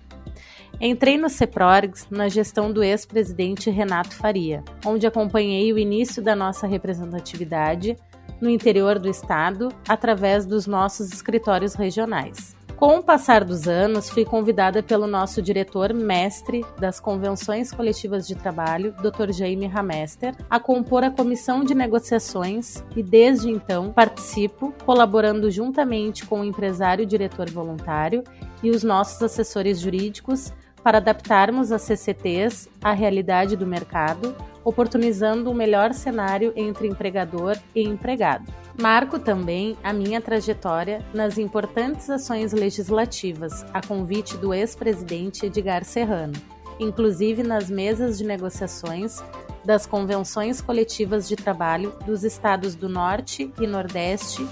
[0.80, 6.66] Entrei no CEPRORGS na gestão do ex-presidente Renato Faria, onde acompanhei o início da nossa
[6.66, 7.96] representatividade
[8.42, 12.54] no interior do estado através dos nossos escritórios regionais.
[12.82, 18.34] Com o passar dos anos, fui convidada pelo nosso diretor mestre das convenções coletivas de
[18.34, 19.30] trabalho, Dr.
[19.30, 26.40] Jaime Ramester, a compor a comissão de negociações e desde então participo, colaborando juntamente com
[26.40, 28.24] o empresário diretor voluntário
[28.64, 30.52] e os nossos assessores jurídicos
[30.82, 34.34] para adaptarmos as CCTs à realidade do mercado,
[34.64, 38.52] oportunizando um melhor cenário entre empregador e empregado.
[38.80, 46.34] Marco também a minha trajetória nas importantes ações legislativas, a convite do ex-presidente Edgar Serrano,
[46.80, 49.22] inclusive nas mesas de negociações
[49.64, 54.46] das convenções coletivas de trabalho dos estados do Norte e Nordeste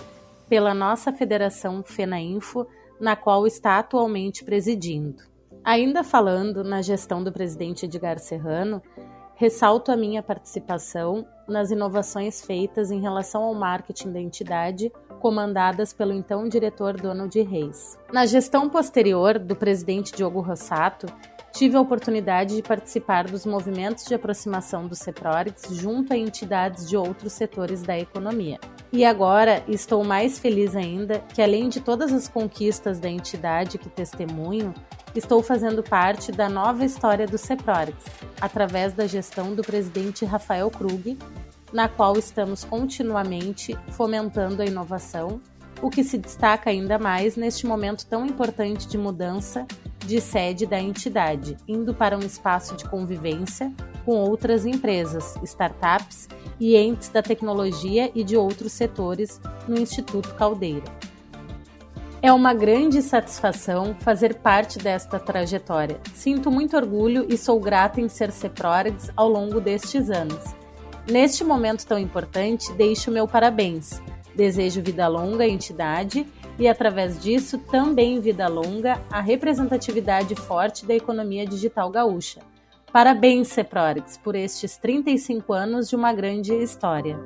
[0.48, 2.66] pela nossa federação FENAINFO,
[3.00, 5.29] na qual está atualmente presidindo.
[5.64, 8.82] Ainda falando na gestão do presidente Edgar Serrano,
[9.34, 16.14] ressalto a minha participação nas inovações feitas em relação ao marketing da entidade, comandadas pelo
[16.14, 17.98] então diretor Donald Reis.
[18.10, 21.06] Na gestão posterior do presidente Diogo Rossato,
[21.52, 26.96] tive a oportunidade de participar dos movimentos de aproximação do CEPRORIX junto a entidades de
[26.96, 28.58] outros setores da economia.
[28.92, 33.88] E agora estou mais feliz ainda que, além de todas as conquistas da entidade que
[33.88, 34.74] testemunho,
[35.14, 37.96] estou fazendo parte da nova história do CEPRORIX,
[38.40, 41.18] através da gestão do presidente Rafael Krug,
[41.72, 45.40] na qual estamos continuamente fomentando a inovação,
[45.82, 49.66] o que se destaca ainda mais neste momento tão importante de mudança
[50.10, 53.72] de sede da entidade, indo para um espaço de convivência
[54.04, 56.28] com outras empresas, startups
[56.58, 60.82] e entes da tecnologia e de outros setores no Instituto Caldeira.
[62.20, 66.00] É uma grande satisfação fazer parte desta trajetória.
[66.12, 70.42] Sinto muito orgulho e sou grata em ser CEPRORGS ao longo destes anos.
[71.08, 74.02] Neste momento tão importante, deixo meu parabéns.
[74.34, 76.26] Desejo vida longa à entidade
[76.60, 82.40] e, através disso, também vida longa à representatividade forte da economia digital gaúcha.
[82.92, 87.18] Parabéns, CEPRORGS, por estes 35 anos de uma grande história.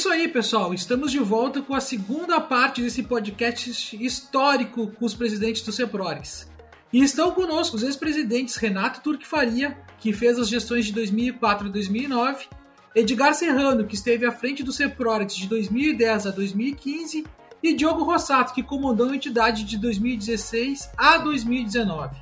[0.00, 0.72] Isso aí, pessoal.
[0.72, 6.50] Estamos de volta com a segunda parte desse podcast histórico com os presidentes do CEPRORES.
[6.90, 11.70] E estão conosco os ex-presidentes Renato Turque Faria, que fez as gestões de 2004 a
[11.70, 12.46] 2009,
[12.94, 17.26] Edgar Serrano, que esteve à frente do CEPRORES de 2010 a 2015,
[17.62, 22.16] e Diogo Rossato, que comandou a entidade de 2016 a 2019.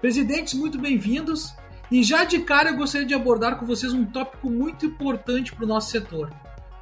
[0.00, 1.54] Presidentes, muito bem-vindos.
[1.88, 5.64] E já de cara eu gostaria de abordar com vocês um tópico muito importante para
[5.64, 6.28] o nosso setor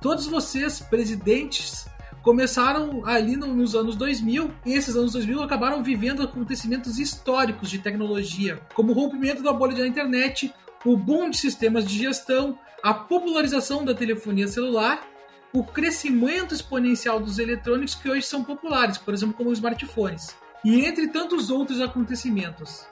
[0.00, 1.86] Todos vocês, presidentes,
[2.22, 8.60] começaram ali nos anos 2000 e esses anos 2000 acabaram vivendo acontecimentos históricos de tecnologia,
[8.74, 10.54] como o rompimento da bolha da internet,
[10.86, 15.06] o boom de sistemas de gestão, a popularização da telefonia celular,
[15.52, 20.80] o crescimento exponencial dos eletrônicos que hoje são populares, por exemplo, como os smartphones, e
[20.86, 22.86] entre tantos outros acontecimentos.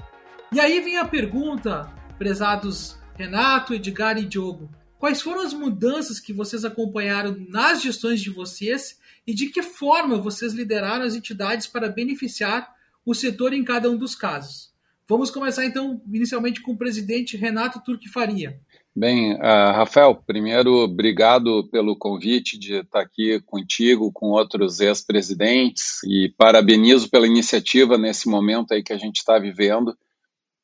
[0.52, 4.68] E aí vem a pergunta, prezados Renato, Edgar e Diogo,
[4.98, 10.18] quais foram as mudanças que vocês acompanharam nas gestões de vocês e de que forma
[10.18, 12.68] vocês lideraram as entidades para beneficiar
[13.04, 14.72] o setor em cada um dos casos.
[15.08, 18.60] Vamos começar então, inicialmente, com o presidente Renato Turque Faria.
[18.94, 26.34] Bem, uh, Rafael, primeiro, obrigado pelo convite de estar aqui contigo, com outros ex-presidentes, e
[26.36, 29.96] parabenizo pela iniciativa nesse momento aí que a gente está vivendo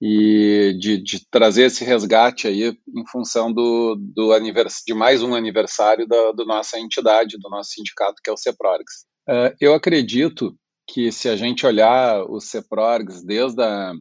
[0.00, 5.34] e de, de, trazer esse resgate aí em função do, do anivers, de mais um
[5.34, 9.06] aniversário da do nossa entidade, do nosso sindicato, que é o CEPRORGS.
[9.28, 10.54] Uh, eu acredito
[10.86, 13.94] que se a gente olhar o CEPRORGS desde a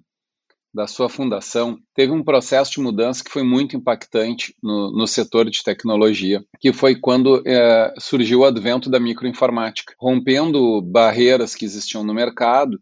[0.74, 5.48] da sua fundação, teve um processo de mudança que foi muito impactante no, no setor
[5.50, 12.04] de tecnologia, que foi quando é, surgiu o advento da microinformática, rompendo barreiras que existiam
[12.04, 12.80] no mercado,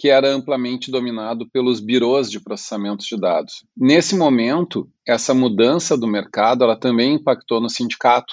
[0.00, 3.66] que era amplamente dominado pelos birôs de processamento de dados.
[3.76, 8.32] Nesse momento, essa mudança do mercado, ela também impactou no sindicato.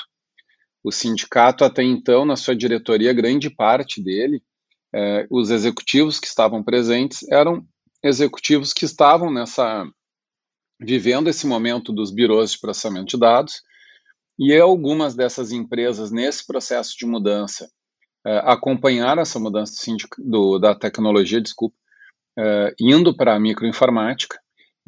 [0.81, 4.41] O sindicato até então, na sua diretoria, grande parte dele,
[4.95, 7.67] é, os executivos que estavam presentes eram
[8.01, 9.85] executivos que estavam nessa
[10.79, 13.55] vivendo esse momento dos birôs de processamento de dados
[14.39, 17.69] e algumas dessas empresas nesse processo de mudança
[18.27, 19.73] é, acompanharam essa mudança
[20.17, 21.75] do, da tecnologia, desculpa,
[22.37, 24.37] é, indo para a microinformática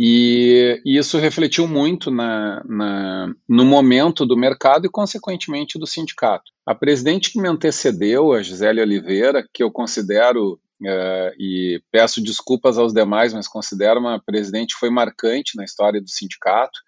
[0.02, 6.52] e, e isso refletiu muito na, na, no momento do mercado e, consequentemente, do sindicato.
[6.66, 12.78] A presidente que me antecedeu, a Gisele Oliveira, que eu considero Uh, e peço desculpas
[12.78, 16.80] aos demais, mas considero uma presidente que foi marcante na história do sindicato.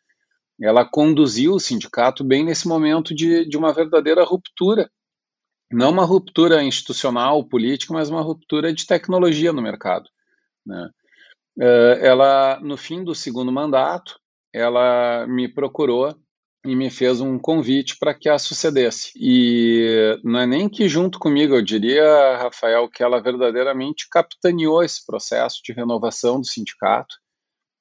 [0.61, 4.90] Ela conduziu o sindicato bem nesse momento de, de uma verdadeira ruptura.
[5.72, 10.10] Não uma ruptura institucional, política, mas uma ruptura de tecnologia no mercado.
[10.65, 10.89] Né?
[11.57, 14.19] Uh, ela, no fim do segundo mandato,
[14.53, 16.15] ela me procurou
[16.65, 19.11] e me fez um convite para que a sucedesse.
[19.15, 25.06] E não é nem que junto comigo, eu diria, Rafael, que ela verdadeiramente capitaneou esse
[25.06, 27.15] processo de renovação do sindicato.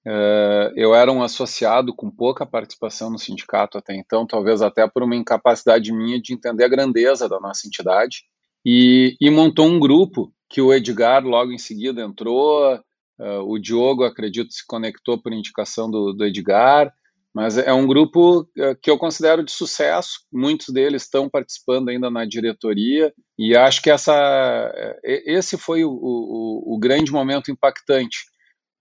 [0.06, 5.02] Uh, eu era um associado com pouca participação no sindicato até então, talvez até por
[5.02, 8.22] uma incapacidade minha de entender a grandeza da nossa entidade,
[8.64, 14.04] e, e montou um grupo que o Edgar logo em seguida entrou, uh, o Diogo,
[14.04, 16.92] acredito, se conectou por indicação do, do Edgar,
[17.32, 22.10] mas é um grupo é, que eu considero de sucesso, muitos deles estão participando ainda
[22.10, 24.72] na diretoria, e acho que essa,
[25.04, 28.29] esse foi o, o, o grande momento impactante.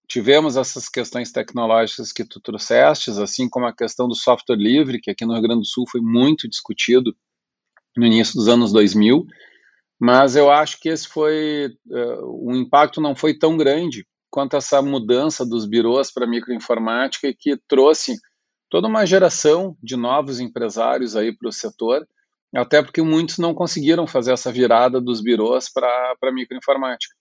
[0.10, 5.12] Tivemos essas questões tecnológicas que tu trouxeste, assim como a questão do software livre, que
[5.12, 7.16] aqui no Rio Grande do Sul foi muito discutido
[7.96, 9.24] no início dos anos 2000,
[10.00, 14.82] mas eu acho que esse foi, uh, o impacto não foi tão grande quanto essa
[14.82, 18.16] mudança dos birôs para microinformática que trouxe
[18.70, 22.08] toda uma geração de novos empresários aí para o setor,
[22.56, 27.19] até porque muitos não conseguiram fazer essa virada dos birôs para microinformática.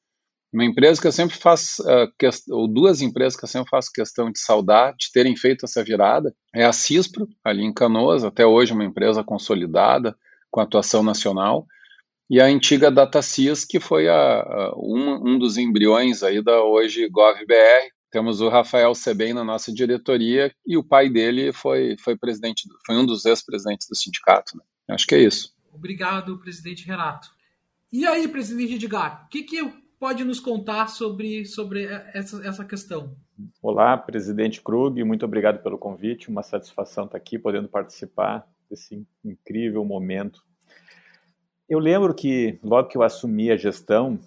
[0.52, 4.30] Uma empresa que eu sempre faço, uh, ou duas empresas que eu sempre faço questão
[4.32, 8.72] de saudar, de terem feito essa virada, é a Cispro, ali em Canoas, até hoje
[8.72, 10.16] uma empresa consolidada,
[10.50, 11.66] com atuação nacional,
[12.30, 17.08] e a antiga DataSys, que foi a, a um, um, dos embriões aí da hoje
[17.08, 22.62] GovBR, temos o Rafael Sebem na nossa diretoria e o pai dele foi, foi presidente,
[22.86, 24.56] foi um dos ex-presidentes do sindicato.
[24.56, 24.62] Né?
[24.94, 25.54] Acho que é isso.
[25.72, 27.28] Obrigado, presidente Renato.
[27.92, 29.62] E aí, presidente Edgar, o que, que
[29.98, 31.84] pode nos contar sobre, sobre
[32.14, 33.16] essa, essa questão?
[33.60, 36.28] Olá, presidente Krug, muito obrigado pelo convite.
[36.28, 40.42] Uma satisfação estar aqui podendo participar desse incrível momento.
[41.68, 44.18] Eu lembro que logo que eu assumi a gestão,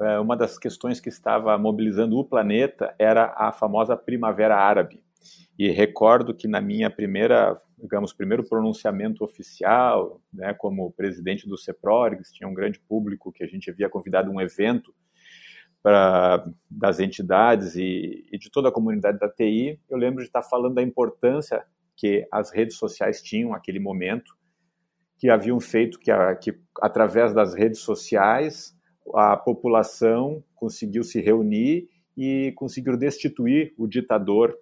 [0.00, 5.02] é, uma das questões que estava mobilizando o planeta era a famosa Primavera Árabe.
[5.58, 12.30] E recordo que na minha primeira, digamos, primeiro pronunciamento oficial, né, como presidente do CEPRORGS,
[12.32, 14.94] tinha um grande público que a gente havia convidado um evento
[15.86, 19.78] pra, das entidades e, e de toda a comunidade da TI.
[19.88, 21.64] Eu lembro de estar falando da importância
[21.94, 24.36] que as redes sociais tinham naquele momento,
[25.16, 28.76] que haviam feito que, a, que através das redes sociais
[29.14, 34.58] a população conseguiu se reunir e conseguiu destituir o ditador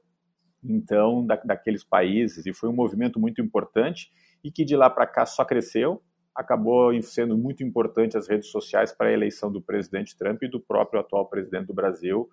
[0.62, 4.10] então da, daqueles países e foi um movimento muito importante
[4.44, 6.02] e que de lá para cá só cresceu
[6.35, 10.61] acabou sendo muito importante as redes sociais para a eleição do presidente Trump e do
[10.61, 12.28] próprio atual presidente do Brasil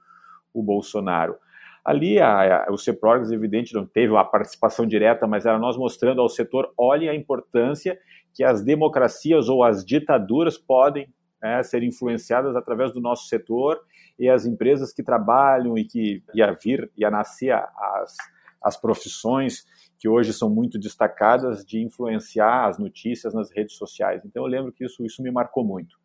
[0.53, 1.35] o Bolsonaro.
[1.83, 6.21] Ali a, a, o CEPROGS, evidente, não teve uma participação direta, mas era nós mostrando
[6.21, 7.97] ao setor, olhem a importância
[8.33, 11.11] que as democracias ou as ditaduras podem
[11.43, 13.81] é, ser influenciadas através do nosso setor
[14.19, 18.15] e as empresas que trabalham e que ia vir, ia nascer as,
[18.63, 19.65] as profissões
[20.01, 24.25] que hoje são muito destacadas de influenciar as notícias nas redes sociais.
[24.25, 25.95] Então eu lembro que isso, isso me marcou muito.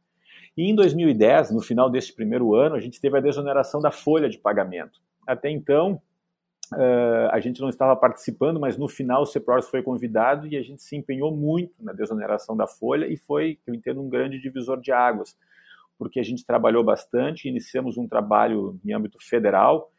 [0.55, 4.29] E em 2010, no final deste primeiro ano, a gente teve a desoneração da folha
[4.29, 5.01] de pagamento.
[5.27, 5.99] Até então,
[6.75, 10.63] uh, a gente não estava participando, mas no final o CEPROS foi convidado e a
[10.63, 14.79] gente se empenhou muito na desoneração da folha e foi, eu entendo, um grande divisor
[14.79, 15.35] de águas,
[15.99, 19.91] porque a gente trabalhou bastante, iniciamos um trabalho em âmbito federal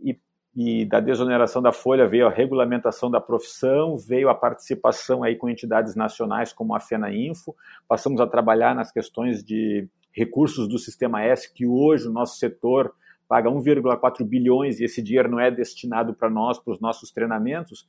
[0.00, 0.18] e
[0.56, 5.50] e da desoneração da folha veio a regulamentação da profissão, veio a participação aí com
[5.50, 7.54] entidades nacionais como a FENAINFO,
[7.86, 12.94] passamos a trabalhar nas questões de recursos do Sistema S, que hoje o nosso setor
[13.28, 17.86] paga 1,4 bilhões e esse dinheiro não é destinado para nós, para os nossos treinamentos.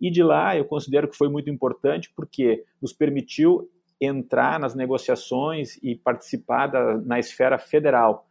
[0.00, 3.70] E de lá eu considero que foi muito importante porque nos permitiu
[4.00, 8.26] entrar nas negociações e participar da, na esfera federal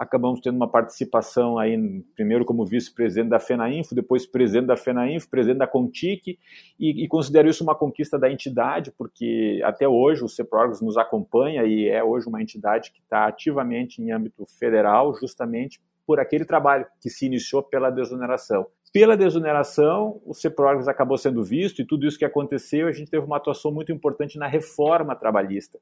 [0.00, 1.76] acabamos tendo uma participação aí,
[2.14, 6.38] primeiro como vice-presidente da FENAINFO, depois presidente da FENAINFO, presidente da CONTIC,
[6.78, 11.64] e, e, considero isso uma conquista da entidade, porque até hoje o CEPROGS nos acompanha
[11.64, 16.86] e é hoje uma entidade que está ativamente em âmbito federal, justamente por aquele trabalho
[16.98, 18.66] que se iniciou pela desoneração.
[18.94, 23.26] Pela desoneração, o CEPROGS acabou sendo visto e tudo isso que aconteceu, a gente teve
[23.26, 25.78] uma atuação muito importante na reforma trabalhista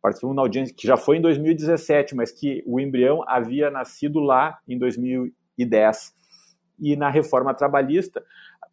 [0.00, 4.58] participamos na audiência que já foi em 2017, mas que o embrião havia nascido lá
[4.66, 6.14] em 2010.
[6.80, 8.22] E na reforma trabalhista,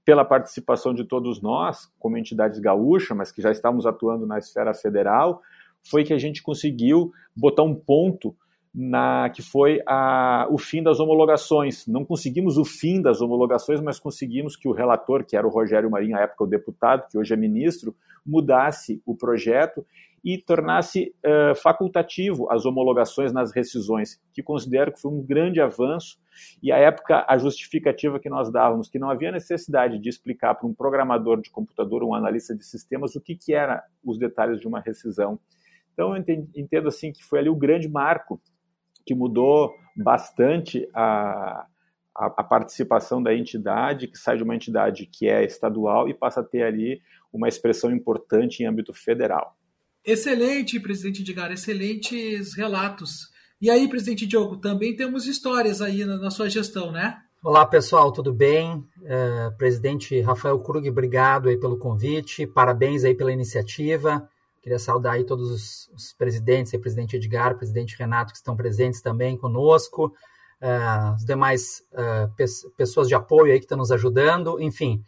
[0.03, 4.73] pela participação de todos nós, como entidades gaúchas, mas que já estamos atuando na esfera
[4.73, 5.41] federal,
[5.89, 8.35] foi que a gente conseguiu botar um ponto
[8.73, 11.88] na que foi a, o fim das homologações.
[11.88, 15.89] Não conseguimos o fim das homologações, mas conseguimos que o relator, que era o Rogério
[15.89, 17.95] Marinho, à época o deputado, que hoje é ministro,
[18.26, 19.85] mudasse o projeto
[20.26, 26.18] e tornasse uh, facultativo as homologações nas rescisões, que considero que foi um grande avanço.
[26.64, 30.65] E à época, a justificativa que nós dávamos, que não havia necessidade de explicar para
[30.65, 34.68] um programador de computador, um analista de sistemas, o que, que eram os detalhes de
[34.68, 35.39] uma rescisão.
[35.93, 36.23] Então, eu
[36.56, 38.41] entendo assim que foi ali o grande marco
[39.06, 41.68] que mudou bastante a,
[42.18, 46.41] a, a, participação da entidade, que sai de uma entidade que é estadual e passa
[46.41, 46.99] a ter ali
[47.31, 49.56] uma expressão importante em âmbito federal.
[50.06, 53.32] Excelente, presidente Edgar, excelentes relatos.
[53.60, 57.18] E aí, presidente Diogo, também temos histórias aí na, na sua gestão, né?
[57.44, 58.86] Olá, pessoal, tudo bem?
[59.03, 64.30] É, presidente Rafael Krug, obrigado aí pelo convite, parabéns aí pela iniciativa.
[64.61, 69.02] Queria saudar aí todos os, os presidentes, aí, presidente Edgar, presidente Renato, que estão presentes
[69.02, 70.14] também conosco,
[70.61, 70.69] é,
[71.15, 72.45] as demais é, pe
[72.77, 75.03] pessoas de apoio aí que estão nos ajudando, enfim.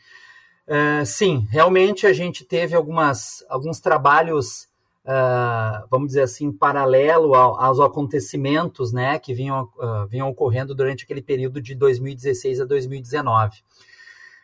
[0.66, 4.68] É, sim, realmente a gente teve algumas, alguns trabalhos
[5.08, 11.06] uh, vamos dizer assim, paralelo ao, aos acontecimentos né, que vinham, uh, vinham ocorrendo durante
[11.06, 13.64] aquele período de 2016 a 2019.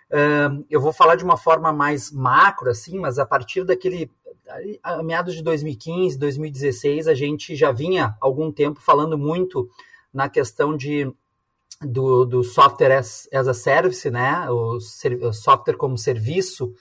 [0.09, 4.09] Uh, eu vou falar de uma forma mais macro, assim, mas a partir daquele
[4.83, 9.69] a meados de 2015, 2016, a gente já vinha algum tempo falando muito
[10.13, 11.11] na questão de
[11.81, 16.73] do, do software as, as a service, né, o, o software como serviço,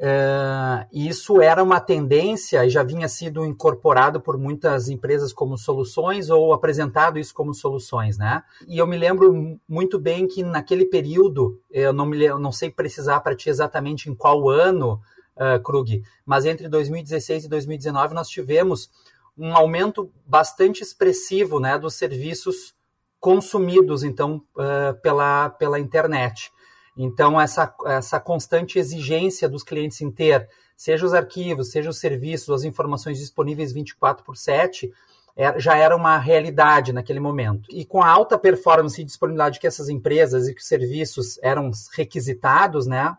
[0.00, 6.30] Uh, isso era uma tendência e já vinha sido incorporado por muitas empresas como soluções
[6.30, 8.42] ou apresentado isso como soluções, né?
[8.66, 12.70] E eu me lembro muito bem que naquele período, eu não, me, eu não sei
[12.70, 14.98] precisar para ti exatamente em qual ano,
[15.36, 18.90] uh, Krug, mas entre 2016 e 2019 nós tivemos
[19.36, 22.74] um aumento bastante expressivo né, dos serviços
[23.18, 26.50] consumidos então uh, pela, pela internet.
[26.96, 32.50] Então, essa, essa constante exigência dos clientes em ter, seja os arquivos, seja os serviços,
[32.50, 34.92] as informações disponíveis 24 por 7,
[35.36, 37.68] é, já era uma realidade naquele momento.
[37.70, 41.70] E com a alta performance e disponibilidade que essas empresas e que os serviços eram
[41.94, 43.16] requisitados, né,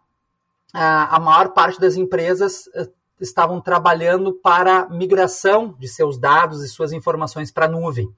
[0.73, 6.91] a, maior parte das empresas uh, estavam trabalhando para migração de seus dados e suas
[6.91, 8.14] informações para a nuvem.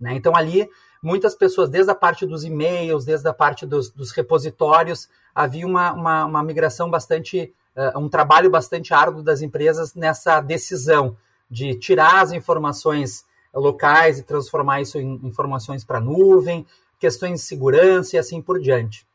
[0.00, 0.14] Né?
[0.14, 0.68] Então, ali
[1.02, 5.92] muitas pessoas, desde a parte dos e-mails, desde a parte dos, dos repositórios, havia uma,
[5.92, 11.16] uma, uma migração bastante, uh, um trabalho bastante árduo das empresas nessa decisão
[11.50, 16.64] de tirar as informações locais e transformar isso em informações para nuvem,
[16.98, 19.06] questões de segurança e assim por diante.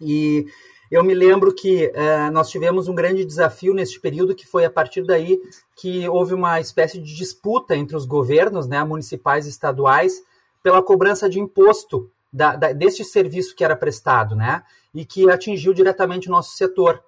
[0.00, 0.46] E
[0.90, 4.70] eu me lembro que uh, nós tivemos um grande desafio neste período, que foi a
[4.70, 5.40] partir daí
[5.76, 10.22] que houve uma espécie de disputa entre os governos, né, municipais e estaduais,
[10.62, 14.62] pela cobrança de imposto da, da, deste serviço que era prestado, né?
[14.94, 17.02] E que atingiu diretamente o nosso setor.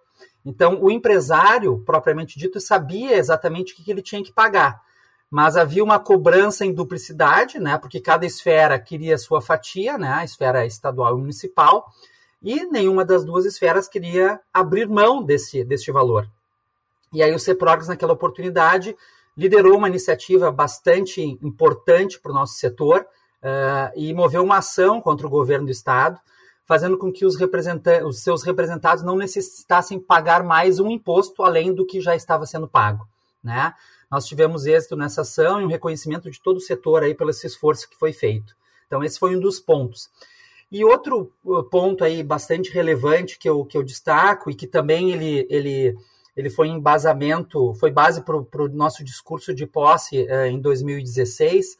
[0.44, 4.80] Então, o empresário, propriamente dito, sabia exatamente o que, ele tinha que pagar.
[5.30, 7.78] Mas havia uma cobrança em duplicidade, né?
[7.78, 10.08] Porque cada esfera queria sua fatia, né?
[10.08, 11.90] A esfera estadual e municipal.
[12.42, 16.28] e nenhuma das duas esferas queria abrir mão desse, deste valor.
[17.12, 18.96] E aí o CEPROGS, naquela oportunidade,
[19.36, 23.06] liderou uma iniciativa bastante importante para o nosso setor
[23.42, 26.18] uh, e moveu uma ação contra o governo do Estado,
[26.64, 27.36] fazendo com que os,
[28.06, 32.68] os seus representados não necessitassem pagar mais um imposto além do que já estava sendo
[32.68, 33.06] pago.
[33.42, 33.74] Né?
[34.10, 37.46] Nós tivemos êxito nessa ação e um reconhecimento de todo o setor aí pelo esse
[37.46, 38.54] esforço que foi feito.
[38.86, 40.08] Então, esse foi um dos pontos.
[40.70, 45.10] E outro uh, ponto aí bastante relevante que eu, que eu destaco e que também
[45.10, 45.96] ele, ele,
[46.34, 51.76] ele foi embasamento, foi base para o nosso discurso de posse uh, em 2016.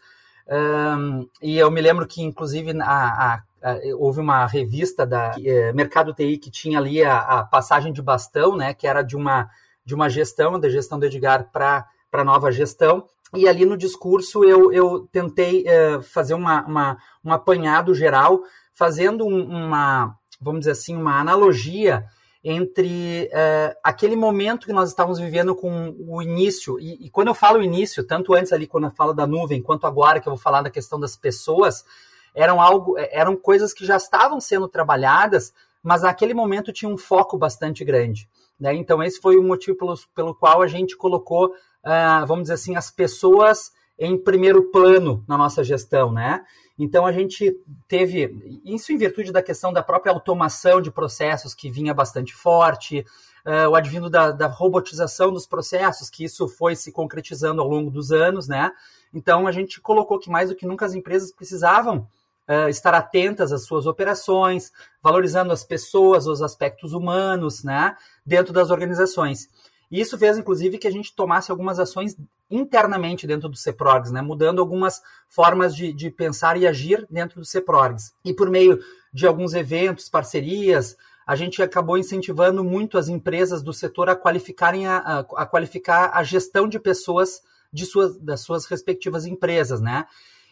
[0.53, 5.75] Um, e eu me lembro que, inclusive, a, a, a, houve uma revista da uh,
[5.75, 9.49] Mercado TI que tinha ali a, passagem de bastão, né, que era de uma,
[9.83, 13.07] de uma gestão, da gestão do Edgar para a nova gestão.
[13.35, 18.43] E ali no discurso eu, eu tentei uh, fazer uma, uma, um apanhado geral
[18.75, 22.05] fazendo uma, vamos dizer assim, uma analogia
[22.45, 27.35] entre uh, aquele momento que nós estávamos vivendo com o início, e, e, quando eu
[27.35, 30.43] falo início, tanto antes ali quando eu falo da nuvem, quanto agora que eu vou
[30.43, 31.85] falar da questão das pessoas,
[32.35, 35.53] eram algo, eram coisas que já estavam sendo trabalhadas,
[35.83, 38.29] mas naquele momento tinha um foco bastante grande.
[38.59, 38.75] Né?
[38.75, 42.75] Então esse foi o motivo pelo, pelo qual a gente colocou, uh, vamos dizer assim,
[42.75, 46.45] as pessoas em primeiro plano na nossa gestão, né?
[46.83, 47.57] Então a gente
[47.87, 53.07] teve isso em virtude da questão da própria automação de processos que vinha bastante forte,
[53.47, 57.89] uh, o advindo da, da, robotização dos processos, que isso foi se concretizando ao longo
[57.89, 58.73] dos anos, né?
[59.15, 62.09] Então a gente colocou que mais do que nunca as empresas precisavam
[62.49, 67.97] uh, estar atentas às suas operações, valorizando as pessoas, os aspectos humanos, né?
[68.27, 69.49] Dentro das organizações.
[69.93, 72.17] E isso fez, inclusive, que a gente tomasse algumas ações
[72.51, 74.23] internamente dentro do CEPROGS, né?
[74.23, 78.15] mudando algumas formas de, de pensar e agir dentro do CEPROGS.
[78.25, 78.81] E por meio
[79.13, 80.97] de alguns eventos, parcerias,
[81.27, 86.11] a gente acabou incentivando muito as empresas do setor a qualificarem a, a, a qualificar
[86.15, 90.07] a gestão de pessoas de suas, das suas respectivas empresas, né?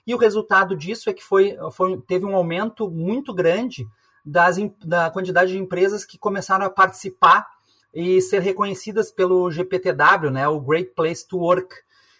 [0.06, 3.86] E o resultado disso é que foi, foi teve um aumento muito grande
[4.24, 7.46] das, da quantidade de empresas que começaram a participar
[7.92, 11.74] e ser reconhecidas pelo GPTW, né, o Great Place to Work.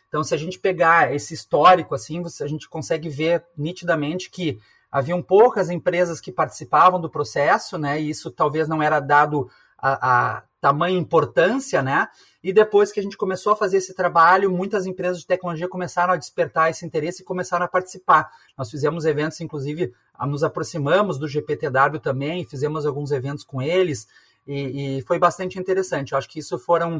[0.08, 4.58] Então, se a gente pegar esse histórico, assim, a gente consegue ver nitidamente que
[4.90, 9.48] haviam poucas empresas que participavam do processo, né, e isso talvez não era dado
[9.78, 12.08] a, a tamanha importância, né,
[12.42, 16.14] e depois que a gente começou a fazer esse trabalho, muitas empresas de tecnologia começaram
[16.14, 18.30] a despertar esse interesse e começaram a participar.
[18.56, 19.92] Nós fizemos eventos, inclusive,
[20.26, 24.08] nos aproximamos do GPTW também, fizemos alguns eventos com eles,
[24.46, 26.12] e, e foi bastante interessante.
[26.12, 26.98] Eu acho que isso foram.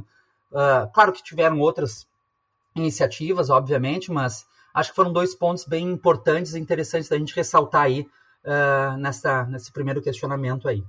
[0.50, 2.06] Uh, claro que tiveram outras
[2.74, 7.82] iniciativas, obviamente, mas acho que foram dois pontos bem importantes e interessantes da gente ressaltar
[7.82, 8.06] aí
[8.44, 10.82] uh, nessa, nesse primeiro questionamento aí.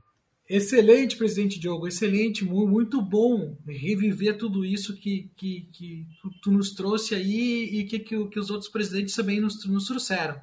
[0.49, 6.71] Excelente, presidente Diogo, excelente, muito bom reviver tudo isso que, que, que tu, tu nos
[6.71, 10.41] trouxe aí e que, que, que, os outros presidentes também nos, nos trouxeram.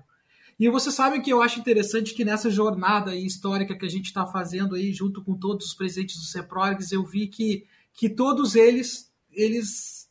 [0.59, 4.27] E você sabe que eu acho interessante que nessa jornada histórica que a gente está
[4.27, 7.65] fazendo aí, junto com todos os presidentes do CEPROGS, eu vi que,
[7.95, 10.09] que todos eles, eles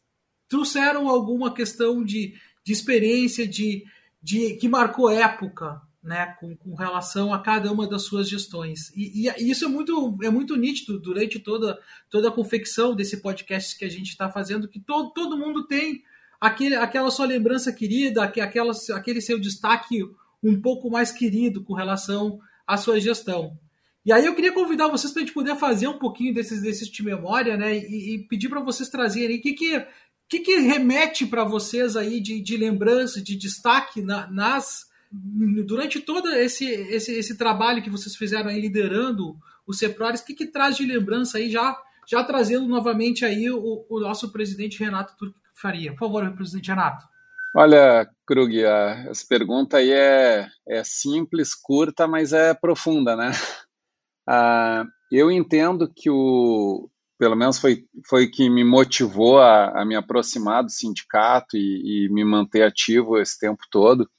[0.48, 2.34] trouxeram alguma questão de,
[2.64, 3.84] de experiência, de,
[4.24, 8.90] de que marcou época, né, com, com, relação a cada uma das suas gestões.
[8.96, 11.78] E, e, isso é muito, é muito nítido durante toda,
[12.10, 16.04] toda a confecção desse podcast que a gente está fazendo, que todo, todo mundo tem
[16.40, 20.06] aquele, aquela sua lembrança querida, aquela, aquele seu destaque
[20.44, 23.58] um pouco mais querido com relação à sua gestão.
[24.06, 26.94] E aí eu queria convidar vocês para a gente poder fazer um pouquinho desses exercício
[26.94, 27.78] de memória, né?
[27.78, 29.86] E, e pedir para vocês trazerem o que, que,
[30.30, 36.30] que, que remete para vocês aí de, de lembrança, de destaque na, nas durante todo
[36.34, 40.78] esse, esse, esse trabalho que vocês fizeram aí liderando o CEPRORES, o que, que traz
[40.78, 45.92] de lembrança aí, já, já trazendo novamente aí o, o nosso presidente Renato Turco Faria.
[45.92, 47.06] Por favor, presidente Renato.
[47.56, 53.32] Olha, Krug, essa pergunta aí é, é simples, curta, mas é profunda, né?
[54.30, 59.96] Ah, eu entendo que o, pelo menos foi, foi que me motivou a, a me
[59.96, 64.10] aproximar do sindicato e, e, me manter ativo esse tempo todo,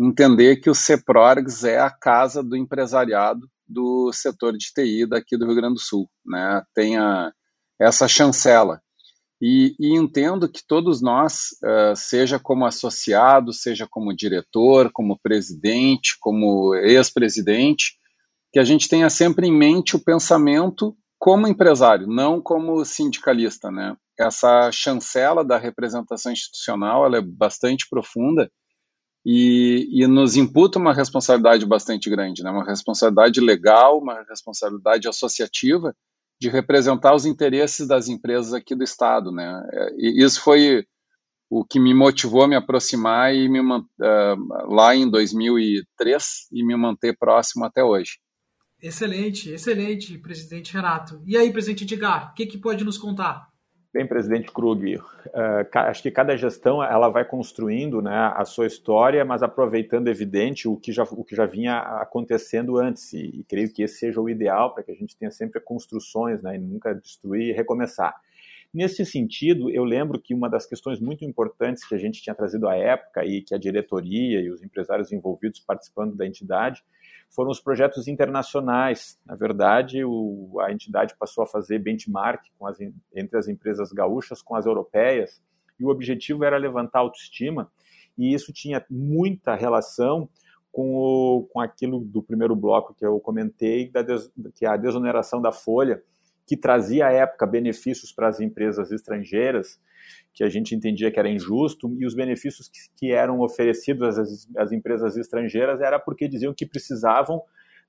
[0.00, 5.46] entender que o CEPRORGS é a casa do empresariado do setor de TI daqui do
[5.46, 6.62] Rio Grande do Sul, né?
[6.74, 7.32] Tem a,
[7.78, 8.80] essa chancela.
[9.40, 16.16] E, e, entendo que todos nós, uh, seja como associado, seja como diretor, como presidente,
[16.20, 17.94] como ex-presidente,
[18.52, 23.96] que a gente tenha sempre em mente o pensamento como empresário, não como sindicalista, né?
[24.18, 28.50] Essa chancela da representação institucional, ela é bastante profunda
[29.24, 32.50] e, e, nos imputa uma responsabilidade bastante grande, né?
[32.50, 35.94] uma responsabilidade legal, uma responsabilidade associativa
[36.40, 39.30] de representar os interesses das empresas aqui do Estado.
[39.30, 39.62] Né?
[39.98, 40.86] E isso foi
[41.50, 43.84] o que me motivou a me aproximar e me, uh,
[44.68, 48.18] lá em 2003 e me manter próximo até hoje.
[48.80, 51.20] Excelente, excelente, presidente Renato.
[51.26, 53.49] E aí, presidente Edgar, o que, que pode nos contar?
[53.92, 55.00] Bem, presidente Krug, uh,
[55.74, 60.76] acho que cada gestão ela vai construindo né, a sua história, mas aproveitando, evidente, o
[60.76, 63.12] que já, o que já vinha acontecendo antes.
[63.12, 66.40] E, e creio que esse seja o ideal para que a gente tenha sempre construções
[66.40, 68.14] né, e nunca destruir e recomeçar.
[68.72, 72.68] Nesse sentido, eu lembro que uma das questões muito importantes que a gente tinha trazido
[72.68, 76.84] à época e que a diretoria e os empresários envolvidos participando da entidade
[77.30, 79.18] foram os projetos internacionais.
[79.24, 82.78] Na verdade, o, a entidade passou a fazer benchmark as,
[83.14, 85.40] entre as empresas gaúchas com as europeias,
[85.78, 87.70] e o objetivo era levantar a autoestima,
[88.18, 90.28] e isso tinha muita relação
[90.70, 94.76] com, o, com aquilo do primeiro bloco que eu comentei, da des, que é a
[94.76, 96.02] desoneração da folha,
[96.50, 99.80] que trazia à época benefícios para as empresas estrangeiras,
[100.34, 104.48] que a gente entendia que era injusto, e os benefícios que, que eram oferecidos às,
[104.56, 107.40] às empresas estrangeiras era porque diziam que precisavam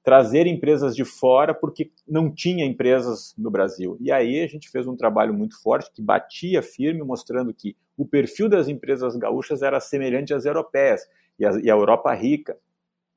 [0.04, 3.98] trazer empresas de fora porque não tinha empresas no Brasil.
[4.00, 8.06] E aí a gente fez um trabalho muito forte que batia firme, mostrando que o
[8.06, 11.02] perfil das empresas gaúchas era semelhante às europeias
[11.40, 12.56] e a, Europa rica.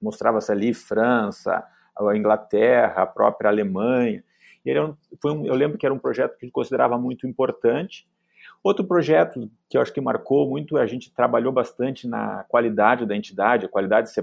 [0.00, 1.62] Mostrava-se ali França,
[1.94, 4.24] a Inglaterra, a própria Alemanha.
[4.64, 7.26] E era um, foi um, eu lembro que era um projeto que gente considerava muito
[7.26, 8.06] importante
[8.64, 13.14] Outro projeto que eu acho que marcou muito, a gente trabalhou bastante na qualidade da
[13.14, 14.14] entidade, a qualidade de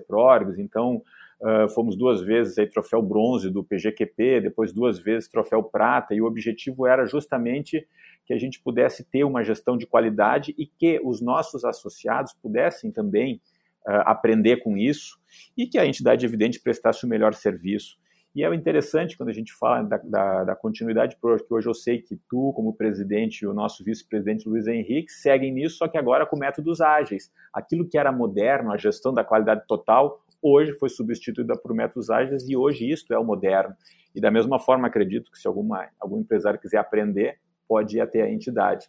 [0.57, 1.03] então
[1.39, 6.21] uh, fomos duas vezes aí troféu bronze do PGQP, depois duas vezes troféu prata, e
[6.21, 7.87] o objetivo era justamente
[8.25, 12.91] que a gente pudesse ter uma gestão de qualidade e que os nossos associados pudessem
[12.91, 13.39] também
[13.87, 15.19] uh, aprender com isso
[15.55, 18.00] e que a entidade evidente prestasse o melhor serviço.
[18.33, 22.01] E é interessante quando a gente fala da, da, da continuidade, porque hoje eu sei
[22.01, 26.25] que tu, como presidente, e o nosso vice-presidente Luiz Henrique seguem nisso, só que agora
[26.25, 27.29] com métodos ágeis.
[27.53, 32.47] Aquilo que era moderno, a gestão da qualidade total, hoje foi substituída por métodos ágeis
[32.47, 33.75] e hoje isto é o moderno.
[34.15, 37.37] E da mesma forma, acredito que se alguma, algum empresário quiser aprender,
[37.67, 38.87] pode ir até a entidade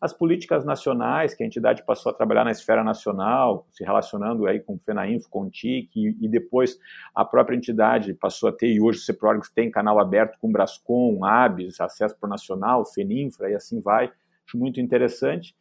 [0.00, 4.60] as políticas nacionais, que a entidade passou a trabalhar na esfera nacional, se relacionando aí
[4.60, 6.78] com o FENAINFO, com o TIC, e, e, depois
[7.14, 10.52] a própria entidade passou a ter, e hoje o CEPRORGS tem canal aberto com o
[10.52, 14.10] Brascom, ABS, Acesso Pro Nacional, FENINFRA, e assim vai,
[14.46, 15.56] acho muito interessante.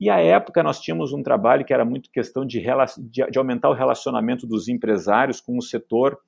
[0.00, 2.62] E à época nós tínhamos um trabalho que era muito questão de,
[2.98, 6.18] de, de aumentar o relacionamento dos empresários com o setor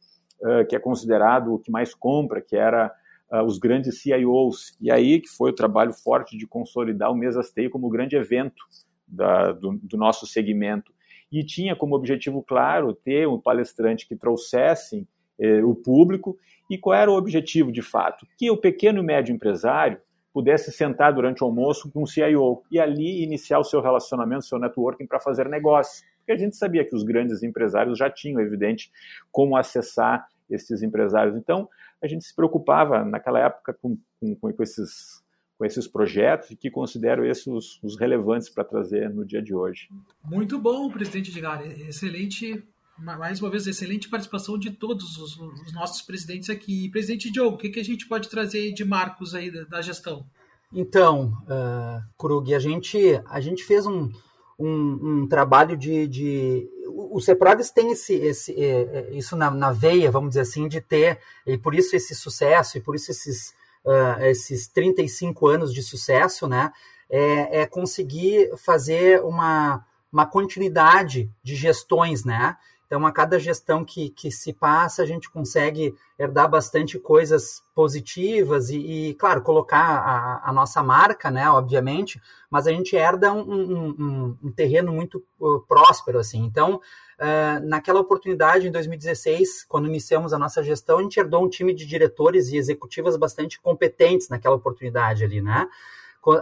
[0.41, 2.93] uh, que é considerado o que mais compra, que era
[3.31, 4.77] uh, os grandes CIOs.
[4.81, 8.65] E aí que foi o trabalho forte de consolidar o Mesastei como grande evento
[9.07, 10.93] da, do, do, nosso segmento.
[11.31, 15.07] E tinha como objetivo claro ter um palestrante que trouxesse
[15.39, 16.39] eh, o público.
[16.71, 18.27] E qual era o objetivo de fato?
[18.37, 20.01] Que o pequeno e médio empresário
[20.33, 24.59] pudesse sentar durante o almoço com um CIO e ali iniciar o seu relacionamento, seu
[24.59, 26.05] networking para fazer negócio.
[26.19, 28.91] Porque a gente sabia que os grandes empresários já tinham, evidente,
[29.33, 31.37] como acessar esses empresários.
[31.37, 31.69] Então,
[32.03, 35.23] a gente se preocupava naquela época com, com, com esses,
[35.59, 39.55] com esses projetos e que considero esses os, os relevantes para trazer no dia de
[39.55, 39.89] hoje.
[40.25, 41.65] Muito bom, presidente Edgar.
[41.67, 42.63] Excelente,
[42.99, 46.89] mais uma vez, excelente participação de todos os, os nossos presidentes aqui.
[46.91, 50.25] Presidente Diogo, o que, que, a gente pode trazer de marcos aí da, da gestão?
[50.73, 54.11] Então, uh, Krug, a gente, a gente fez um,
[54.59, 56.69] um, um trabalho de, de
[57.11, 60.81] o Ceprodes tem esse, esse, é, é, isso na, na, veia, vamos dizer assim, de
[60.81, 63.55] ter, e por isso esse sucesso, e por isso esses,
[63.85, 66.73] uh, esses 35 anos de sucesso, né,
[67.11, 72.57] é, é, conseguir fazer uma, uma continuidade de gestões, né,
[72.89, 78.71] então, a cada gestão que, que se passa, a gente consegue herdar bastante coisas positivas
[78.71, 82.19] e, e claro, colocar a, a, nossa marca, né, obviamente,
[82.51, 86.43] mas a gente herda um, um, um, um terreno muito uh, próspero, assim.
[86.43, 91.49] Então, uh, naquela oportunidade, em 2016, quando iniciamos a nossa gestão, a gente herdou um
[91.49, 95.69] time de diretores e executivas bastante competentes naquela oportunidade ali, né?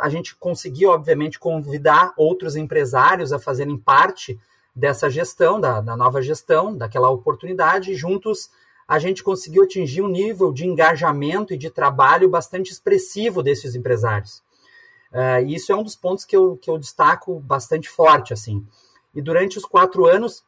[0.00, 4.38] A gente conseguiu, obviamente, convidar outros empresários a fazerem parte
[4.76, 8.50] dessa gestão, da, da nova gestão, daquela oportunidade, juntos
[8.86, 14.42] a gente conseguiu atingir um nível de engajamento e de trabalho bastante expressivo desses empresários.
[15.10, 18.64] Uh, e isso é um dos pontos que eu, que eu destaco bastante forte, assim.
[19.14, 20.44] E durante os quatro anos,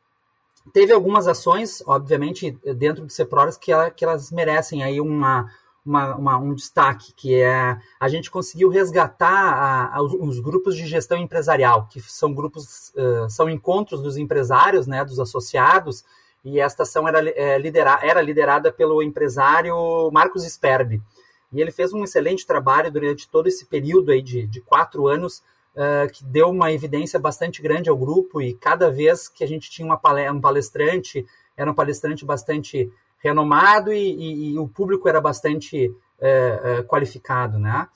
[0.73, 5.51] teve algumas ações, obviamente, dentro do CEPRORES, que, ela, que elas merecem aí uma,
[5.89, 10.77] uma, uma, um destaque, que é a gente conseguiu resgatar a, a, os, os, grupos
[10.77, 16.05] de gestão empresarial, que são grupos, uh, são encontros dos empresários, né, dos associados,
[16.45, 19.75] e esta ação era, é, lidera, era liderada pelo empresário
[20.13, 21.03] Marcos Sperbi.
[21.51, 25.43] E ele fez um excelente trabalho durante todo esse período aí de, de quatro anos,
[25.75, 29.71] uh, que deu uma evidência bastante grande ao grupo, e cada vez que a gente
[29.71, 29.99] tinha uma,
[30.31, 36.61] um palestrante, era um palestrante bastante renomado e, e, e o público era bastante é,
[36.63, 37.89] é, qualificado, né?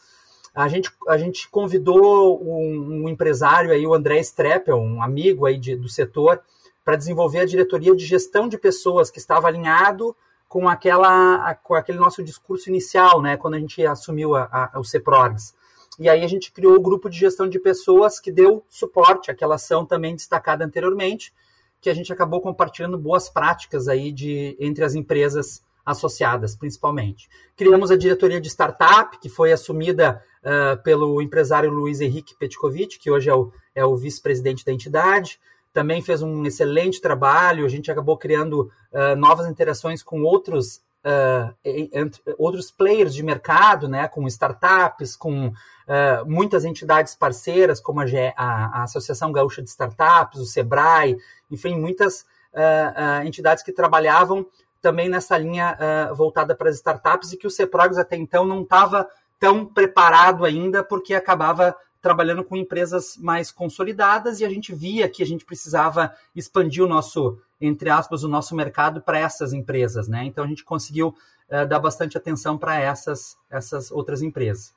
[0.54, 5.56] A gente, a gente convidou um, um, empresário aí, o André Streppel, um amigo aí
[5.56, 6.42] de, do setor,
[6.84, 10.14] para desenvolver a diretoria de gestão de pessoas que estava alinhado
[10.48, 14.84] com aquela com aquele nosso discurso inicial, né, quando a gente assumiu a, a, o
[14.84, 15.54] CEPROGS.
[15.98, 19.54] E aí a gente criou o grupo de gestão de pessoas que deu suporte àquela
[19.54, 21.32] ação também destacada anteriormente,
[21.82, 27.28] que a gente acabou compartilhando boas práticas aí de, entre as empresas associadas, principalmente.
[27.56, 33.10] Criamos a diretoria de startup, que foi assumida uh, pelo empresário Luiz Henrique Petkovic, que
[33.10, 35.40] hoje é o, é o vice-presidente da entidade.
[35.72, 41.54] Também fez um excelente trabalho, a gente acabou criando uh, novas interações com outros uh,
[41.64, 45.52] entre, outros players de mercado, né, com startups, com uh,
[46.26, 48.04] muitas entidades parceiras, como a,
[48.36, 51.16] a, a, Associação Gaúcha de Startups, o SEBRAE,
[51.50, 52.22] enfim, muitas
[52.52, 54.46] uh, entidades que trabalhavam
[54.80, 55.78] também nessa linha
[56.12, 59.08] voltada para as startups e que o CEPROGS até então não estava
[59.38, 65.22] tão preparado ainda, porque acabava trabalhando com empresas mais consolidadas e a gente via que
[65.22, 70.24] a gente precisava expandir o nosso, entre aspas, o nosso mercado para essas empresas, né?
[70.24, 71.14] Então a gente conseguiu
[71.48, 74.74] uh, dar bastante atenção para essas, essas outras empresas.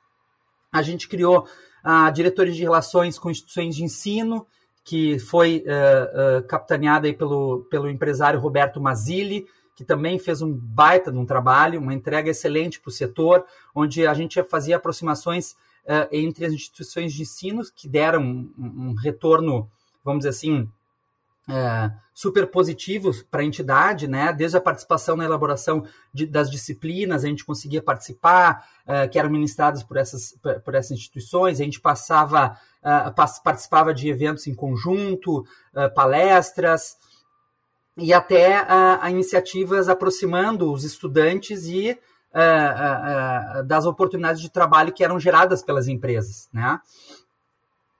[0.72, 1.48] A gente criou
[1.82, 4.46] a diretoria de relações com instituições de ensino,
[4.84, 10.52] que foi uh, uh, capitaneada aí pelo, pelo empresário Roberto Mazzilli, que também fez um
[10.52, 13.44] baita de um trabalho, uma entrega excelente para o setor,
[13.74, 15.54] onde a gente fazia aproximações
[16.10, 19.70] entre as instituições de ensino que deram um, um retorno,
[20.02, 20.68] vamos dizer assim,
[21.48, 24.32] uh, super positivo para a entidade, né?
[24.32, 29.30] Desde a participação na elaboração de, das disciplinas, a gente conseguia participar, uh, que eram
[29.30, 32.56] ministradas por essas, por essas instituições, a gente passava,
[33.42, 35.44] participava de eventos em conjunto,
[35.94, 36.96] palestras,
[37.96, 41.98] e até a iniciativas aproximando os estudantes e
[43.64, 46.48] das oportunidades de trabalho que eram geradas pelas empresas.
[46.52, 46.78] Né?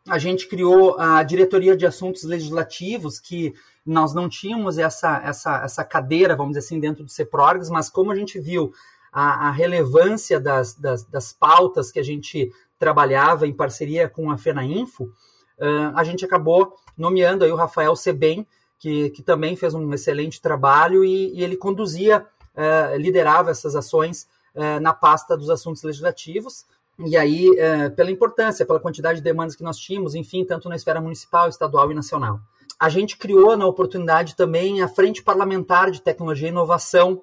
[0.08, 3.54] A gente criou a diretoria de assuntos legislativos, que
[3.84, 8.10] nós não tínhamos essa, essa, essa cadeira, vamos dizer assim, dentro do CEPRORGS, mas como
[8.10, 8.72] a gente viu
[9.12, 14.36] a, a relevância das, das, das, pautas que a gente trabalhava em parceria com a
[14.36, 18.46] FENAINFO, uh, a gente acabou nomeando aí o Rafael Sebem,
[18.78, 22.26] que, que também fez um excelente trabalho e, e ele conduzia
[22.56, 26.66] uh, liderava essas ações uh, na pasta dos assuntos legislativos.
[26.98, 30.76] E aí, uh, pela importância, pela quantidade de demandas que nós tínhamos, enfim, tanto na
[30.76, 32.40] esfera municipal, estadual e nacional.
[32.78, 37.22] A gente criou, na oportunidade, também a Frente Parlamentar de Tecnologia e Inovação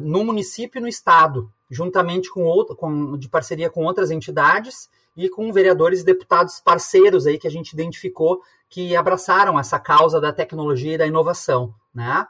[0.00, 5.28] no município e no estado, juntamente com, outro, com de parceria com outras entidades e
[5.28, 10.32] com vereadores e deputados parceiros aí que a gente identificou que abraçaram essa causa da
[10.32, 12.26] tecnologia e da inovação, né?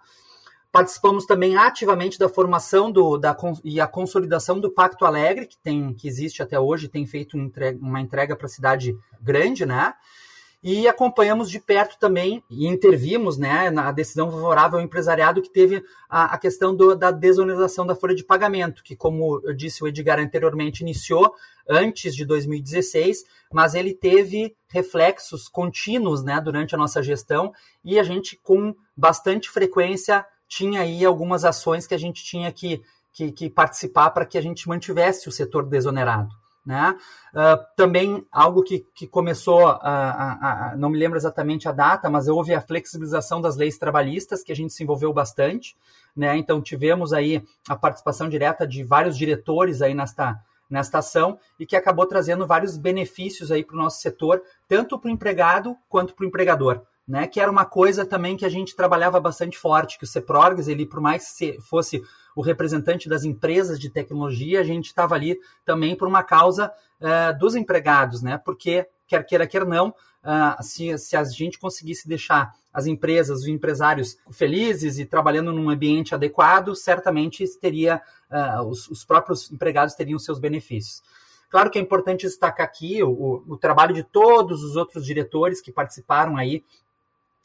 [0.76, 3.34] Participamos também ativamente da formação do, da,
[3.64, 7.34] e a consolidação do Pacto Alegre, que, tem, que existe até hoje, tem feito
[7.80, 9.94] uma entrega para a cidade grande, né?
[10.62, 15.82] E acompanhamos de perto também e intervimos né, na decisão favorável ao empresariado que teve
[16.10, 19.88] a, a questão do, da desoneração da folha de pagamento, que, como eu disse o
[19.88, 21.34] Edgar anteriormente, iniciou
[21.66, 27.50] antes de 2016, mas ele teve reflexos contínuos né, durante a nossa gestão
[27.82, 32.82] e a gente, com bastante frequência, tinha aí algumas ações que a gente tinha que,
[33.12, 36.34] que, que participar para que a gente mantivesse o setor desonerado.
[36.64, 36.96] Né?
[37.32, 42.10] Uh, também algo que, que começou, a, a, a, não me lembro exatamente a data,
[42.10, 45.76] mas houve a flexibilização das leis trabalhistas, que a gente se envolveu bastante.
[46.16, 46.36] Né?
[46.36, 51.76] Então tivemos aí a participação direta de vários diretores aí nesta, nesta ação e que
[51.76, 56.24] acabou trazendo vários benefícios aí para o nosso setor, tanto para o empregado quanto para
[56.24, 57.26] o empregador né?
[57.26, 60.84] Que era uma coisa também que a gente trabalhava bastante forte, que o CEPRORGS, ele
[60.84, 62.02] por mais que fosse
[62.34, 67.38] o representante das empresas de tecnologia, a gente estava ali também por uma causa uh,
[67.38, 68.38] dos empregados, né?
[68.38, 73.46] Porque quer queira quer não, uh, se, se a gente conseguisse deixar as empresas, os
[73.46, 80.18] empresários felizes e trabalhando num ambiente adequado, certamente teria uh, os, os próprios empregados teriam
[80.18, 81.02] seus benefícios.
[81.48, 85.72] Claro que é importante destacar aqui o, o, trabalho de todos os outros diretores que
[85.72, 86.64] participaram aí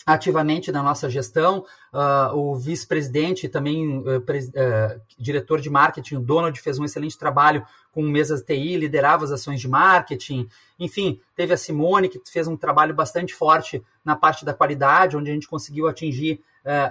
[0.06, 1.66] ativamente na nossa gestão.
[1.94, 7.66] Uh, o vice-presidente, também uh, uh, diretor de marketing, o Donald, fez um excelente trabalho
[7.92, 10.48] com mesas TI, liderava as ações de marketing.
[10.80, 15.30] Enfim, teve a Simone, que fez um trabalho bastante forte na parte da qualidade, onde
[15.30, 16.42] a gente conseguiu atingir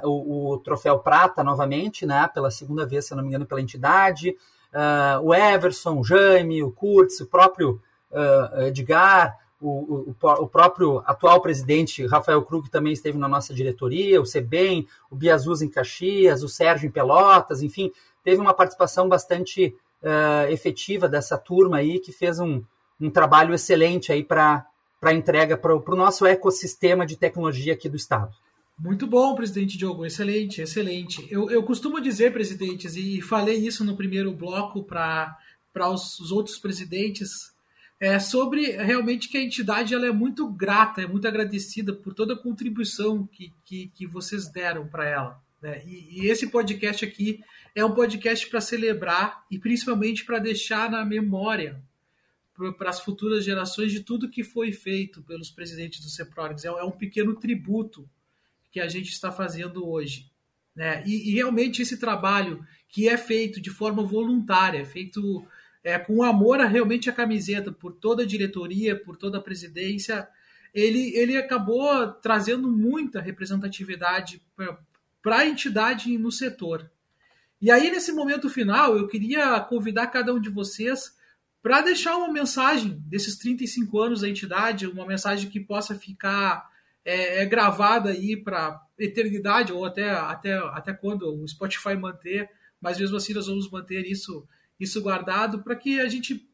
[0.02, 4.36] o, o, troféu prata novamente, né, pela segunda vez, se não me engano, pela entidade.
[5.22, 7.80] o Everson, o Jaime, o Kurtz, o próprio
[8.66, 14.24] Edgar, o, o, o, próprio atual presidente Rafael Krug também esteve na nossa diretoria, o
[14.24, 17.92] Sebem, o Biazuz em Caxias, o Sérgio em Pelotas, enfim,
[18.24, 22.62] teve uma participação bastante uh, efetiva dessa turma aí que fez um,
[23.00, 24.66] um trabalho excelente aí para
[25.02, 28.34] a entrega para o nosso ecossistema de tecnologia aqui do Estado.
[28.78, 31.26] Muito bom, presidente Diogo, excelente, excelente.
[31.30, 35.36] Eu, eu costumo dizer, presidentes, e falei isso no primeiro bloco para
[35.90, 37.49] os outros presidentes,
[38.00, 42.32] é sobre realmente que a entidade ela é muito grata, é muito agradecida por toda
[42.32, 45.42] a contribuição que, que, que vocês deram para ela.
[45.60, 45.82] Né?
[45.86, 47.44] E, e, esse podcast aqui
[47.74, 51.78] é um podcast para celebrar e principalmente para deixar na memória
[52.78, 56.64] para as futuras gerações de tudo que foi feito pelos presidentes do CEPROGS.
[56.64, 58.08] É, é um pequeno tributo
[58.70, 60.30] que a gente está fazendo hoje.
[60.74, 61.02] Né?
[61.06, 65.46] E, e realmente esse trabalho que é feito de forma voluntária, feito
[65.82, 70.28] é, com amor a realmente a camiseta, por toda a diretoria, por toda a presidência,
[70.74, 74.42] ele, ele acabou trazendo muita representatividade
[75.22, 76.90] para a entidade no setor.
[77.60, 81.14] E aí, nesse momento final, eu queria convidar cada um de vocês
[81.62, 86.70] para deixar uma mensagem desses 35 anos da entidade, uma mensagem que possa ficar
[87.04, 92.48] é, é gravada aí para eternidade, ou até, até, até quando o Spotify manter,
[92.80, 94.46] mas mesmo assim nós vamos manter isso
[94.80, 96.48] isso guardado para que a gente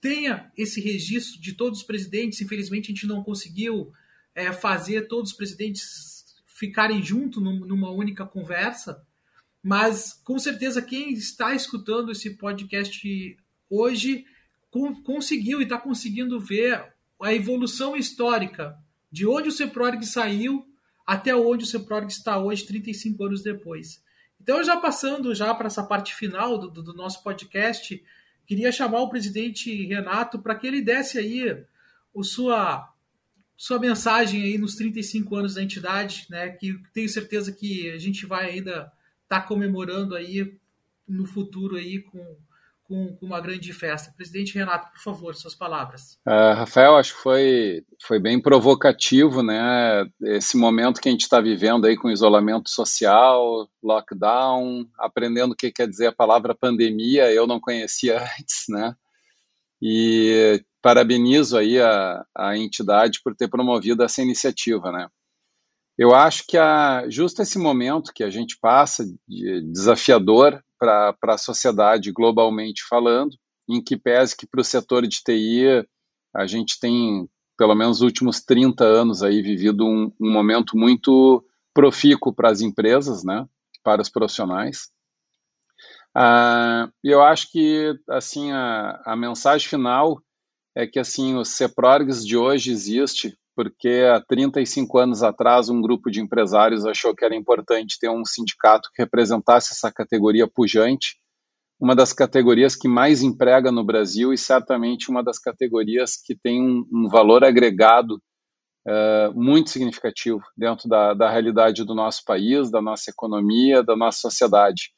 [0.00, 2.40] tenha esse registro de todos os presidentes.
[2.40, 3.92] Infelizmente, a gente não conseguiu
[4.34, 9.02] é, fazer todos os presidentes ficarem juntos numa única conversa,
[9.62, 13.36] mas com certeza quem está escutando esse podcast
[13.68, 14.26] hoje
[15.02, 18.76] conseguiu e está conseguindo ver a evolução histórica
[19.10, 20.66] de onde o CEPRORG saiu
[21.06, 24.02] até onde o CEPRORG está hoje, 35 anos depois.
[24.40, 28.02] Então, já passando já para essa parte final do, do, nosso podcast,
[28.46, 31.64] queria chamar o presidente Renato para que ele desse aí
[32.12, 32.92] o sua,
[33.56, 36.48] sua mensagem aí nos 35 anos da entidade, né?
[36.48, 38.92] Que tenho certeza que a gente vai ainda
[39.22, 40.58] estar tá comemorando aí
[41.06, 42.36] no futuro aí com
[42.90, 44.12] com, com, uma grande festa.
[44.16, 46.18] Presidente Renato, por favor, suas palavras.
[46.26, 50.04] Uh, Rafael, acho que foi, foi bem provocativo, né?
[50.20, 55.70] Esse momento que a gente está vivendo aí com isolamento social, lockdown, aprendendo o que
[55.70, 58.96] quer dizer a palavra pandemia, eu não conhecia antes, né?
[59.80, 65.06] E parabenizo aí a, a entidade por ter promovido essa iniciativa, né?
[65.96, 71.38] Eu acho que a, justo esse momento que a gente passa, de, desafiador, para a
[71.38, 73.36] sociedade globalmente falando,
[73.68, 75.86] em que pese que para o setor de TI
[76.34, 77.28] a gente tem,
[77.58, 81.44] pelo menos nos últimos 30 anos, aí, vivido um, um momento muito
[81.74, 83.46] profícuo para as empresas, né,
[83.84, 84.90] para os profissionais.
[86.14, 90.20] Ah, eu acho que assim a, a mensagem final
[90.74, 96.10] é que assim o CEPRORGS de hoje existe porque há 35 anos atrás um grupo
[96.10, 101.16] de empresários achou que era importante ter um sindicato que representasse essa categoria pujante,
[101.80, 106.62] uma das categorias que mais emprega no Brasil e certamente uma das categorias que tem
[106.62, 108.20] um, um valor agregado
[108.86, 114.20] uh, muito significativo dentro da, da realidade do nosso país, da nossa economia, da nossa
[114.20, 114.90] sociedade.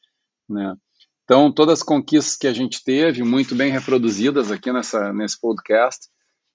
[0.49, 0.75] Né?
[1.23, 6.07] Então, todas as conquistas que a gente teve, muito bem reproduzidas aqui nessa, nesse podcast,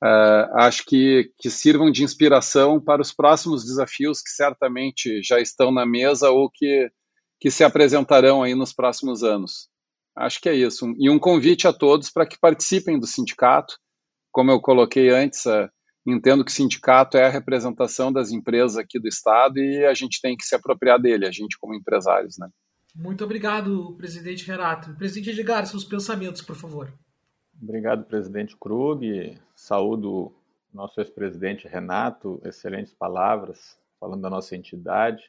[0.03, 5.73] Uh, acho que, que sirvam de inspiração para os próximos desafios que certamente já estão
[5.73, 6.89] na mesa ou que,
[7.41, 9.69] que se apresentarão aí nos próximos anos.
[10.17, 10.95] Acho que é isso.
[10.99, 13.77] E um convite a todos para que participem do sindicato.
[14.31, 15.69] Como eu coloquei antes, uh,
[16.07, 20.21] entendo que o sindicato é a representação das empresas aqui do Estado e a gente
[20.21, 22.37] tem que se apropriar dele, a gente como empresários.
[22.39, 22.49] Né?
[22.95, 24.95] Muito obrigado, presidente Renato.
[24.95, 26.93] Presidente Edgar, seus pensamentos, por favor.
[27.61, 29.37] Obrigado, presidente Krug.
[29.55, 30.33] Saúdo
[30.73, 35.29] nosso ex-presidente Renato, excelentes palavras falando da nossa entidade.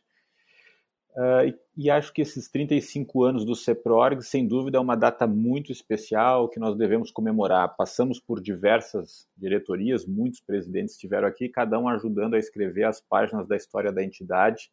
[1.15, 5.26] Uh, e, e, acho que esses 35 anos do CEPRORG, sem dúvida, é uma data
[5.26, 7.76] muito especial que nós devemos comemorar.
[7.76, 13.47] Passamos por diversas diretorias, muitos presidentes estiveram aqui, cada um ajudando a escrever as páginas
[13.47, 14.72] da história da entidade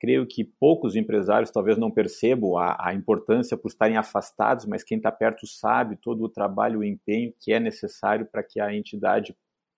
[0.00, 4.96] creio que poucos empresários talvez não percebam a, a importância por estarem afastados, mas quem
[4.96, 8.74] está perto sabe todo o trabalho e o empenho que é necessário para que a
[8.74, 9.36] entidade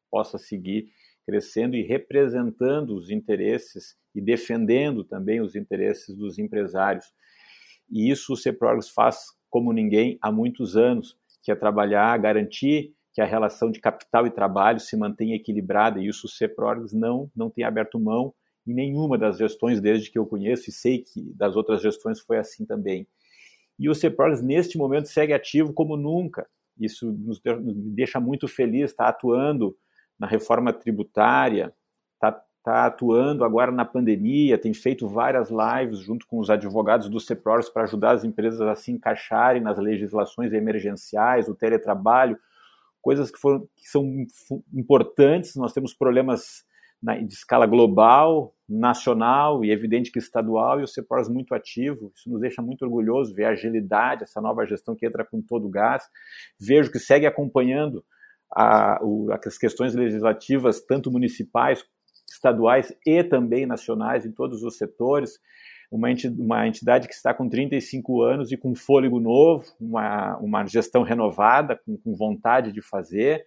[0.08, 0.86] possa seguir
[1.26, 7.06] crescendo e representando os interesses e defendendo também os interesses dos empresários.
[7.90, 13.20] E isso o CEPROGS faz como ninguém há muitos anos, que é trabalhar, garantir que
[13.20, 17.50] a relação de capital e trabalho se mantenha equilibrada, e isso o CEPROGS não, não
[17.50, 18.32] tem aberto mão
[18.66, 22.38] em nenhuma das gestões desde que eu conheço, e sei que das outras gestões foi
[22.38, 23.06] assim também.
[23.78, 26.46] E o CEPROGS, neste momento, segue ativo como nunca.
[26.78, 29.76] Isso nos deixa muito feliz, está atuando
[30.18, 31.74] na reforma tributária,
[32.14, 37.18] está tá atuando agora na pandemia, tem feito várias lives junto com os advogados do
[37.18, 42.38] CEPROGS para ajudar as empresas a se encaixarem nas legislações emergenciais, o teletrabalho,
[43.00, 44.24] coisas que, foram, que são
[44.72, 45.56] importantes.
[45.56, 46.64] Nós temos problemas
[47.02, 52.12] na, de escala global, nacional e evidente que estadual, e o CEPORS muito ativo.
[52.14, 55.66] Isso nos deixa muito orgulhosos ver a agilidade, essa nova gestão que entra com todo
[55.66, 56.04] o gás.
[56.58, 58.04] Vejo que segue acompanhando
[58.54, 61.84] a, o, as questões legislativas, tanto municipais,
[62.30, 65.38] estaduais e também nacionais, em todos os setores.
[65.90, 70.64] Uma entidade, uma entidade que está com 35 anos e com fôlego novo, uma, uma
[70.64, 73.44] gestão renovada, com, com vontade de fazer.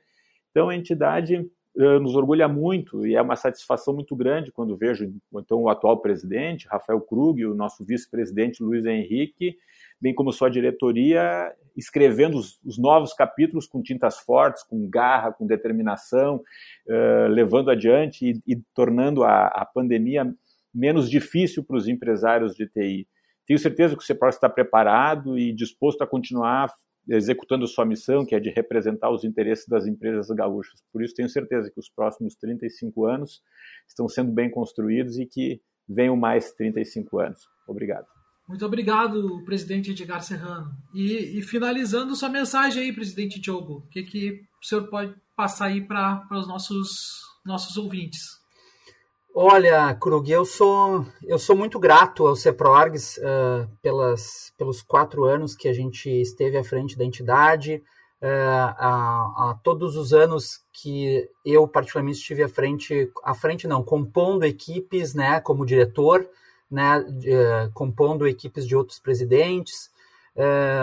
[0.52, 1.44] Então, a entidade
[1.76, 6.68] nos orgulha muito e é uma satisfação muito grande quando vejo então o atual presidente
[6.68, 9.57] Rafael Krug o nosso vice-presidente Luiz Henrique,
[9.99, 15.45] bem como sua diretoria, escrevendo os, os, novos capítulos com tintas fortes, com garra, com
[15.45, 16.41] determinação,
[16.88, 20.34] uh, levando adiante e, e tornando a, a, pandemia
[20.73, 23.07] menos difícil para os empresários de TI.
[23.45, 26.72] Tenho certeza que o CEPROS está preparado e disposto a continuar
[27.07, 30.84] executando sua missão, que é de representar os interesses das empresas gaúchas.
[30.91, 33.41] Por isso, tenho certeza que os próximos 35 anos
[33.88, 37.48] estão sendo bem construídos e que venham mais 35 anos.
[37.68, 38.07] Obrigado.
[38.48, 40.72] Muito obrigado, presidente Edgar Serrano.
[40.94, 45.65] E, e finalizando sua mensagem aí, presidente Diogo, o que, que o senhor pode passar
[45.65, 48.45] aí para os nossos, nossos ouvintes?
[49.38, 55.53] Olha, Krug, eu sou, eu sou muito grato ao CEPRORGS uh, pelas, pelos quatro anos
[55.53, 57.84] que a gente esteve à frente da entidade,
[58.22, 63.84] uh, a, a, todos os anos que eu particularmente estive à frente, à frente não,
[63.84, 66.26] compondo equipes, né, como diretor,
[66.72, 69.91] né, uh, compondo equipes de outros presidentes.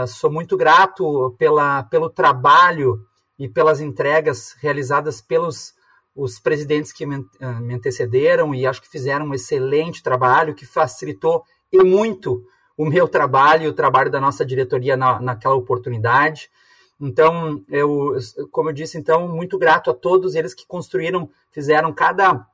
[0.09, 3.03] sou muito grato pela, pelo trabalho
[3.39, 5.73] e pelas entregas realizadas pelos
[6.15, 11.45] os presidentes que ah, me antecederam e acho que fizeram um excelente trabalho que facilitou
[11.73, 12.45] e muito
[12.77, 16.51] o meu trabalho e o trabalho da nossa diretoria na, naquela oportunidade.
[17.01, 18.17] Então, eu,
[18.51, 22.47] como eu disse, então, muito grato a todos eles que construíram, fizeram cada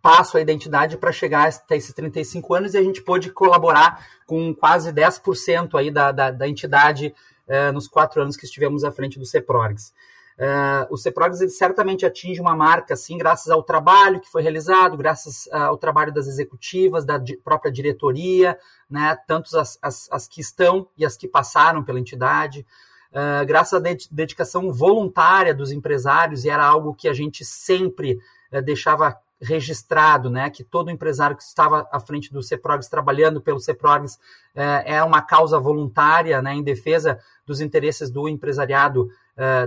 [0.00, 4.54] passo a identidade para chegar até esses 35 anos e a gente pôde colaborar com
[4.54, 7.14] quase 10% aí da, da, da entidade
[7.48, 9.92] eh, nos quatro anos que estivemos à frente do CEPROGS.
[10.40, 14.96] Uh, o CEPROGS ele certamente atinge uma marca, assim, graças ao trabalho que foi realizado,
[14.96, 18.58] graças uh, ao trabalho das executivas, da di própria diretoria,
[18.88, 22.66] né, tanto as, as, as, que estão e as que passaram pela entidade,
[23.12, 28.18] uh, graças à ded dedicação voluntária dos empresários, e era algo que a gente sempre
[28.50, 33.58] eh, deixava registrado, né, que todo empresário que estava à frente do CEPROGS, trabalhando pelo
[33.58, 34.18] CEPROGS,
[34.54, 39.08] é uma causa voluntária, né, em defesa dos interesses do empresariado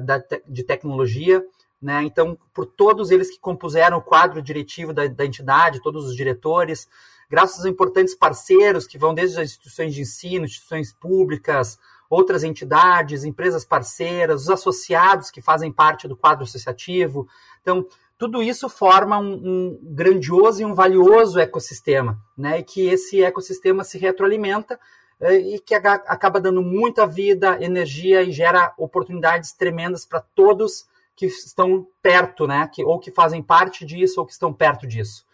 [0.04, 1.44] da, de tecnologia.
[1.82, 2.04] Né?
[2.04, 6.88] Então, por todos eles que compuseram o quadro diretivo da, da entidade, todos os diretores,
[7.30, 11.78] graças aos importantes parceiros que vão desde as instituições de ensino, instituições públicas,
[12.10, 17.28] outras entidades, empresas parceiras, os associados que fazem parte do quadro associativo.
[17.62, 17.86] Então,
[18.18, 22.60] tudo isso forma um, um, grandioso e um valioso ecossistema, né?
[22.60, 24.80] E que esse ecossistema se retroalimenta
[25.20, 31.26] é, e que acaba dando muita vida, energia e gera oportunidades tremendas para todos que
[31.26, 32.70] estão perto, né?
[32.74, 35.26] Que, ou que fazem parte disso ou que estão perto disso.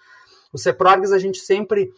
[0.51, 1.91] O CEPROGS a gente sempre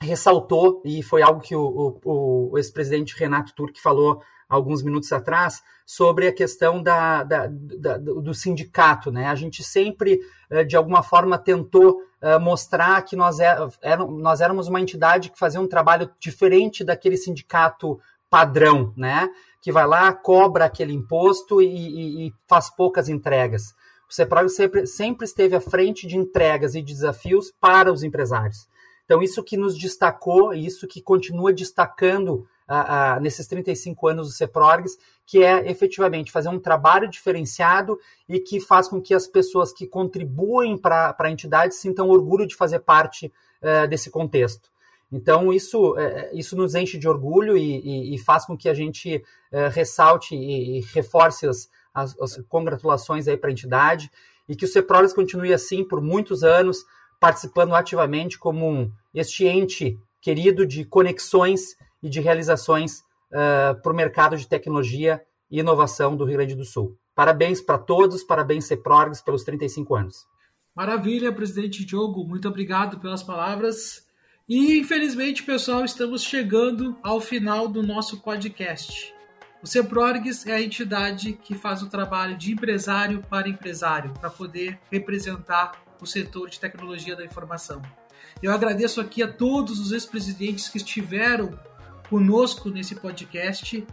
[0.00, 4.22] ressaltou, e foi algo que o, o, o ex-presidente Renato Turque falou
[4.54, 9.10] alguns minutos atrás, sobre a questão da, da, da, do sindicato.
[9.10, 9.26] Né?
[9.26, 10.20] A gente sempre,
[10.50, 13.56] eh, de alguma forma, tentou eh, mostrar que nós, é,
[13.96, 17.98] nós éramos uma entidade que fazia um trabalho diferente daquele sindicato
[18.30, 19.28] padrão, né?
[19.60, 23.74] que vai lá, cobra aquele imposto e, e, e faz poucas entregas.
[24.08, 28.68] O CEPROG sempre, sempre esteve à frente de entregas e desafios para os empresários.
[29.04, 34.32] Então, isso que nos destacou, isso que continua destacando a, a, nesses 35 anos do
[34.34, 34.96] CEPROGS,
[35.26, 39.86] que é efetivamente fazer um trabalho diferenciado e que faz com que as pessoas que
[39.86, 43.32] contribuem para a entidade sintam orgulho de fazer parte
[43.62, 44.70] uh, desse contexto.
[45.10, 45.96] Então, isso, uh,
[46.32, 50.34] isso nos enche de orgulho e, e, e faz com que a gente uh, ressalte
[50.34, 54.10] e, e reforce as, as, as, congratulações para a entidade
[54.48, 56.84] e que o CEPROGS continue assim por muitos anos,
[57.18, 63.00] participando ativamente como um, este ente querido de conexões e de realizações
[63.32, 66.96] uh, para o mercado de tecnologia e inovação do Rio Grande do Sul.
[67.14, 70.26] Parabéns para todos, parabéns CEPRORGS pelos 35 anos.
[70.76, 74.06] Maravilha, presidente Diogo, muito obrigado pelas palavras.
[74.46, 79.14] E infelizmente, pessoal, estamos chegando ao final do nosso podcast.
[79.62, 84.78] O CEPRORGS é a entidade que faz o trabalho de empresário para empresário, para poder
[84.90, 87.80] representar o setor de tecnologia da informação.
[88.42, 91.58] Eu agradeço aqui a todos os ex-presidentes que estiveram
[92.08, 93.86] conosco nesse podcast.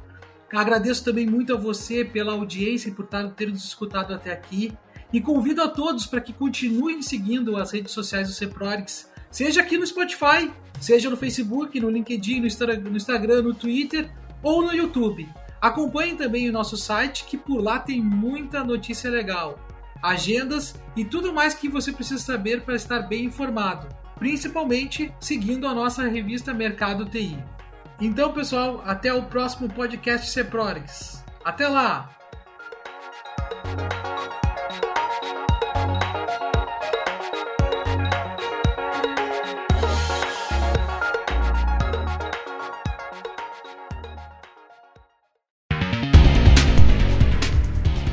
[0.53, 4.73] Agradeço também muito a você pela audiência e por ter nos escutado até aqui.
[5.13, 9.77] E convido a todos para que continuem seguindo as redes sociais do CEPRORGS, seja aqui
[9.77, 14.09] no Spotify, seja no Facebook, no LinkedIn, no Instagram, no Twitter
[14.41, 15.27] ou no YouTube.
[15.61, 19.59] Acompanhem também o nosso site, que por lá tem muita notícia legal,
[20.01, 25.75] agendas e tudo mais que você precisa saber para estar bem informado, principalmente seguindo a
[25.75, 27.37] nossa revista Mercado TI.
[28.01, 31.23] Então, pessoal, até o próximo podcast Ceprorix.
[31.45, 32.09] Até lá!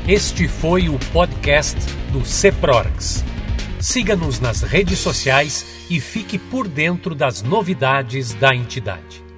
[0.07, 1.79] Este foi o podcast
[2.11, 3.23] do Ceprorix.
[3.79, 9.28] Siga-nos nas redes sociais e fique por dentro das novidades da entidade.